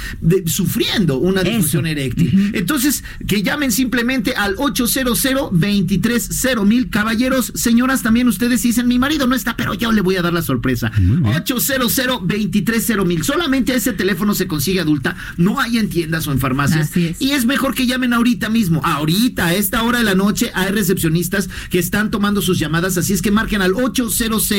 sufriendo 0.45 1.17
una 1.17 1.41
disfunción 1.41 1.87
eréctil. 1.87 2.51
Entonces, 2.53 3.03
que 3.25 3.41
llamen 3.41 3.71
simplemente 3.71 4.33
al 4.35 4.55
800 4.57 5.21
230 5.51 6.65
mil 6.65 6.89
caballeros, 6.89 7.53
señoras, 7.55 8.03
también 8.03 8.27
ustedes 8.27 8.61
dicen, 8.63 8.87
mi 8.87 8.99
marido 8.99 9.27
no 9.27 9.35
está, 9.35 9.55
pero 9.55 9.73
yo 9.73 9.91
le 9.93 10.01
voy 10.01 10.17
a 10.17 10.21
dar 10.21 10.33
la 10.33 10.41
sorpresa. 10.41 10.91
800 11.23 11.95
230 11.95 13.03
mil 13.05 13.23
solamente 13.45 13.75
ese 13.75 13.93
teléfono 13.93 14.33
se 14.33 14.47
consigue 14.47 14.79
adulta, 14.79 15.15
no 15.37 15.59
hay 15.59 15.77
en 15.77 15.87
tiendas 15.87 16.25
o 16.25 16.31
en 16.31 16.39
farmacias. 16.39 16.89
Y 17.19 17.29
es 17.29 17.45
mejor 17.45 17.75
que 17.75 17.85
llamen 17.85 18.11
ahorita 18.11 18.49
mismo. 18.49 18.81
Ahorita, 18.83 19.45
a 19.45 19.53
esta 19.53 19.83
hora 19.83 19.99
de 19.99 20.03
la 20.03 20.15
noche, 20.15 20.49
hay 20.55 20.71
recepcionistas 20.71 21.47
que 21.69 21.77
están 21.77 22.09
tomando 22.09 22.41
sus 22.41 22.57
llamadas, 22.57 22.97
así 22.97 23.13
es 23.13 23.21
que 23.21 23.29
marquen 23.29 23.61
al 23.61 23.73
800 23.75 24.49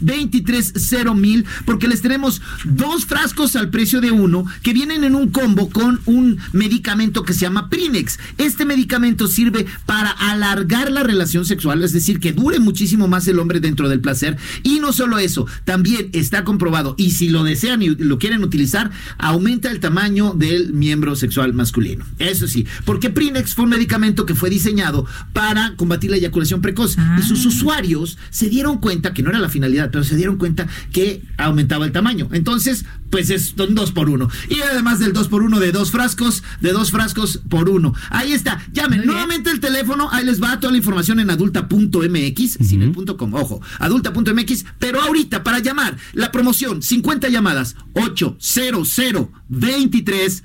230 0.00 1.14
mil, 1.14 1.46
porque 1.64 1.86
les 1.86 2.02
tenemos 2.02 2.42
dos 2.64 3.06
frascos 3.06 3.54
al 3.54 3.70
precio 3.70 4.00
de 4.00 4.10
uno 4.10 4.44
que 4.64 4.72
vienen 4.72 5.04
en 5.04 5.14
un 5.14 5.30
combo 5.30 5.70
con 5.70 6.00
un 6.06 6.38
medicamento 6.50 7.22
que 7.22 7.34
se 7.34 7.42
llama 7.42 7.70
Prinex. 7.70 8.18
Este 8.38 8.64
medicamento 8.64 9.28
sirve 9.28 9.66
para 9.86 10.10
alargar 10.10 10.90
la 10.90 11.04
relación 11.04 11.44
sexual, 11.44 11.84
es 11.84 11.92
decir, 11.92 12.18
que 12.18 12.32
dure 12.32 12.58
muchísimo 12.58 13.06
más 13.06 13.28
el 13.28 13.38
hombre 13.38 13.60
dentro 13.60 13.88
del 13.88 14.00
placer. 14.00 14.36
Y 14.64 14.80
no 14.80 14.92
solo 14.92 15.20
eso, 15.20 15.46
también 15.64 16.10
está 16.12 16.42
comprobado, 16.42 16.96
y 16.98 17.12
si 17.12 17.28
lo 17.28 17.44
desean 17.44 17.82
y 17.82 17.90
lo 17.90 18.18
quieren 18.18 18.31
utilizar, 18.40 18.90
aumenta 19.18 19.70
el 19.70 19.80
tamaño 19.80 20.32
del 20.34 20.72
miembro 20.72 21.16
sexual 21.16 21.52
masculino. 21.52 22.04
Eso 22.18 22.48
sí, 22.48 22.66
porque 22.84 23.10
Prinex 23.10 23.54
fue 23.54 23.64
un 23.64 23.70
medicamento 23.70 24.26
que 24.26 24.34
fue 24.34 24.50
diseñado 24.50 25.06
para 25.32 25.74
combatir 25.76 26.10
la 26.10 26.16
eyaculación 26.16 26.62
precoz 26.62 26.96
y 27.18 27.22
sus 27.22 27.44
ah. 27.44 27.48
usuarios 27.48 28.18
se 28.30 28.48
dieron 28.48 28.78
cuenta 28.78 29.12
que 29.12 29.22
no 29.22 29.30
era 29.30 29.38
la 29.38 29.48
finalidad, 29.48 29.90
pero 29.90 30.04
se 30.04 30.16
dieron 30.16 30.36
cuenta 30.36 30.66
que 30.92 31.22
aumentaba 31.36 31.84
el 31.84 31.92
tamaño. 31.92 32.28
Entonces, 32.32 32.84
pues 33.12 33.28
es 33.28 33.54
un 33.58 33.74
dos 33.74 33.92
por 33.92 34.08
uno. 34.08 34.30
Y 34.48 34.62
además 34.62 34.98
del 34.98 35.12
dos 35.12 35.28
por 35.28 35.42
uno 35.42 35.60
de 35.60 35.70
dos 35.70 35.90
frascos, 35.90 36.42
de 36.60 36.72
dos 36.72 36.90
frascos 36.90 37.40
por 37.50 37.68
uno. 37.68 37.94
Ahí 38.08 38.32
está. 38.32 38.66
Llamen 38.72 39.04
nuevamente 39.04 39.50
el 39.50 39.60
teléfono. 39.60 40.08
Ahí 40.10 40.24
les 40.24 40.42
va 40.42 40.58
toda 40.58 40.72
la 40.72 40.78
información 40.78 41.20
en 41.20 41.28
adulta.mx, 41.28 42.58
sin 42.66 42.82
el 42.82 42.90
punto 42.90 43.18
com. 43.18 43.34
Ojo, 43.34 43.60
adulta.mx. 43.78 44.64
Pero 44.78 45.02
ahorita, 45.02 45.44
para 45.44 45.58
llamar, 45.58 45.98
la 46.14 46.32
promoción, 46.32 46.80
50 46.80 47.28
llamadas, 47.28 47.76
800 47.92 49.28
23 49.48 50.44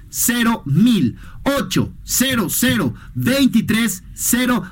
mil 0.65 1.15
800 1.45 2.93
23 3.15 4.03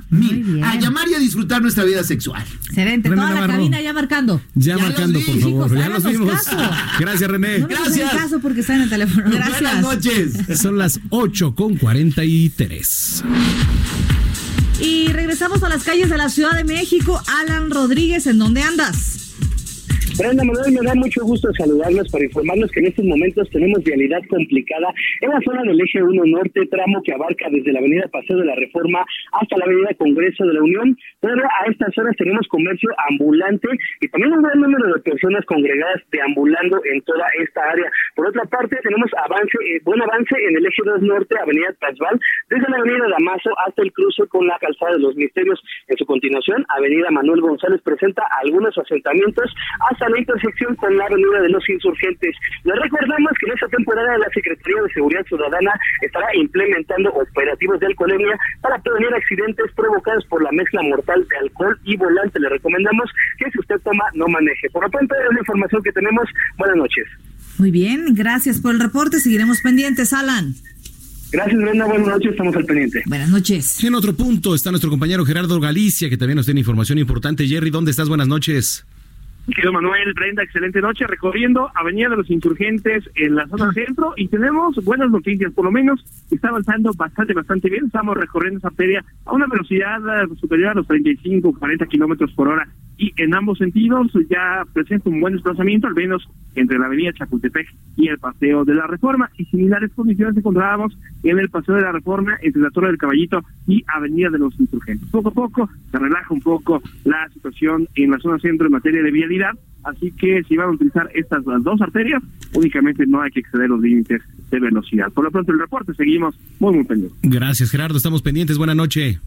mil. 0.10 0.64
A 0.64 0.76
llamar 0.76 1.08
y 1.08 1.14
a 1.14 1.20
disfrutar 1.20 1.62
nuestra 1.62 1.84
vida 1.84 2.04
sexual. 2.04 2.44
Excelente. 2.68 3.10
Toda 3.10 3.32
la 3.32 3.48
cabina 3.48 3.82
ya 3.82 3.94
marcando. 3.94 4.42
Ya, 4.56 4.78
marcando, 4.78 5.20
por 5.20 5.40
favor. 5.40 5.78
ya 5.78 5.90
los 5.90 6.04
vimos. 6.04 6.34
Gracias, 7.00 7.30
René. 7.30 7.60
No 7.60 7.68
Gracias. 7.68 8.12
caso 8.12 8.40
porque 8.40 8.62
está 8.62 8.76
en 8.76 8.82
el 8.84 8.90
teléfono. 8.90 9.30
Gracias. 9.30 9.62
Buenas 9.62 9.82
noches. 9.82 10.34
Son 10.62 10.78
las 10.78 11.00
8 11.10 11.56
con 11.56 11.76
43. 11.78 13.24
Y 14.82 15.08
regresamos 15.08 15.64
a 15.64 15.70
las 15.70 15.84
calles 15.84 16.10
de 16.10 16.18
la 16.18 16.30
Ciudad 16.30 16.56
de 16.56 16.64
México. 16.64 17.22
Alan 17.42 17.70
Rodríguez, 17.70 18.28
¿en 18.28 18.40
dónde 18.40 18.62
andas? 18.62 19.25
Brenda 20.18 20.46
Manuel, 20.46 20.72
me 20.72 20.88
da 20.88 20.96
mucho 20.96 21.26
gusto 21.26 21.52
saludarlos 21.60 22.10
para 22.10 22.24
informarnos 22.24 22.72
que 22.72 22.80
en 22.80 22.88
estos 22.88 23.04
momentos 23.04 23.50
tenemos 23.50 23.84
vialidad 23.84 24.22
complicada 24.30 24.88
en 25.20 25.30
la 25.30 25.42
zona 25.44 25.64
del 25.64 25.82
eje 25.82 26.02
1 26.02 26.24
norte, 26.24 26.66
tramo 26.72 27.04
que 27.04 27.12
abarca 27.12 27.50
desde 27.52 27.74
la 27.74 27.80
avenida 27.80 28.08
Paseo 28.08 28.38
de 28.38 28.46
la 28.46 28.56
Reforma 28.56 29.04
hasta 29.34 29.58
la 29.58 29.66
avenida 29.66 29.92
Congreso 29.98 30.46
de 30.46 30.54
la 30.54 30.64
Unión, 30.64 30.98
pero 31.20 31.44
a 31.44 31.70
estas 31.70 31.98
horas 31.98 32.16
tenemos 32.16 32.48
comercio 32.48 32.90
ambulante 33.10 33.68
y 34.00 34.08
también 34.08 34.32
un 34.32 34.44
gran 34.44 34.62
número 34.62 34.88
de 34.94 35.02
personas 35.02 35.44
congregadas 35.48 36.02
deambulando 36.10 36.80
en 36.86 37.02
toda 37.02 37.26
esta 37.44 37.62
área. 37.72 37.92
Por 38.16 38.28
otra 38.28 38.46
parte, 38.46 38.80
tenemos 38.84 39.12
avance, 39.20 39.58
eh, 39.68 39.82
buen 39.84 40.02
avance 40.02 40.32
en 40.48 40.56
el 40.56 40.66
eje 40.66 40.82
2 40.86 41.02
norte, 41.02 41.36
avenida 41.38 41.76
Tasval, 41.82 42.18
desde 42.50 42.70
la 42.70 42.78
avenida 42.78 43.04
Damaso 43.20 43.52
hasta 43.68 43.82
el 43.84 43.92
cruce 43.92 44.24
con 44.28 44.48
la 44.48 44.58
calzada 44.60 44.94
de 44.94 45.00
los 45.00 45.16
misterios. 45.18 45.60
En 45.90 45.98
su 45.98 46.06
continuación, 46.06 46.66
avenida 46.70 47.12
Manuel 47.12 47.42
González 47.42 47.82
presenta 47.84 48.24
algunos 48.42 48.78
asentamientos 48.78 49.54
hasta 49.92 50.05
la 50.10 50.20
intersección 50.20 50.76
con 50.76 50.96
la 50.98 51.06
avenida 51.06 51.42
de 51.42 51.50
los 51.50 51.68
insurgentes. 51.70 52.36
Les 52.64 52.76
recordamos 52.76 53.32
que 53.40 53.48
en 53.48 53.54
esta 53.54 53.68
temporada 53.68 54.18
la 54.18 54.30
Secretaría 54.34 54.82
de 54.82 54.94
Seguridad 54.94 55.26
Ciudadana 55.26 55.72
estará 56.02 56.28
implementando 56.36 57.10
operativos 57.12 57.80
de 57.80 57.88
alcoholemia 57.88 58.38
para 58.62 58.80
prevenir 58.80 59.14
accidentes 59.14 59.72
provocados 59.76 60.26
por 60.26 60.44
la 60.44 60.52
mezcla 60.52 60.82
mortal 60.84 61.26
de 61.28 61.38
alcohol 61.38 61.80
y 61.84 61.96
volante. 61.98 62.40
Le 62.40 62.50
recomendamos 62.50 63.10
que 63.38 63.50
si 63.52 63.60
usted 63.60 63.80
toma, 63.84 64.06
no 64.14 64.28
maneje. 64.28 64.70
Por 64.70 64.84
lo 64.84 64.90
pronto, 64.90 65.16
es 65.16 65.34
la 65.34 65.40
información 65.40 65.82
que 65.84 65.92
tenemos. 65.92 66.26
Buenas 66.58 66.78
noches. 66.78 67.06
Muy 67.58 67.72
bien, 67.72 68.14
gracias 68.16 68.60
por 68.60 68.74
el 68.74 68.82
reporte. 68.82 69.20
Seguiremos 69.20 69.62
pendientes, 69.62 70.12
Alan. 70.14 70.56
Gracias, 71.32 71.62
Brenda. 71.62 71.86
Buenas 71.86 72.08
noches. 72.08 72.32
Estamos 72.32 72.56
al 72.56 72.66
pendiente. 72.66 73.04
Buenas 73.06 73.30
noches. 73.30 73.84
En 73.84 73.96
otro 73.96 74.16
punto 74.16 74.56
está 74.56 74.72
nuestro 74.72 74.90
compañero 74.90 75.26
Gerardo 75.26 75.60
Galicia, 75.60 76.10
que 76.10 76.18
también 76.18 76.38
nos 76.38 76.46
tiene 76.46 76.62
información 76.62 76.98
importante. 76.98 77.48
Jerry, 77.48 77.70
¿dónde 77.70 77.92
estás? 77.92 78.08
Buenas 78.08 78.28
noches. 78.28 78.86
Querido 79.54 79.74
Manuel, 79.74 80.14
Brenda, 80.14 80.42
excelente 80.42 80.82
noche. 80.82 81.06
Recorriendo 81.06 81.70
Avenida 81.76 82.10
de 82.10 82.18
los 82.18 82.30
Insurgentes 82.32 83.08
en 83.14 83.36
la 83.36 83.48
zona 83.48 83.72
centro 83.74 84.14
y 84.18 84.28
tenemos 84.28 84.76
buenas 84.84 85.12
noticias, 85.12 85.54
por 85.54 85.66
lo 85.66 85.72
menos 85.72 86.04
está 86.32 86.50
avanzando 86.50 86.92
bastante, 86.96 87.34
bastante 87.34 87.70
bien. 87.70 87.86
Estamos 87.86 88.18
recorriendo 88.18 88.58
esa 88.58 88.72
feria 88.72 89.06
a 89.24 89.34
una 89.34 89.46
velocidad 89.46 90.00
eh, 90.24 90.28
superior 90.40 90.70
a 90.70 90.74
los 90.74 90.88
35, 90.88 91.60
40 91.60 91.86
kilómetros 91.86 92.32
por 92.34 92.48
hora 92.48 92.68
y 92.98 93.14
en 93.18 93.34
ambos 93.36 93.58
sentidos 93.58 94.12
ya 94.30 94.64
presenta 94.74 95.10
un 95.10 95.20
buen 95.20 95.34
desplazamiento, 95.34 95.88
al 95.88 95.96
menos 95.96 96.28
entre 96.56 96.80
la 96.80 96.86
avenida 96.86 97.12
Chapultepec 97.14 97.68
y 97.98 98.08
el 98.08 98.18
Paseo 98.18 98.64
de 98.64 98.76
la 98.76 98.88
Reforma. 98.88 99.30
Y 99.38 99.46
similares 99.46 99.92
condiciones 99.94 100.38
encontrábamos 100.38 100.98
en 101.24 101.40
el 101.40 101.50
Paseo 101.50 101.76
de 101.76 101.82
la 101.82 101.92
Reforma 101.92 102.38
entre 102.42 102.62
la 102.62 102.70
Torre 102.70 102.88
del 102.88 102.98
Caballito 102.98 103.44
y 103.68 103.84
Avenida 103.88 104.30
de 104.30 104.40
los 104.40 104.58
Insurgentes. 104.60 105.10
Poco 105.10 105.30
a 105.30 105.34
poco 105.34 105.70
se 105.92 106.00
relaja 106.00 106.34
un 106.34 106.42
poco 106.42 106.82
la 107.04 107.28
situación 107.30 107.88
en 107.96 108.12
la 108.12 108.20
zona 108.20 108.40
centro 108.40 108.68
en 108.68 108.74
materia 108.74 109.04
de 109.04 109.12
vialidad, 109.12 109.52
así 109.84 110.12
que 110.12 110.44
si 110.44 110.56
van 110.56 110.70
a 110.70 110.72
utilizar 110.72 111.10
estas 111.14 111.44
dos 111.44 111.82
arterias, 111.82 112.24
únicamente 112.54 113.06
no 113.06 113.22
hay 113.22 113.32
que 113.32 113.42
exceder 113.42 113.70
los 113.70 113.82
límites 113.82 114.22
de 114.50 114.60
velocidad. 114.60 115.12
Por 115.12 115.26
lo 115.26 115.32
pronto 115.32 115.52
el 115.52 115.60
reporte 115.60 115.94
seguimos 115.96 116.40
muy 116.60 116.76
muy 116.76 116.84
pendientes. 116.86 117.20
Gracias, 117.24 117.72
Gerardo. 117.72 117.98
Estamos 117.98 118.22
pendientes. 118.22 118.58
Buenas 118.58 118.76
noches. 118.76 119.20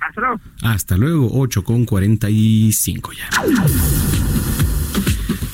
Hasta 0.00 0.20
luego. 0.20 0.40
Hasta 0.62 0.96
luego, 0.96 1.28
8 1.32 1.64
con 1.64 1.84
45 1.84 3.12
ya. 3.12 3.28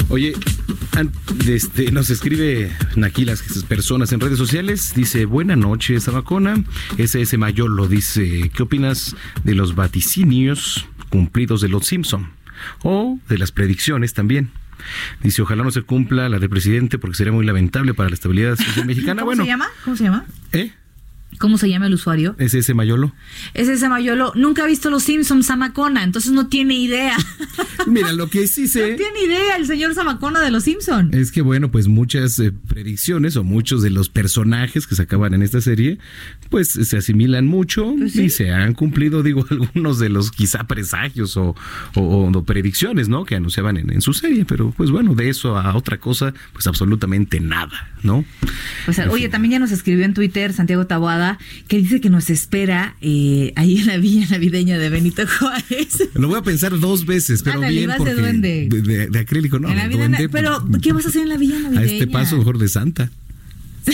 Oye, 0.08 0.34
este, 1.48 1.90
nos 1.90 2.10
escribe 2.10 2.70
aquí 3.02 3.24
las 3.24 3.42
personas 3.64 4.12
en 4.12 4.20
redes 4.20 4.38
sociales. 4.38 4.92
Dice, 4.94 5.24
buena 5.24 5.56
noche, 5.56 5.98
Sabacona. 6.00 6.62
SS 6.98 7.38
Mayolo 7.38 7.88
dice, 7.88 8.50
¿qué 8.54 8.62
opinas 8.62 9.16
de 9.44 9.54
los 9.54 9.74
vaticinios 9.74 10.86
cumplidos 11.08 11.60
de 11.62 11.68
los 11.68 11.86
Simpson? 11.86 12.30
O 12.82 13.18
de 13.28 13.38
las 13.38 13.52
predicciones 13.52 14.12
también. 14.12 14.50
Dice, 15.22 15.42
ojalá 15.42 15.62
no 15.64 15.70
se 15.70 15.82
cumpla 15.82 16.28
la 16.28 16.38
del 16.38 16.50
presidente 16.50 16.98
porque 16.98 17.16
sería 17.16 17.32
muy 17.32 17.46
lamentable 17.46 17.94
para 17.94 18.08
la 18.10 18.14
estabilidad 18.14 18.56
social 18.56 18.84
mexicana. 18.86 19.14
¿Cómo 19.22 19.26
Bueno, 19.26 19.44
se 19.44 19.48
llama? 19.48 19.68
¿Cómo 19.84 19.96
se 19.96 20.04
llama? 20.04 20.24
¿eh? 20.52 20.72
¿Cómo 21.38 21.58
se 21.58 21.68
llama 21.68 21.86
el 21.86 21.94
usuario? 21.94 22.36
SS 22.38 22.72
Mayolo. 22.74 23.12
Es 23.54 23.68
ese 23.68 23.88
Mayolo. 23.88 24.32
Nunca 24.36 24.62
ha 24.62 24.66
visto 24.66 24.90
los 24.90 25.02
Simpsons 25.02 25.46
Samacona, 25.46 26.04
entonces 26.04 26.30
no 26.32 26.46
tiene 26.46 26.74
idea. 26.74 27.16
Mira, 27.86 28.12
lo 28.12 28.28
que 28.28 28.46
sí 28.46 28.68
sé... 28.68 28.90
No 28.92 28.96
tiene 28.96 29.24
idea 29.24 29.56
el 29.56 29.66
señor 29.66 29.94
Samacona 29.94 30.40
de 30.40 30.50
los 30.50 30.64
Simpsons. 30.64 31.12
Es 31.14 31.32
que 31.32 31.42
bueno, 31.42 31.70
pues 31.70 31.88
muchas 31.88 32.38
eh, 32.38 32.52
predicciones 32.52 33.36
o 33.36 33.42
muchos 33.44 33.82
de 33.82 33.90
los 33.90 34.08
personajes 34.08 34.86
que 34.86 34.94
se 34.94 35.02
acaban 35.02 35.34
en 35.34 35.42
esta 35.42 35.60
serie, 35.60 35.98
pues 36.50 36.68
se 36.70 36.96
asimilan 36.96 37.46
mucho 37.46 37.94
Pues 37.98 38.12
sí. 38.12 38.24
y 38.24 38.30
se 38.30 38.52
han 38.52 38.74
cumplido, 38.74 39.22
digo, 39.22 39.44
algunos 39.50 39.98
de 39.98 40.10
los 40.10 40.30
quizá 40.30 40.64
presagios 40.68 41.36
o, 41.36 41.56
o- 41.96 42.30
o 42.32 42.44
predicciones, 42.44 43.08
¿no? 43.08 43.24
Que 43.24 43.34
anunciaban 43.36 43.76
en, 43.78 43.90
en 43.92 44.00
su 44.00 44.12
serie, 44.12 44.44
pero 44.44 44.70
pues 44.76 44.90
bueno, 44.90 45.14
de 45.14 45.28
eso 45.28 45.56
a 45.56 45.74
otra 45.76 45.98
cosa, 45.98 46.32
pues 46.52 46.66
absolutamente 46.66 47.40
nada, 47.40 47.90
¿no? 48.02 48.24
Pues, 48.84 48.98
oye, 49.10 49.28
también 49.28 49.52
ya 49.52 49.58
nos 49.58 49.72
escribió 49.72 50.04
en 50.04 50.14
Twitter 50.14 50.52
Santiago 50.52 50.86
Taboada 50.86 51.21
que 51.68 51.78
dice 51.78 52.00
que 52.00 52.10
nos 52.10 52.30
espera 52.30 52.96
eh, 53.00 53.52
ahí 53.56 53.78
en 53.78 53.86
la 53.86 53.96
villa 53.98 54.26
navideña 54.30 54.78
de 54.78 54.88
Benito 54.88 55.22
Juárez. 55.26 56.08
Lo 56.14 56.28
voy 56.28 56.38
a 56.38 56.42
pensar 56.42 56.78
dos 56.78 57.06
veces, 57.06 57.42
pero 57.42 57.56
Ándale, 57.56 57.74
bien 57.76 57.88
vas 57.88 57.98
de 57.98 58.04
porque 58.04 58.14
duende. 58.20 58.66
De, 58.70 58.82
de- 58.82 59.06
de 59.08 59.18
acrílico, 59.18 59.58
no, 59.58 59.68
En 59.68 59.76
la 59.76 59.82
de 59.82 59.88
vida 59.88 59.98
duende, 59.98 60.22
na- 60.24 60.28
pero, 60.30 60.64
pues, 60.68 60.82
¿qué 60.82 60.92
vas 60.92 61.06
a 61.06 61.08
hacer 61.08 61.22
en 61.22 61.28
la 61.28 61.36
villa 61.36 61.56
a 61.56 61.60
navideña? 61.60 61.92
este 61.92 62.06
paso 62.06 62.36
mejor 62.36 62.58
de 62.58 62.68
Santa. 62.68 63.10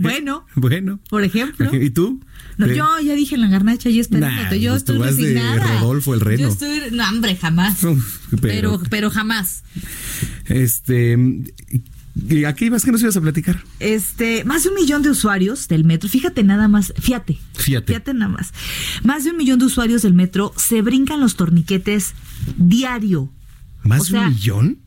Bueno, 0.00 0.44
Bueno. 0.56 0.98
por 1.08 1.22
ejemplo. 1.22 1.70
¿Y 1.72 1.90
tú? 1.90 2.20
No, 2.56 2.66
De- 2.66 2.76
yo 2.76 2.86
ya 3.04 3.14
dije 3.14 3.34
en 3.36 3.42
la 3.42 3.48
garnacha 3.48 3.90
y 3.90 4.00
esperándote. 4.00 4.56
Nah, 4.56 4.62
yo 4.62 4.70
pues 4.72 4.82
estoy 4.82 4.98
vas 4.98 5.16
de 5.16 5.22
resignada. 5.22 5.80
Rodolfo 5.80 6.14
el 6.14 6.20
Reno. 6.20 6.42
Yo 6.42 6.48
estoy, 6.48 6.80
no, 6.92 7.08
hombre, 7.08 7.36
jamás. 7.36 7.78
Pero, 7.80 8.00
pero- 8.40 8.82
pero 8.90 9.10
jamás. 9.10 9.62
Este, 10.46 11.16
¿y 11.70 11.82
¿a 12.46 12.54
qué 12.54 12.66
ibas 12.66 12.84
que 12.84 12.92
nos 12.92 13.02
ibas 13.02 13.16
a 13.16 13.20
platicar? 13.20 13.62
Este, 13.80 14.44
más 14.44 14.62
de 14.64 14.68
un 14.70 14.74
millón 14.76 15.02
de 15.02 15.10
usuarios 15.10 15.68
del 15.68 15.84
metro, 15.84 16.08
fíjate 16.08 16.42
nada 16.44 16.68
más, 16.68 16.92
fíjate, 16.98 17.38
Fíjate. 17.54 17.86
fíjate 17.92 18.14
nada 18.14 18.30
más. 18.30 18.52
Más 19.02 19.24
de 19.24 19.30
un 19.30 19.36
millón 19.36 19.58
de 19.58 19.66
usuarios 19.66 20.02
del 20.02 20.14
metro 20.14 20.52
se 20.56 20.82
brincan 20.82 21.20
los 21.20 21.36
torniquetes 21.36 22.14
diario. 22.56 23.30
¿Más 23.82 24.02
O 24.02 24.04
de 24.04 24.10
sea- 24.10 24.28
un 24.28 24.34
millón? 24.34 24.78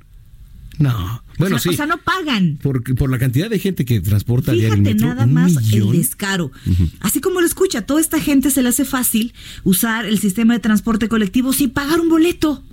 No. 0.80 1.24
Bueno, 1.40 1.56
o 1.56 1.60
sea, 1.60 1.72
sí. 1.72 1.76
o 1.76 1.78
sea, 1.78 1.86
no 1.88 1.98
pagan. 1.98 2.60
por, 2.62 2.84
por 2.96 3.10
la 3.12 3.18
cantidad 3.20 3.50
de 3.50 3.60
gente 3.60 3.84
que 3.86 4.00
transporta 4.00 4.52
el 4.54 4.60
Fíjate 4.62 4.78
metro, 4.82 5.08
nada 5.08 5.26
más 5.28 5.54
millón. 5.62 5.90
el 5.96 5.98
descaro. 6.02 6.52
Así 7.00 7.20
como 7.20 7.42
lo 7.42 7.48
escucha, 7.48 7.82
toda 7.82 8.00
esta 8.02 8.20
gente 8.20 8.50
se 8.52 8.62
le 8.64 8.70
hace 8.70 8.86
fácil 8.86 9.34
usar 9.64 10.06
el 10.06 10.20
sistema 10.20 10.54
de 10.54 10.60
transporte 10.60 11.08
colectivo 11.10 11.52
sin 11.54 11.70
pagar 11.72 12.00
un 12.00 12.10
boleto. 12.10 12.64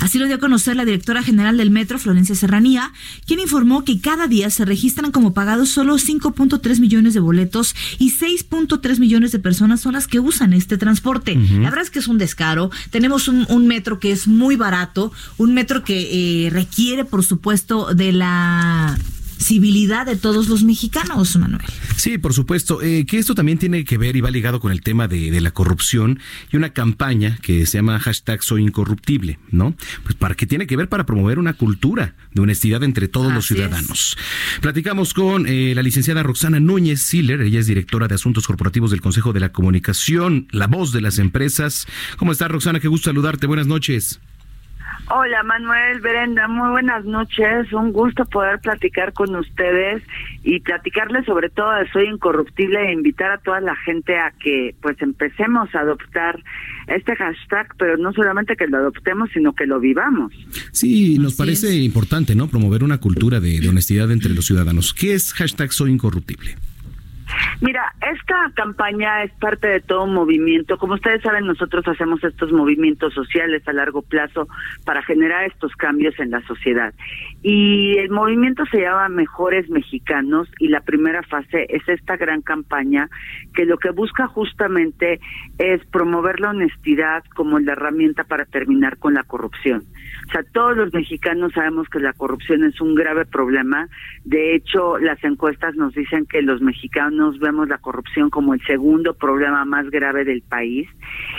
Así 0.00 0.18
lo 0.18 0.26
dio 0.26 0.36
a 0.36 0.40
conocer 0.40 0.76
la 0.76 0.84
directora 0.84 1.22
general 1.22 1.56
del 1.56 1.70
metro, 1.70 1.98
Florencia 1.98 2.34
Serranía, 2.34 2.92
quien 3.26 3.40
informó 3.40 3.84
que 3.84 4.00
cada 4.00 4.26
día 4.26 4.50
se 4.50 4.64
registran 4.64 5.12
como 5.12 5.34
pagados 5.34 5.70
solo 5.70 5.96
5.3 5.96 6.80
millones 6.80 7.14
de 7.14 7.20
boletos 7.20 7.74
y 7.98 8.12
6.3 8.12 8.98
millones 8.98 9.32
de 9.32 9.38
personas 9.38 9.80
son 9.80 9.92
las 9.92 10.06
que 10.06 10.20
usan 10.20 10.52
este 10.52 10.78
transporte. 10.78 11.36
La 11.36 11.70
verdad 11.70 11.82
es 11.82 11.90
que 11.90 11.98
es 11.98 12.08
un 12.08 12.18
descaro. 12.18 12.70
Tenemos 12.90 13.28
un, 13.28 13.46
un 13.48 13.66
metro 13.66 13.98
que 13.98 14.12
es 14.12 14.26
muy 14.26 14.56
barato, 14.56 15.12
un 15.36 15.54
metro 15.54 15.84
que 15.84 16.46
eh, 16.46 16.50
requiere, 16.50 17.04
por 17.04 17.24
supuesto, 17.24 17.94
de 17.94 18.12
la 18.12 18.98
civilidad 19.40 20.06
de 20.06 20.16
todos 20.16 20.48
los 20.48 20.62
mexicanos, 20.62 21.36
Manuel. 21.36 21.62
Sí, 21.96 22.18
por 22.18 22.34
supuesto. 22.34 22.82
Eh, 22.82 23.06
que 23.06 23.18
esto 23.18 23.34
también 23.34 23.58
tiene 23.58 23.84
que 23.84 23.98
ver 23.98 24.16
y 24.16 24.20
va 24.20 24.30
ligado 24.30 24.60
con 24.60 24.72
el 24.72 24.82
tema 24.82 25.08
de, 25.08 25.30
de 25.30 25.40
la 25.40 25.50
corrupción 25.50 26.20
y 26.52 26.56
una 26.56 26.70
campaña 26.72 27.38
que 27.42 27.66
se 27.66 27.78
llama 27.78 27.98
hashtag 27.98 28.42
soy 28.42 28.62
incorruptible, 28.62 29.38
¿no? 29.50 29.74
Pues 30.02 30.14
para 30.14 30.34
que 30.34 30.46
tiene 30.46 30.66
que 30.66 30.76
ver 30.76 30.88
para 30.88 31.06
promover 31.06 31.38
una 31.38 31.54
cultura 31.54 32.14
de 32.32 32.42
honestidad 32.42 32.82
entre 32.82 33.08
todos 33.08 33.32
los 33.32 33.50
es. 33.50 33.56
ciudadanos. 33.56 34.16
Platicamos 34.60 35.14
con 35.14 35.46
eh, 35.46 35.72
la 35.74 35.82
licenciada 35.82 36.22
Roxana 36.22 36.60
Núñez 36.60 37.00
Siller, 37.02 37.40
ella 37.40 37.60
es 37.60 37.66
directora 37.66 38.08
de 38.08 38.14
Asuntos 38.14 38.46
Corporativos 38.46 38.90
del 38.90 39.00
Consejo 39.00 39.32
de 39.32 39.40
la 39.40 39.52
Comunicación, 39.52 40.48
la 40.50 40.66
voz 40.66 40.92
de 40.92 41.00
las 41.00 41.18
empresas. 41.18 41.86
¿Cómo 42.16 42.32
está 42.32 42.48
Roxana? 42.48 42.80
Qué 42.80 42.88
gusto 42.88 43.10
saludarte. 43.10 43.46
Buenas 43.46 43.66
noches. 43.66 44.20
Hola 45.12 45.42
Manuel, 45.42 46.00
Brenda, 46.00 46.46
muy 46.46 46.70
buenas 46.70 47.04
noches. 47.04 47.72
Un 47.72 47.92
gusto 47.92 48.24
poder 48.26 48.60
platicar 48.60 49.12
con 49.12 49.34
ustedes 49.34 50.04
y 50.44 50.60
platicarles 50.60 51.26
sobre 51.26 51.50
todo 51.50 51.72
de 51.72 51.90
Soy 51.90 52.06
Incorruptible 52.06 52.78
e 52.80 52.92
invitar 52.92 53.32
a 53.32 53.38
toda 53.38 53.60
la 53.60 53.74
gente 53.74 54.16
a 54.16 54.32
que 54.38 54.72
pues 54.80 55.02
empecemos 55.02 55.74
a 55.74 55.80
adoptar 55.80 56.38
este 56.86 57.16
hashtag, 57.16 57.74
pero 57.76 57.96
no 57.96 58.12
solamente 58.12 58.54
que 58.54 58.68
lo 58.68 58.76
adoptemos, 58.76 59.28
sino 59.34 59.52
que 59.52 59.66
lo 59.66 59.80
vivamos. 59.80 60.32
Sí, 60.70 61.18
nos 61.18 61.34
parece 61.34 61.74
importante, 61.74 62.36
¿no? 62.36 62.46
Promover 62.46 62.84
una 62.84 62.98
cultura 62.98 63.40
de, 63.40 63.58
de 63.58 63.68
honestidad 63.68 64.12
entre 64.12 64.32
los 64.32 64.44
ciudadanos. 64.44 64.94
¿Qué 64.94 65.14
es 65.14 65.32
hashtag 65.32 65.72
Soy 65.72 65.90
Incorruptible? 65.90 66.54
Mira, 67.60 67.92
esta 68.00 68.50
campaña 68.54 69.22
es 69.22 69.32
parte 69.32 69.68
de 69.68 69.80
todo 69.80 70.04
un 70.04 70.14
movimiento. 70.14 70.78
Como 70.78 70.94
ustedes 70.94 71.22
saben, 71.22 71.46
nosotros 71.46 71.86
hacemos 71.86 72.22
estos 72.24 72.52
movimientos 72.52 73.12
sociales 73.12 73.66
a 73.66 73.72
largo 73.72 74.02
plazo 74.02 74.48
para 74.84 75.02
generar 75.02 75.44
estos 75.44 75.74
cambios 75.76 76.18
en 76.18 76.30
la 76.30 76.40
sociedad. 76.46 76.94
Y 77.42 77.98
el 77.98 78.10
movimiento 78.10 78.64
se 78.70 78.80
llama 78.80 79.08
Mejores 79.08 79.68
Mexicanos 79.68 80.48
y 80.58 80.68
la 80.68 80.80
primera 80.80 81.22
fase 81.22 81.66
es 81.68 81.86
esta 81.88 82.16
gran 82.16 82.42
campaña 82.42 83.08
que 83.54 83.64
lo 83.64 83.78
que 83.78 83.90
busca 83.90 84.26
justamente 84.26 85.20
es 85.58 85.84
promover 85.86 86.40
la 86.40 86.50
honestidad 86.50 87.24
como 87.34 87.58
la 87.58 87.72
herramienta 87.72 88.24
para 88.24 88.44
terminar 88.44 88.98
con 88.98 89.14
la 89.14 89.22
corrupción. 89.24 89.84
O 90.28 90.32
sea, 90.32 90.42
todos 90.52 90.76
los 90.76 90.92
mexicanos 90.92 91.52
sabemos 91.52 91.88
que 91.88 91.98
la 92.00 92.12
corrupción 92.12 92.64
es 92.64 92.80
un 92.80 92.94
grave 92.94 93.24
problema. 93.24 93.88
De 94.24 94.54
hecho, 94.54 94.98
las 94.98 95.22
encuestas 95.24 95.74
nos 95.74 95.94
dicen 95.94 96.26
que 96.26 96.42
los 96.42 96.60
mexicanos 96.60 97.38
vemos 97.38 97.68
la 97.68 97.78
corrupción 97.78 98.30
como 98.30 98.54
el 98.54 98.60
segundo 98.62 99.14
problema 99.14 99.64
más 99.64 99.90
grave 99.90 100.24
del 100.24 100.42
país 100.42 100.88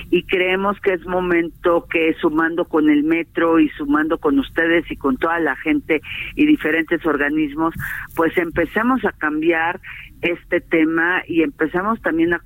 y 0.10 0.24
creemos 0.24 0.80
que 0.82 0.94
es 0.94 1.06
momento 1.06 1.88
que 1.90 2.14
sumando 2.20 2.66
con 2.66 2.90
el 2.90 3.04
metro 3.04 3.60
y 3.60 3.70
sumando 3.70 4.18
con 4.18 4.40
ustedes 4.40 4.90
y 4.92 4.96
con 4.96 5.18
toda 5.18 5.40
la 5.40 5.56
gente 5.56 6.02
y 6.36 6.46
diferentes 6.46 7.06
organismos, 7.06 7.74
pues 8.16 8.38
empecemos 8.38 9.04
a 9.06 9.12
cambiar 9.12 9.80
este 10.22 10.62
tema 10.62 11.24
y 11.28 11.44
empezamos 11.44 12.02
también 12.02 12.34
a 12.34 12.42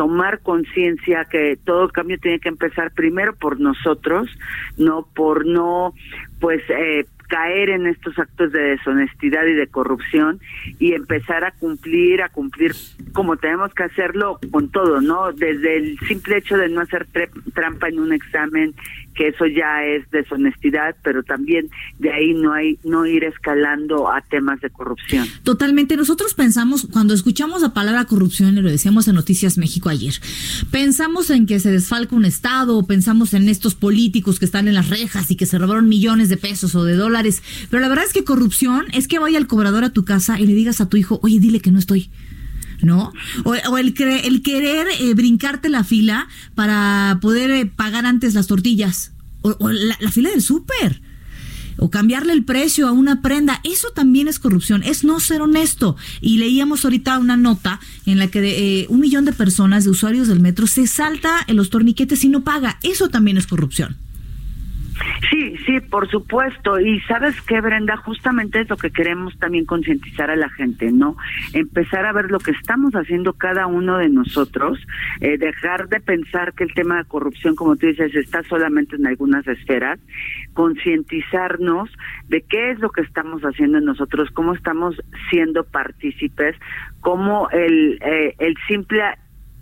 tomar 0.00 0.40
conciencia 0.40 1.26
que 1.26 1.58
todo 1.62 1.84
el 1.84 1.92
cambio 1.92 2.16
tiene 2.18 2.40
que 2.40 2.48
empezar 2.48 2.90
primero 2.92 3.34
por 3.34 3.60
nosotros, 3.60 4.30
no 4.78 5.06
por 5.14 5.44
no 5.44 5.92
pues 6.40 6.62
eh, 6.70 7.04
caer 7.28 7.68
en 7.68 7.86
estos 7.86 8.18
actos 8.18 8.50
de 8.50 8.60
deshonestidad 8.60 9.44
y 9.44 9.52
de 9.52 9.66
corrupción 9.66 10.40
y 10.78 10.94
empezar 10.94 11.44
a 11.44 11.50
cumplir, 11.50 12.22
a 12.22 12.30
cumplir 12.30 12.72
como 13.12 13.36
tenemos 13.36 13.74
que 13.74 13.82
hacerlo 13.82 14.38
con 14.50 14.70
todo, 14.70 15.02
¿no? 15.02 15.34
Desde 15.34 15.76
el 15.76 15.98
simple 16.08 16.38
hecho 16.38 16.56
de 16.56 16.70
no 16.70 16.80
hacer 16.80 17.06
trampa 17.52 17.88
en 17.88 18.00
un 18.00 18.14
examen, 18.14 18.74
que 19.14 19.28
eso 19.28 19.46
ya 19.46 19.84
es 19.84 20.08
deshonestidad, 20.10 20.96
pero 21.02 21.22
también 21.22 21.68
de 21.98 22.12
ahí 22.12 22.32
no 22.32 22.52
hay 22.52 22.78
no 22.84 23.06
ir 23.06 23.24
escalando 23.24 24.10
a 24.10 24.20
temas 24.22 24.60
de 24.60 24.70
corrupción. 24.70 25.26
Totalmente. 25.42 25.96
Nosotros 25.96 26.34
pensamos 26.34 26.86
cuando 26.90 27.14
escuchamos 27.14 27.62
la 27.62 27.74
palabra 27.74 28.04
corrupción 28.04 28.56
y 28.56 28.62
lo 28.62 28.70
decíamos 28.70 29.08
en 29.08 29.16
Noticias 29.16 29.58
México 29.58 29.88
ayer, 29.88 30.14
pensamos 30.70 31.30
en 31.30 31.46
que 31.46 31.60
se 31.60 31.70
desfalca 31.70 32.14
un 32.16 32.24
estado, 32.24 32.86
pensamos 32.86 33.34
en 33.34 33.48
estos 33.48 33.74
políticos 33.74 34.38
que 34.38 34.44
están 34.44 34.68
en 34.68 34.74
las 34.74 34.88
rejas 34.88 35.30
y 35.30 35.36
que 35.36 35.46
se 35.46 35.58
robaron 35.58 35.88
millones 35.88 36.28
de 36.28 36.36
pesos 36.36 36.74
o 36.74 36.84
de 36.84 36.94
dólares, 36.94 37.42
pero 37.70 37.80
la 37.80 37.88
verdad 37.88 38.04
es 38.06 38.12
que 38.12 38.24
corrupción 38.24 38.86
es 38.92 39.08
que 39.08 39.18
vaya 39.18 39.38
el 39.38 39.46
cobrador 39.46 39.84
a 39.84 39.90
tu 39.90 40.04
casa 40.04 40.40
y 40.40 40.46
le 40.46 40.54
digas 40.54 40.80
a 40.80 40.88
tu 40.88 40.96
hijo, 40.96 41.20
"Oye, 41.22 41.40
dile 41.40 41.60
que 41.60 41.70
no 41.70 41.78
estoy." 41.78 42.10
¿No? 42.82 43.12
O, 43.44 43.78
el, 43.78 43.94
el 43.98 44.42
querer 44.42 44.86
eh, 44.98 45.14
brincarte 45.14 45.68
la 45.68 45.84
fila 45.84 46.28
para 46.54 47.18
poder 47.20 47.50
eh, 47.50 47.66
pagar 47.66 48.06
antes 48.06 48.34
las 48.34 48.46
tortillas. 48.46 49.12
O, 49.42 49.70
la, 49.70 50.10
fila 50.10 50.30
del 50.30 50.42
súper. 50.42 51.00
O 51.76 51.90
cambiarle 51.90 52.34
el 52.34 52.44
precio 52.44 52.88
a 52.88 52.92
una 52.92 53.22
prenda. 53.22 53.60
Eso 53.64 53.88
también 53.94 54.28
es 54.28 54.38
corrupción. 54.38 54.82
Es 54.82 55.02
no 55.02 55.18
ser 55.20 55.40
honesto. 55.40 55.96
Y 56.20 56.38
leíamos 56.38 56.84
ahorita 56.84 57.18
una 57.18 57.36
nota 57.36 57.80
en 58.04 58.18
la 58.18 58.28
que 58.28 58.40
de, 58.40 58.82
eh, 58.82 58.86
un 58.90 59.00
millón 59.00 59.24
de 59.24 59.32
personas, 59.32 59.84
de 59.84 59.90
usuarios 59.90 60.28
del 60.28 60.40
metro, 60.40 60.66
se 60.66 60.86
salta 60.86 61.44
en 61.46 61.56
los 61.56 61.70
torniquetes 61.70 62.24
y 62.24 62.28
no 62.28 62.44
paga. 62.44 62.78
Eso 62.82 63.08
también 63.08 63.38
es 63.38 63.46
corrupción. 63.46 63.96
Sí, 65.30 65.56
sí, 65.64 65.80
por 65.80 66.08
supuesto. 66.10 66.80
Y 66.80 67.00
sabes 67.02 67.40
qué, 67.42 67.60
Brenda, 67.60 67.96
justamente 67.96 68.60
es 68.60 68.68
lo 68.68 68.76
que 68.76 68.90
queremos 68.90 69.38
también 69.38 69.64
concientizar 69.64 70.30
a 70.30 70.36
la 70.36 70.48
gente, 70.50 70.90
¿no? 70.92 71.16
Empezar 71.52 72.06
a 72.06 72.12
ver 72.12 72.30
lo 72.30 72.38
que 72.38 72.50
estamos 72.50 72.92
haciendo 72.94 73.34
cada 73.34 73.66
uno 73.66 73.98
de 73.98 74.08
nosotros, 74.08 74.78
eh, 75.20 75.38
dejar 75.38 75.88
de 75.88 76.00
pensar 76.00 76.52
que 76.54 76.64
el 76.64 76.74
tema 76.74 76.98
de 76.98 77.04
corrupción, 77.04 77.54
como 77.54 77.76
tú 77.76 77.86
dices, 77.86 78.14
está 78.14 78.42
solamente 78.44 78.96
en 78.96 79.06
algunas 79.06 79.46
esferas, 79.46 80.00
concientizarnos 80.54 81.90
de 82.28 82.42
qué 82.42 82.72
es 82.72 82.78
lo 82.80 82.90
que 82.90 83.02
estamos 83.02 83.42
haciendo 83.42 83.80
nosotros, 83.80 84.30
cómo 84.32 84.54
estamos 84.54 85.00
siendo 85.30 85.64
partícipes, 85.64 86.56
cómo 87.00 87.48
el, 87.50 87.98
eh, 88.02 88.34
el 88.38 88.54
simple 88.66 89.02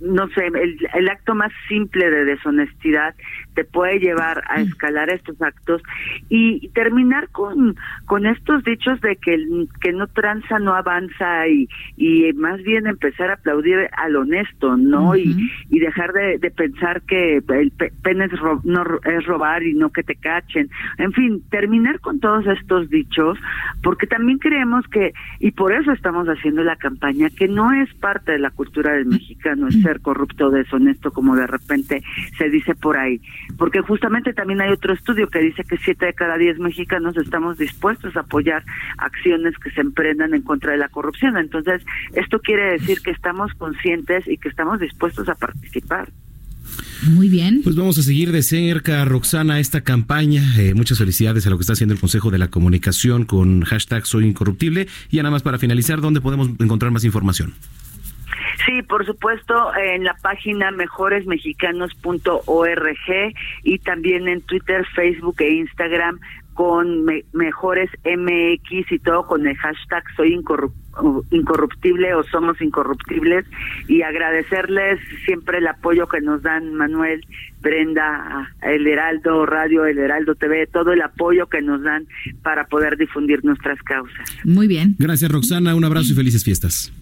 no 0.01 0.28
sé, 0.28 0.46
el, 0.46 0.78
el, 0.94 1.09
acto 1.09 1.34
más 1.34 1.51
simple 1.68 2.11
de 2.11 2.24
deshonestidad 2.24 3.14
te 3.55 3.64
puede 3.64 3.99
llevar 3.99 4.44
a 4.49 4.59
mm. 4.59 4.62
escalar 4.62 5.11
estos 5.11 5.40
actos 5.42 5.82
y, 6.28 6.68
terminar 6.68 7.28
con, 7.30 7.76
con 8.05 8.26
estos 8.26 8.62
dichos 8.62 9.01
de 9.01 9.16
que 9.16 9.34
el 9.34 9.68
que 9.80 9.92
no 9.92 10.07
tranza 10.07 10.59
no 10.59 10.74
avanza 10.74 11.49
y, 11.49 11.68
y 11.96 12.32
más 12.34 12.62
bien 12.62 12.86
empezar 12.86 13.30
a 13.30 13.34
aplaudir 13.34 13.88
al 13.96 14.16
honesto, 14.16 14.76
¿no? 14.76 15.16
y, 15.16 15.51
y 15.70 15.78
dejar 15.80 16.12
de, 16.12 16.38
de, 16.38 16.51
pensar 16.51 17.03
que 17.03 17.38
el 17.38 17.72
pene 18.03 18.26
es, 18.26 18.32
no, 18.64 18.84
es 19.05 19.26
robar 19.26 19.62
y 19.62 19.74
no 19.74 19.90
que 19.90 20.03
te 20.03 20.14
cachen. 20.14 20.70
En 20.99 21.12
fin, 21.12 21.42
terminar 21.51 22.01
con 22.01 22.20
todos 22.20 22.46
estos 22.46 22.88
dichos 22.90 23.38
porque 23.82 24.07
también 24.07 24.38
creemos 24.38 24.86
que, 24.88 25.12
y 25.40 25.51
por 25.53 25.72
eso 25.72 25.92
estamos 25.92 26.26
haciendo 26.28 26.62
la 26.62 26.76
campaña, 26.76 27.30
que 27.30 27.49
no 27.49 27.72
es 27.72 27.92
parte 27.94 28.32
de 28.32 28.38
la 28.38 28.51
cultura 28.51 28.92
del 28.92 29.07
mexicano 29.07 29.68
el 29.68 29.82
ser 29.89 30.01
corrupto, 30.01 30.51
deshonesto, 30.51 31.11
como 31.11 31.36
de 31.36 31.47
repente 31.47 32.03
se 32.36 32.51
dice 32.51 32.74
por 32.74 32.97
ahí 32.97 33.20
porque 33.57 33.80
justamente 33.80 34.32
también 34.32 34.61
hay 34.61 34.70
otro 34.70 34.93
estudio 34.93 35.28
que 35.28 35.41
dice 35.41 35.64
que 35.64 35.76
siete 35.78 36.07
de 36.07 36.14
cada 36.14 36.36
diez 36.36 36.59
mexicanos 36.59 37.16
estamos 37.16 37.59
dispuestos 37.59 38.16
a 38.16 38.20
apoyar 38.20 38.64
acciones 38.99 39.55
que 39.59 39.70
se 39.70 39.80
emprendan 39.80 40.34
en 40.34 40.43
contra 40.43 40.72
de 40.72 40.78
la 40.78 40.89
corrupción. 40.89 41.36
Entonces, 41.36 41.82
esto 42.14 42.39
quiere 42.41 42.72
decir 42.72 43.01
que 43.01 43.11
estamos 43.11 43.53
conscientes 43.55 44.26
y 44.28 44.36
que 44.36 44.49
estamos 44.49 44.80
dispuestos 44.80 45.28
a 45.28 45.34
participar. 45.34 46.11
Muy 47.11 47.28
bien. 47.28 47.62
Pues 47.64 47.76
vamos 47.76 47.97
a 47.99 48.03
seguir 48.03 48.30
de 48.30 48.43
cerca, 48.43 49.05
Roxana, 49.05 49.59
esta 49.59 49.80
campaña. 49.80 50.43
Eh, 50.59 50.74
muchas 50.74 50.99
felicidades 50.99 51.47
a 51.47 51.51
lo 51.51 51.57
que 51.57 51.62
está 51.62 51.72
haciendo 51.72 51.95
el 51.95 52.01
Consejo 52.01 52.30
de 52.30 52.39
la 52.39 52.49
Comunicación 52.49 53.24
con 53.24 53.62
hashtag 53.62 54.07
Soy 54.07 54.26
Incorruptible. 54.26 54.86
Y 55.11 55.16
nada 55.16 55.30
más 55.30 55.43
para 55.43 55.59
finalizar, 55.59 56.01
¿dónde 56.01 56.20
podemos 56.20 56.49
encontrar 56.59 56.93
más 56.93 57.05
información? 57.05 57.55
Sí, 58.64 58.82
por 58.82 59.05
supuesto, 59.07 59.74
en 59.76 60.05
la 60.05 60.14
página 60.14 60.70
mejoresmexicanos.org 60.70 63.34
y 63.62 63.78
también 63.78 64.28
en 64.28 64.41
Twitter, 64.43 64.86
Facebook 64.95 65.36
e 65.41 65.55
Instagram 65.55 66.20
con 66.59 67.05
Mejores 67.34 67.89
MX 68.05 68.91
y 68.91 68.99
todo 68.99 69.24
con 69.28 69.47
el 69.47 69.57
hashtag 69.59 70.03
Soy 70.16 70.36
Incorruptible 71.30 72.14
o 72.14 72.24
Somos 72.24 72.61
Incorruptibles 72.61 73.47
y 73.86 74.03
agradecerles 74.03 74.99
siempre 75.24 75.59
el 75.59 75.68
apoyo 75.68 76.09
que 76.09 76.20
nos 76.20 76.43
dan 76.43 76.74
Manuel, 76.74 77.24
Brenda, 77.61 78.53
El 78.61 78.89
Heraldo 78.89 79.47
Radio, 79.47 79.86
El 79.86 79.99
Heraldo 79.99 80.34
TV, 80.34 80.66
todo 80.66 80.93
el 80.93 81.01
apoyo 81.01 81.47
que 81.47 81.62
nos 81.62 81.80
dan 81.84 82.09
para 82.43 82.66
poder 82.66 82.97
difundir 82.97 83.45
nuestras 83.45 83.80
causas. 83.82 84.28
Muy 84.43 84.66
bien. 84.66 84.97
Gracias 84.99 85.30
Roxana, 85.30 85.76
un 85.76 85.84
abrazo 85.84 86.12
y 86.12 86.16
felices 86.16 86.43
fiestas. 86.43 86.93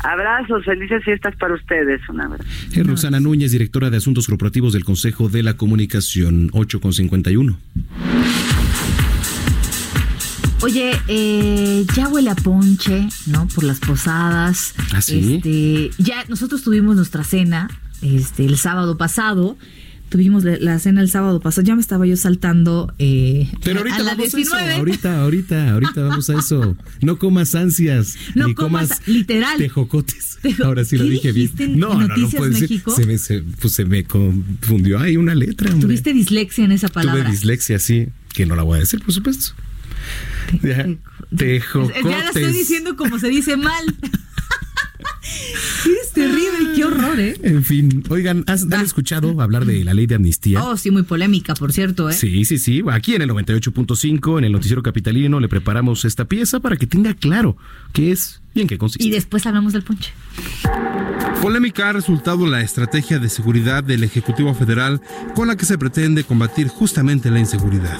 Abrazos, 0.00 0.64
felices 0.64 1.02
fiestas 1.04 1.34
para 1.36 1.54
ustedes. 1.54 2.00
Un 2.08 2.20
abrazo. 2.20 2.44
Es 2.72 2.86
Roxana 2.86 3.20
Núñez, 3.20 3.52
directora 3.52 3.90
de 3.90 3.96
Asuntos 3.96 4.26
Corporativos 4.26 4.72
del 4.72 4.84
Consejo 4.84 5.28
de 5.28 5.42
la 5.42 5.54
Comunicación, 5.54 6.50
8.51. 6.50 7.56
Oye, 10.60 10.92
eh, 11.06 11.86
ya 11.94 12.08
huele 12.08 12.30
a 12.30 12.34
ponche, 12.34 13.08
¿no? 13.26 13.46
Por 13.54 13.64
las 13.64 13.78
posadas. 13.78 14.74
¿Ah, 14.92 15.00
sí? 15.00 15.36
Este, 15.36 16.02
ya 16.02 16.24
nosotros 16.28 16.62
tuvimos 16.62 16.96
nuestra 16.96 17.22
cena 17.22 17.68
este, 18.02 18.44
el 18.44 18.56
sábado 18.56 18.96
pasado 18.96 19.56
tuvimos 20.08 20.44
la 20.44 20.78
cena 20.78 21.00
el 21.00 21.10
sábado 21.10 21.40
pasado, 21.40 21.66
ya 21.66 21.74
me 21.74 21.80
estaba 21.80 22.06
yo 22.06 22.16
saltando 22.16 22.92
eh, 22.98 23.50
Pero 23.62 23.80
ahorita 23.80 23.96
a 23.96 23.98
la 24.00 24.14
vamos 24.14 24.34
A 24.34 24.40
eso, 24.40 24.56
ahorita, 24.56 25.20
ahorita, 25.20 25.70
ahorita 25.70 26.00
vamos 26.02 26.30
a 26.30 26.38
eso. 26.38 26.76
No 27.02 27.18
comas 27.18 27.54
ansias, 27.54 28.16
no 28.34 28.48
ni 28.48 28.54
comas, 28.54 29.02
literal 29.06 29.58
tejocotes. 29.58 30.38
Ahora 30.64 30.84
sí 30.84 30.96
lo 30.96 31.04
dije 31.04 31.32
bien. 31.32 31.50
No, 31.76 31.94
no, 31.94 32.16
no 32.16 32.30
puede 32.30 32.60
México? 32.60 32.94
Se 32.94 33.06
me, 33.06 33.18
se, 33.18 33.42
pues 33.60 33.74
se 33.74 33.84
me 33.84 34.04
confundió 34.04 35.00
ahí 35.00 35.16
una 35.16 35.34
letra. 35.34 35.70
Hombre. 35.70 35.86
Tuviste 35.86 36.12
dislexia 36.12 36.64
en 36.64 36.72
esa 36.72 36.88
palabra. 36.88 37.22
Tuve 37.22 37.32
dislexia, 37.32 37.78
sí, 37.78 38.08
que 38.32 38.46
no 38.46 38.54
la 38.54 38.62
voy 38.62 38.78
a 38.78 38.80
decir, 38.80 39.00
por 39.00 39.12
supuesto. 39.12 39.54
Tejocotes. 41.36 42.04
Ya 42.04 42.18
la 42.18 42.26
estoy 42.26 42.52
diciendo 42.52 42.96
como 42.96 43.18
se 43.18 43.28
dice 43.28 43.56
mal. 43.56 43.84
terrible 46.18 46.58
Qué 46.74 46.84
horror, 46.84 47.18
¿eh? 47.18 47.36
En 47.42 47.64
fin, 47.64 48.04
oigan, 48.08 48.44
¿has, 48.46 48.62
¿han 48.70 48.84
escuchado 48.84 49.40
hablar 49.40 49.64
de 49.64 49.82
la 49.84 49.94
ley 49.94 50.06
de 50.06 50.14
amnistía? 50.14 50.62
Oh, 50.62 50.76
sí, 50.76 50.90
muy 50.90 51.02
polémica, 51.02 51.54
por 51.54 51.72
cierto, 51.72 52.08
¿eh? 52.08 52.12
Sí, 52.12 52.44
sí, 52.44 52.58
sí. 52.58 52.82
Aquí 52.90 53.14
en 53.16 53.22
el 53.22 53.30
98.5, 53.30 54.38
en 54.38 54.44
el 54.44 54.52
Noticiero 54.52 54.82
Capitalino, 54.82 55.40
le 55.40 55.48
preparamos 55.48 56.04
esta 56.04 56.26
pieza 56.26 56.60
para 56.60 56.76
que 56.76 56.86
tenga 56.86 57.14
claro 57.14 57.56
qué 57.92 58.12
es 58.12 58.40
y 58.54 58.60
en 58.60 58.68
qué 58.68 58.78
consiste. 58.78 59.06
Y 59.06 59.10
después 59.10 59.44
hablamos 59.46 59.72
del 59.72 59.82
ponche. 59.82 60.12
Polémica 61.42 61.88
ha 61.88 61.92
resultado 61.92 62.46
la 62.46 62.60
estrategia 62.60 63.18
de 63.18 63.28
seguridad 63.28 63.82
del 63.82 64.04
Ejecutivo 64.04 64.54
Federal 64.54 65.00
con 65.34 65.48
la 65.48 65.56
que 65.56 65.64
se 65.64 65.78
pretende 65.78 66.24
combatir 66.24 66.68
justamente 66.68 67.30
la 67.30 67.40
inseguridad. 67.40 67.98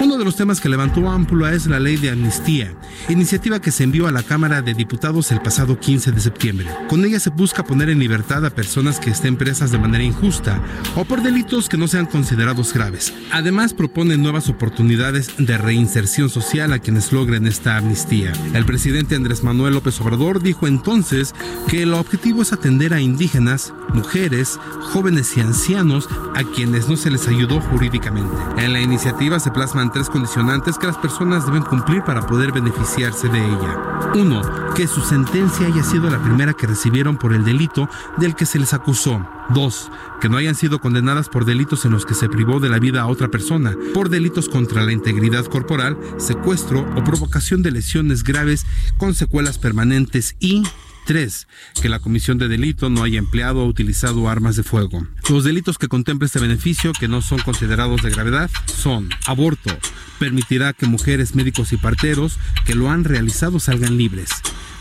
Uno 0.00 0.16
de 0.16 0.24
los 0.24 0.34
temas 0.34 0.62
que 0.62 0.70
levantó 0.70 1.10
Ampula 1.10 1.52
es 1.52 1.66
la 1.66 1.78
ley 1.78 1.98
de 1.98 2.08
amnistía, 2.08 2.72
iniciativa 3.10 3.60
que 3.60 3.70
se 3.70 3.84
envió 3.84 4.08
a 4.08 4.10
la 4.10 4.22
Cámara 4.22 4.62
de 4.62 4.72
Diputados 4.72 5.30
el 5.30 5.42
pasado 5.42 5.78
15 5.78 6.12
de 6.12 6.20
septiembre. 6.22 6.68
Con 6.88 7.04
ella 7.04 7.20
se 7.20 7.28
busca 7.28 7.64
poner 7.64 7.90
en 7.90 7.98
libertad 7.98 8.46
a 8.46 8.48
personas 8.48 8.98
que 8.98 9.10
estén 9.10 9.36
presas 9.36 9.72
de 9.72 9.78
manera 9.78 10.02
injusta 10.02 10.58
o 10.96 11.04
por 11.04 11.20
delitos 11.22 11.68
que 11.68 11.76
no 11.76 11.86
sean 11.86 12.06
considerados 12.06 12.72
graves. 12.72 13.12
Además 13.30 13.74
propone 13.74 14.16
nuevas 14.16 14.48
oportunidades 14.48 15.32
de 15.36 15.58
reinserción 15.58 16.30
social 16.30 16.72
a 16.72 16.78
quienes 16.78 17.12
logren 17.12 17.46
esta 17.46 17.76
amnistía. 17.76 18.32
El 18.54 18.64
presidente 18.64 19.16
Andrés 19.16 19.44
Manuel 19.44 19.74
López 19.74 20.00
Obrador 20.00 20.42
dijo 20.42 20.66
entonces 20.66 21.34
que 21.68 21.82
el 21.82 21.92
objetivo 21.92 22.40
es 22.40 22.54
atender 22.54 22.94
a 22.94 23.02
indígenas, 23.02 23.74
mujeres, 23.92 24.58
jóvenes 24.80 25.36
y 25.36 25.42
ancianos 25.42 26.08
a 26.34 26.42
quienes 26.42 26.88
no 26.88 26.96
se 26.96 27.10
les 27.10 27.28
ayudó 27.28 27.60
jurídicamente. 27.60 28.34
En 28.56 28.72
la 28.72 28.80
iniciativa 28.80 29.38
se 29.40 29.50
plasman 29.50 29.89
tres 29.90 30.08
condicionantes 30.08 30.78
que 30.78 30.86
las 30.86 30.96
personas 30.96 31.46
deben 31.46 31.62
cumplir 31.62 32.02
para 32.02 32.26
poder 32.26 32.52
beneficiarse 32.52 33.28
de 33.28 33.38
ella. 33.38 34.00
Uno, 34.14 34.42
que 34.74 34.86
su 34.86 35.00
sentencia 35.00 35.66
haya 35.66 35.82
sido 35.82 36.10
la 36.10 36.22
primera 36.22 36.52
que 36.54 36.66
recibieron 36.66 37.16
por 37.16 37.32
el 37.32 37.44
delito 37.44 37.88
del 38.16 38.34
que 38.34 38.46
se 38.46 38.58
les 38.58 38.74
acusó. 38.74 39.26
Dos, 39.50 39.90
que 40.20 40.28
no 40.28 40.36
hayan 40.36 40.54
sido 40.54 40.80
condenadas 40.80 41.28
por 41.28 41.44
delitos 41.44 41.84
en 41.84 41.92
los 41.92 42.06
que 42.06 42.14
se 42.14 42.28
privó 42.28 42.60
de 42.60 42.68
la 42.68 42.78
vida 42.78 43.02
a 43.02 43.06
otra 43.06 43.28
persona, 43.28 43.74
por 43.94 44.08
delitos 44.08 44.48
contra 44.48 44.82
la 44.82 44.92
integridad 44.92 45.46
corporal, 45.46 45.98
secuestro 46.18 46.86
o 46.96 47.04
provocación 47.04 47.62
de 47.62 47.72
lesiones 47.72 48.22
graves 48.22 48.66
con 48.96 49.14
secuelas 49.14 49.58
permanentes 49.58 50.36
y 50.38 50.62
3. 51.10 51.48
Que 51.82 51.88
la 51.88 51.98
comisión 51.98 52.38
de 52.38 52.46
delito 52.46 52.88
no 52.88 53.02
haya 53.02 53.18
empleado 53.18 53.64
o 53.64 53.66
utilizado 53.66 54.28
armas 54.28 54.54
de 54.54 54.62
fuego. 54.62 55.04
Los 55.28 55.42
delitos 55.42 55.76
que 55.76 55.88
contempla 55.88 56.26
este 56.26 56.38
beneficio, 56.38 56.92
que 56.92 57.08
no 57.08 57.20
son 57.20 57.40
considerados 57.40 58.00
de 58.02 58.10
gravedad, 58.10 58.48
son 58.66 59.08
aborto. 59.26 59.76
Permitirá 60.20 60.72
que 60.72 60.86
mujeres, 60.86 61.34
médicos 61.34 61.72
y 61.72 61.78
parteros 61.78 62.38
que 62.64 62.76
lo 62.76 62.92
han 62.92 63.02
realizado 63.02 63.58
salgan 63.58 63.98
libres. 63.98 64.30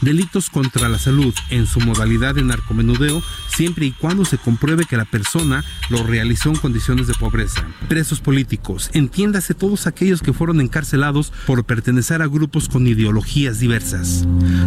Delitos 0.01 0.49
contra 0.49 0.89
la 0.89 0.97
salud 0.97 1.33
en 1.49 1.65
su 1.65 1.79
modalidad 1.79 2.35
de 2.35 2.43
narcomenudeo, 2.43 3.21
siempre 3.47 3.85
y 3.85 3.91
cuando 3.91 4.25
se 4.25 4.37
compruebe 4.37 4.85
que 4.85 4.97
la 4.97 5.05
persona 5.05 5.63
lo 5.89 6.03
realizó 6.03 6.49
en 6.49 6.55
condiciones 6.55 7.07
de 7.07 7.13
pobreza. 7.15 7.65
Presos 7.87 8.21
políticos, 8.21 8.89
entiéndase 8.93 9.53
todos 9.53 9.87
aquellos 9.87 10.21
que 10.21 10.33
fueron 10.33 10.61
encarcelados 10.61 11.33
por 11.45 11.65
pertenecer 11.65 12.21
a 12.21 12.27
grupos 12.27 12.69
con 12.69 12.87
ideologías 12.87 13.59
diversas. 13.59 14.25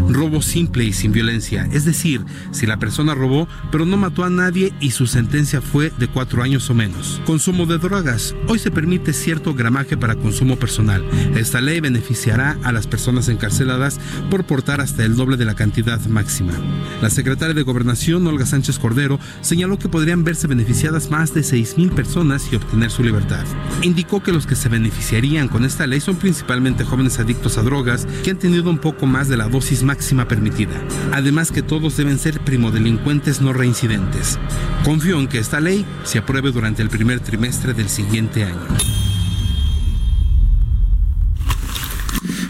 Robo 0.09 0.43
simple 0.43 0.85
y 0.85 0.93
sin 0.93 1.13
violencia, 1.13 1.69
es 1.73 1.85
decir, 1.85 2.23
si 2.51 2.67
la 2.67 2.79
persona 2.79 3.15
robó 3.15 3.49
pero 3.71 3.87
no 3.87 3.97
mató 3.97 4.25
a 4.25 4.31
nadie 4.31 4.73
y 4.81 4.91
su 4.91 5.07
sentencia 5.07 5.61
fue 5.61 5.93
de 5.99 6.09
cuatro 6.09 6.43
años 6.43 6.69
o 6.71 6.75
menos. 6.75 7.21
Consumo 7.25 7.67
de 7.67 7.79
drogas. 7.79 8.35
Hoy 8.49 8.59
se 8.59 8.71
permite 8.71 9.13
cierto 9.13 9.55
gramaje 9.55 9.97
para 9.97 10.17
consumo 10.17 10.57
personal. 10.57 11.05
Esta 11.35 11.61
ley 11.61 11.81
beneficiará 11.81 12.59
a 12.63 12.73
las 12.73 12.87
personas 12.87 13.29
encarceladas 13.29 13.99
por 14.31 14.45
portar 14.45 14.81
hasta 14.81 15.05
el 15.05 15.17
doble 15.23 15.37
de 15.37 15.45
la 15.45 15.55
cantidad 15.55 16.01
máxima. 16.07 16.53
La 17.01 17.09
secretaria 17.09 17.55
de 17.55 17.63
Gobernación, 17.63 18.27
Olga 18.27 18.45
Sánchez 18.45 18.81
Cordero, 18.81 19.21
señaló 19.41 19.79
que 19.79 19.89
podrían 19.89 20.25
verse 20.25 20.49
beneficiadas 20.49 21.13
más 21.13 21.33
de 21.33 21.43
6.000 21.43 21.95
personas 21.95 22.53
y 22.53 22.57
obtener 22.57 22.91
su 22.91 23.05
libertad. 23.05 23.45
Indicó 23.83 24.21
que 24.21 24.33
los 24.33 24.49
que 24.49 24.57
se 24.57 24.69
beneficiarían 24.69 25.47
con 25.47 25.65
esta 25.65 25.87
ley 25.87 26.01
son 26.01 26.17
principalmente 26.17 26.83
jóvenes 26.83 27.21
adictos 27.21 27.57
a 27.57 27.63
drogas 27.63 28.05
que 28.25 28.33
han 28.33 28.39
tenido 28.41 28.69
un 28.69 28.79
poco 28.79 29.07
más 29.07 29.29
de 29.29 29.37
la 29.37 29.49
dosis 29.49 29.85
máxima 29.85 30.27
permitida. 30.27 30.75
Además 31.13 31.53
que 31.53 31.63
todos 31.63 31.97
deben 31.97 32.19
ser 32.19 32.41
primodelincuentes 32.41 33.41
no 33.41 33.53
reincidentes. 33.53 34.41
Confío 34.85 35.21
en 35.21 35.29
que 35.29 35.39
esta 35.39 35.61
ley 35.61 35.87
se 36.03 36.19
apruebe 36.19 36.51
durante 36.51 36.83
el 36.83 36.91
primer 36.91 37.21
trimestre 37.21 37.75
del 37.75 37.89
siguiente 37.89 38.43
año. 38.43 39.02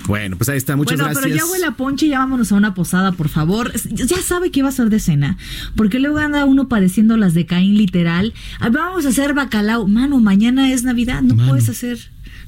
Bueno, 0.07 0.37
pues 0.37 0.49
ahí 0.49 0.57
está, 0.57 0.77
muchas 0.77 0.99
bueno, 0.99 1.05
gracias. 1.05 1.25
pero 1.25 1.37
ya 1.37 1.51
huele 1.51 1.67
a 1.67 1.73
ponche 1.73 2.07
y 2.07 2.11
ya 2.11 2.19
vámonos 2.19 2.53
a 2.53 2.57
una 2.57 2.75
posada, 2.75 3.13
por 3.13 3.29
favor. 3.29 3.73
Ya 3.93 4.21
sabe 4.21 4.51
que 4.51 4.63
va 4.63 4.69
a 4.69 4.73
ser 4.73 4.91
de 4.91 5.01
cena, 5.01 5.37
porque 5.77 5.99
luego 5.99 6.19
anda 6.19 6.45
uno 6.45 6.69
padeciendo 6.69 7.17
las 7.17 7.35
de 7.35 7.47
Caín 7.47 7.77
literal. 7.77 8.35
Vamos 8.61 9.07
a 9.07 9.11
hacer 9.11 9.35
bacalao. 9.35 9.87
Mano, 9.87 10.19
mañana 10.19 10.73
es 10.73 10.85
Navidad, 10.85 11.23
no 11.23 11.37
puedes 11.47 11.69
hacer. 11.69 11.99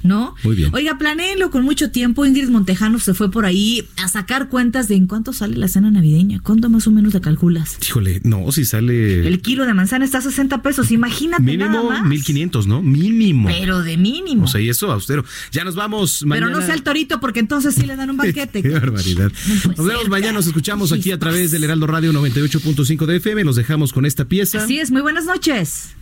¿No? 0.04 0.34
Muy 0.44 0.54
bien. 0.54 0.70
Oiga, 0.74 0.98
planeenlo 0.98 1.50
con 1.50 1.64
mucho 1.64 1.90
tiempo. 1.90 2.26
Ingrid 2.26 2.50
Montejano 2.50 2.98
se 2.98 3.14
fue 3.14 3.30
por 3.30 3.46
ahí 3.46 3.88
a 3.96 4.06
sacar 4.06 4.50
cuentas 4.50 4.86
de 4.86 4.96
en 4.96 5.06
cuánto 5.06 5.32
sale 5.32 5.56
la 5.56 5.66
cena 5.66 5.90
navideña. 5.90 6.40
¿Cuánto 6.42 6.68
más 6.68 6.86
o 6.86 6.90
menos 6.90 7.14
la 7.14 7.20
calculas? 7.20 7.78
Híjole, 7.82 8.20
no, 8.22 8.52
si 8.52 8.66
sale... 8.66 9.26
El 9.26 9.40
kilo 9.40 9.64
de 9.64 9.72
manzana 9.72 10.04
está 10.04 10.18
a 10.18 10.20
60 10.20 10.60
pesos, 10.60 10.90
imagínate 10.90 11.56
nada 11.56 11.70
Mínimo 11.70 11.90
más. 11.90 12.04
1500, 12.04 12.66
¿no? 12.66 12.82
Mínimo. 12.82 13.48
Pero 13.48 13.82
de 13.82 13.96
mínimo. 13.96 14.44
O 14.44 14.46
sea, 14.46 14.60
y 14.60 14.68
eso 14.68 14.92
austero. 14.92 15.24
Ya 15.52 15.64
nos 15.64 15.74
vamos 15.74 16.22
mañana. 16.26 16.48
Pero 16.48 16.60
no 16.60 16.66
sea 16.66 16.74
el 16.74 16.82
torito, 16.82 17.18
porque 17.18 17.40
entonces 17.40 17.74
sí 17.74 17.86
le 17.86 17.96
dan 17.96 18.10
un 18.10 18.16
banquete. 18.18 18.62
Qué 18.62 18.68
barbaridad. 18.68 19.32
Nos 19.74 19.86
vemos 19.86 20.08
mañana, 20.10 20.32
nos 20.32 20.46
escuchamos 20.46 20.92
aquí 20.92 21.12
a 21.12 21.18
través 21.18 21.50
del 21.50 21.64
Heraldo 21.64 21.86
Radio 21.86 22.12
98.5 22.12 23.06
de 23.06 23.16
FM. 23.16 23.44
Los 23.44 23.56
dejamos 23.56 23.94
con 23.94 24.04
esta 24.04 24.26
pieza. 24.26 24.62
Así 24.62 24.78
es, 24.78 24.90
muy 24.90 25.00
buenas 25.00 25.24
noches. 25.24 25.94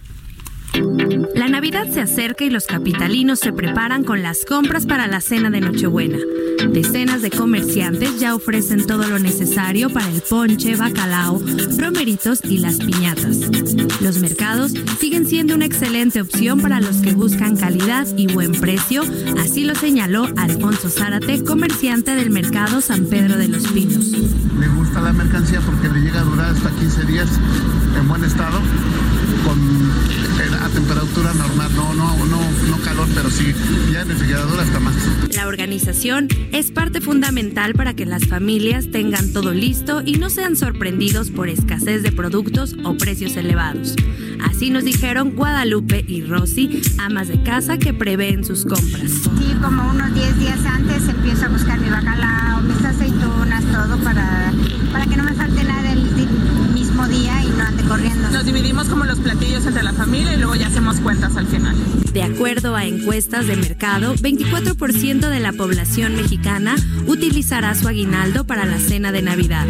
La 1.34 1.48
Navidad 1.48 1.88
se 1.90 2.00
acerca 2.00 2.44
y 2.44 2.50
los 2.50 2.66
capitalinos 2.66 3.40
se 3.40 3.52
preparan 3.52 4.04
con 4.04 4.22
las 4.22 4.44
compras 4.44 4.86
para 4.86 5.06
la 5.06 5.20
cena 5.20 5.50
de 5.50 5.60
Nochebuena. 5.60 6.18
Decenas 6.70 7.20
de 7.20 7.30
comerciantes 7.30 8.18
ya 8.20 8.34
ofrecen 8.34 8.86
todo 8.86 9.06
lo 9.06 9.18
necesario 9.18 9.90
para 9.90 10.08
el 10.08 10.22
ponche, 10.22 10.76
bacalao, 10.76 11.42
romeritos 11.78 12.40
y 12.44 12.58
las 12.58 12.76
piñatas. 12.76 13.38
Los 14.00 14.18
mercados 14.18 14.72
siguen 14.98 15.26
siendo 15.26 15.54
una 15.54 15.66
excelente 15.66 16.20
opción 16.20 16.60
para 16.60 16.80
los 16.80 16.98
que 16.98 17.12
buscan 17.12 17.56
calidad 17.56 18.06
y 18.16 18.32
buen 18.32 18.52
precio, 18.52 19.02
así 19.38 19.64
lo 19.64 19.74
señaló 19.74 20.28
Alfonso 20.36 20.88
Zárate, 20.88 21.44
comerciante 21.44 22.14
del 22.14 22.30
mercado 22.30 22.80
San 22.80 23.06
Pedro 23.06 23.36
de 23.36 23.48
los 23.48 23.66
Pinos. 23.68 24.06
Le 24.58 24.68
gusta 24.68 25.00
la 25.00 25.12
mercancía 25.12 25.60
porque 25.60 25.88
le 25.88 26.00
llega 26.00 26.20
a 26.20 26.24
durar 26.24 26.50
hasta 26.50 26.70
15 26.70 27.04
días 27.04 27.28
en 27.98 28.08
buen 28.08 28.24
estado, 28.24 28.60
con 29.44 29.81
temperatura 30.72 31.32
normal, 31.34 31.70
no, 31.74 31.94
no, 31.94 32.16
no, 32.26 32.40
no 32.68 32.78
calor, 32.82 33.06
pero 33.14 33.30
sí, 33.30 33.54
ya 33.92 34.02
en 34.02 34.08
refrigerador 34.08 34.60
hasta 34.60 34.80
más. 34.80 34.94
La 35.34 35.46
organización 35.46 36.28
es 36.52 36.70
parte 36.70 37.00
fundamental 37.00 37.74
para 37.74 37.94
que 37.94 38.06
las 38.06 38.26
familias 38.26 38.90
tengan 38.90 39.32
todo 39.32 39.52
listo 39.52 40.02
y 40.04 40.14
no 40.14 40.30
sean 40.30 40.56
sorprendidos 40.56 41.30
por 41.30 41.48
escasez 41.48 42.02
de 42.02 42.12
productos 42.12 42.76
o 42.84 42.96
precios 42.96 43.36
elevados. 43.36 43.94
Así 44.42 44.70
nos 44.70 44.84
dijeron 44.84 45.30
Guadalupe 45.30 46.04
y 46.06 46.22
Rosy, 46.22 46.82
amas 46.98 47.28
de 47.28 47.42
casa 47.42 47.78
que 47.78 47.92
prevén 47.92 48.44
sus 48.44 48.64
compras. 48.64 49.10
Sí, 49.10 49.54
como 49.62 49.90
unos 49.90 50.12
10 50.14 50.38
días 50.38 50.64
antes 50.64 51.08
empiezo 51.08 51.46
a 51.46 51.48
buscar 51.48 51.80
mi 51.80 51.88
bacalao, 51.88 52.60
mis 52.62 52.84
aceitunas, 52.84 53.64
todo 53.64 53.98
para, 53.98 54.52
para 54.92 55.06
que 55.06 55.16
no 55.16 55.24
me 55.24 55.34
falte 55.34 55.64
nada 55.64 55.92
el 55.92 56.02
mismo 57.02 57.08
día 57.08 57.42
y 57.42 57.48
no 57.48 57.62
ande 57.62 57.82
corriendo. 57.84 58.30
Nos 58.30 58.44
dividimos 58.44 58.88
como 58.88 59.04
los 59.04 59.18
platillos 59.18 59.66
entre 59.66 59.82
la 59.82 59.92
familia 59.92 60.34
y 60.34 60.36
luego 60.36 60.54
ya 60.54 60.66
hacemos 60.66 61.00
cuentas 61.00 61.36
al 61.36 61.46
final. 61.46 61.74
De 62.12 62.22
acuerdo 62.22 62.76
a 62.76 62.84
encuestas 62.84 63.46
de 63.46 63.56
mercado, 63.56 64.14
24% 64.14 65.28
de 65.28 65.40
la 65.40 65.52
población 65.52 66.16
mexicana 66.16 66.76
utilizará 67.06 67.74
su 67.74 67.88
aguinaldo 67.88 68.44
para 68.44 68.66
la 68.66 68.78
cena 68.78 69.12
de 69.12 69.22
Navidad. 69.22 69.66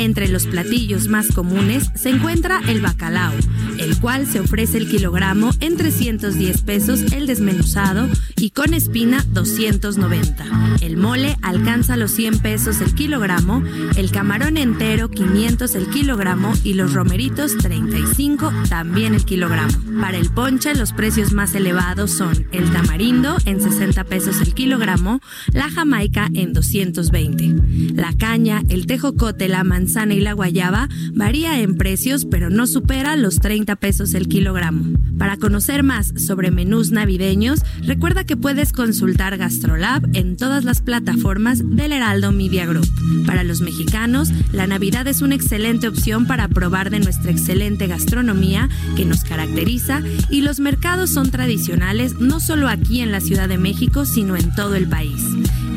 Entre 0.00 0.28
los 0.28 0.46
platillos 0.46 1.08
más 1.08 1.28
comunes 1.28 1.90
se 1.94 2.08
encuentra 2.08 2.62
el 2.66 2.80
bacalao, 2.80 3.34
el 3.76 3.98
cual 4.00 4.26
se 4.26 4.40
ofrece 4.40 4.78
el 4.78 4.88
kilogramo 4.88 5.50
en 5.60 5.76
310 5.76 6.62
pesos 6.62 7.12
el 7.12 7.26
desmenuzado 7.26 8.08
y 8.36 8.48
con 8.48 8.72
espina 8.72 9.22
290. 9.34 10.78
El 10.80 10.96
mole 10.96 11.36
alcanza 11.42 11.98
los 11.98 12.12
100 12.12 12.38
pesos 12.38 12.80
el 12.80 12.94
kilogramo, 12.94 13.62
el 13.94 14.10
camarón 14.10 14.56
entero 14.56 15.10
500 15.10 15.74
el 15.74 15.90
kilogramo 15.90 16.54
y 16.64 16.72
los 16.72 16.94
romeritos 16.94 17.58
35 17.58 18.50
también 18.70 19.14
el 19.14 19.26
kilogramo. 19.26 19.76
Para 20.00 20.16
el 20.16 20.30
ponche 20.30 20.74
los 20.74 20.94
precios 20.94 21.34
más 21.34 21.54
elevados 21.54 22.10
son 22.10 22.46
el 22.52 22.72
tamarindo 22.72 23.36
en 23.44 23.60
60 23.60 24.02
pesos 24.04 24.40
el 24.40 24.54
kilogramo, 24.54 25.20
la 25.52 25.68
jamaica 25.68 26.30
en 26.32 26.54
220. 26.54 27.92
La 28.00 28.14
caña, 28.14 28.62
el 28.70 28.86
tejocote, 28.86 29.48
la 29.48 29.62
manzana 29.62 29.89
manzana 29.90 30.14
y 30.14 30.20
la 30.20 30.34
guayaba 30.34 30.88
varía 31.14 31.60
en 31.60 31.74
precios, 31.74 32.24
pero 32.24 32.48
no 32.48 32.68
supera 32.68 33.16
los 33.16 33.40
30 33.40 33.74
pesos 33.74 34.14
el 34.14 34.28
kilogramo. 34.28 34.96
Para 35.18 35.36
conocer 35.36 35.82
más 35.82 36.12
sobre 36.16 36.52
menús 36.52 36.92
navideños, 36.92 37.60
recuerda 37.82 38.22
que 38.22 38.36
puedes 38.36 38.72
consultar 38.72 39.36
GastroLab 39.36 40.08
en 40.12 40.36
todas 40.36 40.64
las 40.64 40.80
plataformas 40.80 41.62
del 41.64 41.90
Heraldo 41.90 42.30
Media 42.30 42.66
Group. 42.66 42.88
Para 43.26 43.42
los 43.42 43.62
mexicanos, 43.62 44.30
la 44.52 44.68
Navidad 44.68 45.08
es 45.08 45.22
una 45.22 45.34
excelente 45.34 45.88
opción 45.88 46.26
para 46.26 46.46
probar 46.46 46.90
de 46.90 47.00
nuestra 47.00 47.32
excelente 47.32 47.88
gastronomía 47.88 48.68
que 48.96 49.04
nos 49.04 49.24
caracteriza 49.24 50.02
y 50.30 50.42
los 50.42 50.60
mercados 50.60 51.10
son 51.10 51.32
tradicionales 51.32 52.20
no 52.20 52.38
solo 52.38 52.68
aquí 52.68 53.00
en 53.00 53.10
la 53.10 53.20
Ciudad 53.20 53.48
de 53.48 53.58
México, 53.58 54.04
sino 54.04 54.36
en 54.36 54.54
todo 54.54 54.76
el 54.76 54.86
país. 54.86 55.20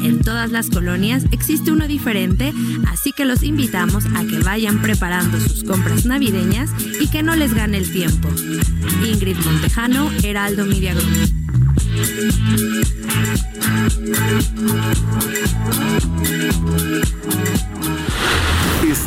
En 0.04 0.22
todas 0.22 0.52
las 0.52 0.70
colonias 0.70 1.26
existe 1.32 1.72
uno 1.72 1.88
diferente, 1.88 2.54
así 2.88 3.12
que 3.14 3.26
los 3.26 3.42
invitamos 3.42 4.06
a 4.16 4.26
que 4.26 4.40
vayan 4.40 4.82
preparando 4.82 5.40
sus 5.40 5.64
compras 5.64 6.06
navideñas 6.06 6.70
y 7.00 7.08
que 7.08 7.24
no 7.24 7.36
les 7.36 7.54
gane 7.54 7.78
el 7.78 7.92
tiempo. 7.92 8.28
Ingrid 9.06 9.38
Montejano, 9.38 10.12
Heraldo 10.24 10.66
Media. 10.66 10.94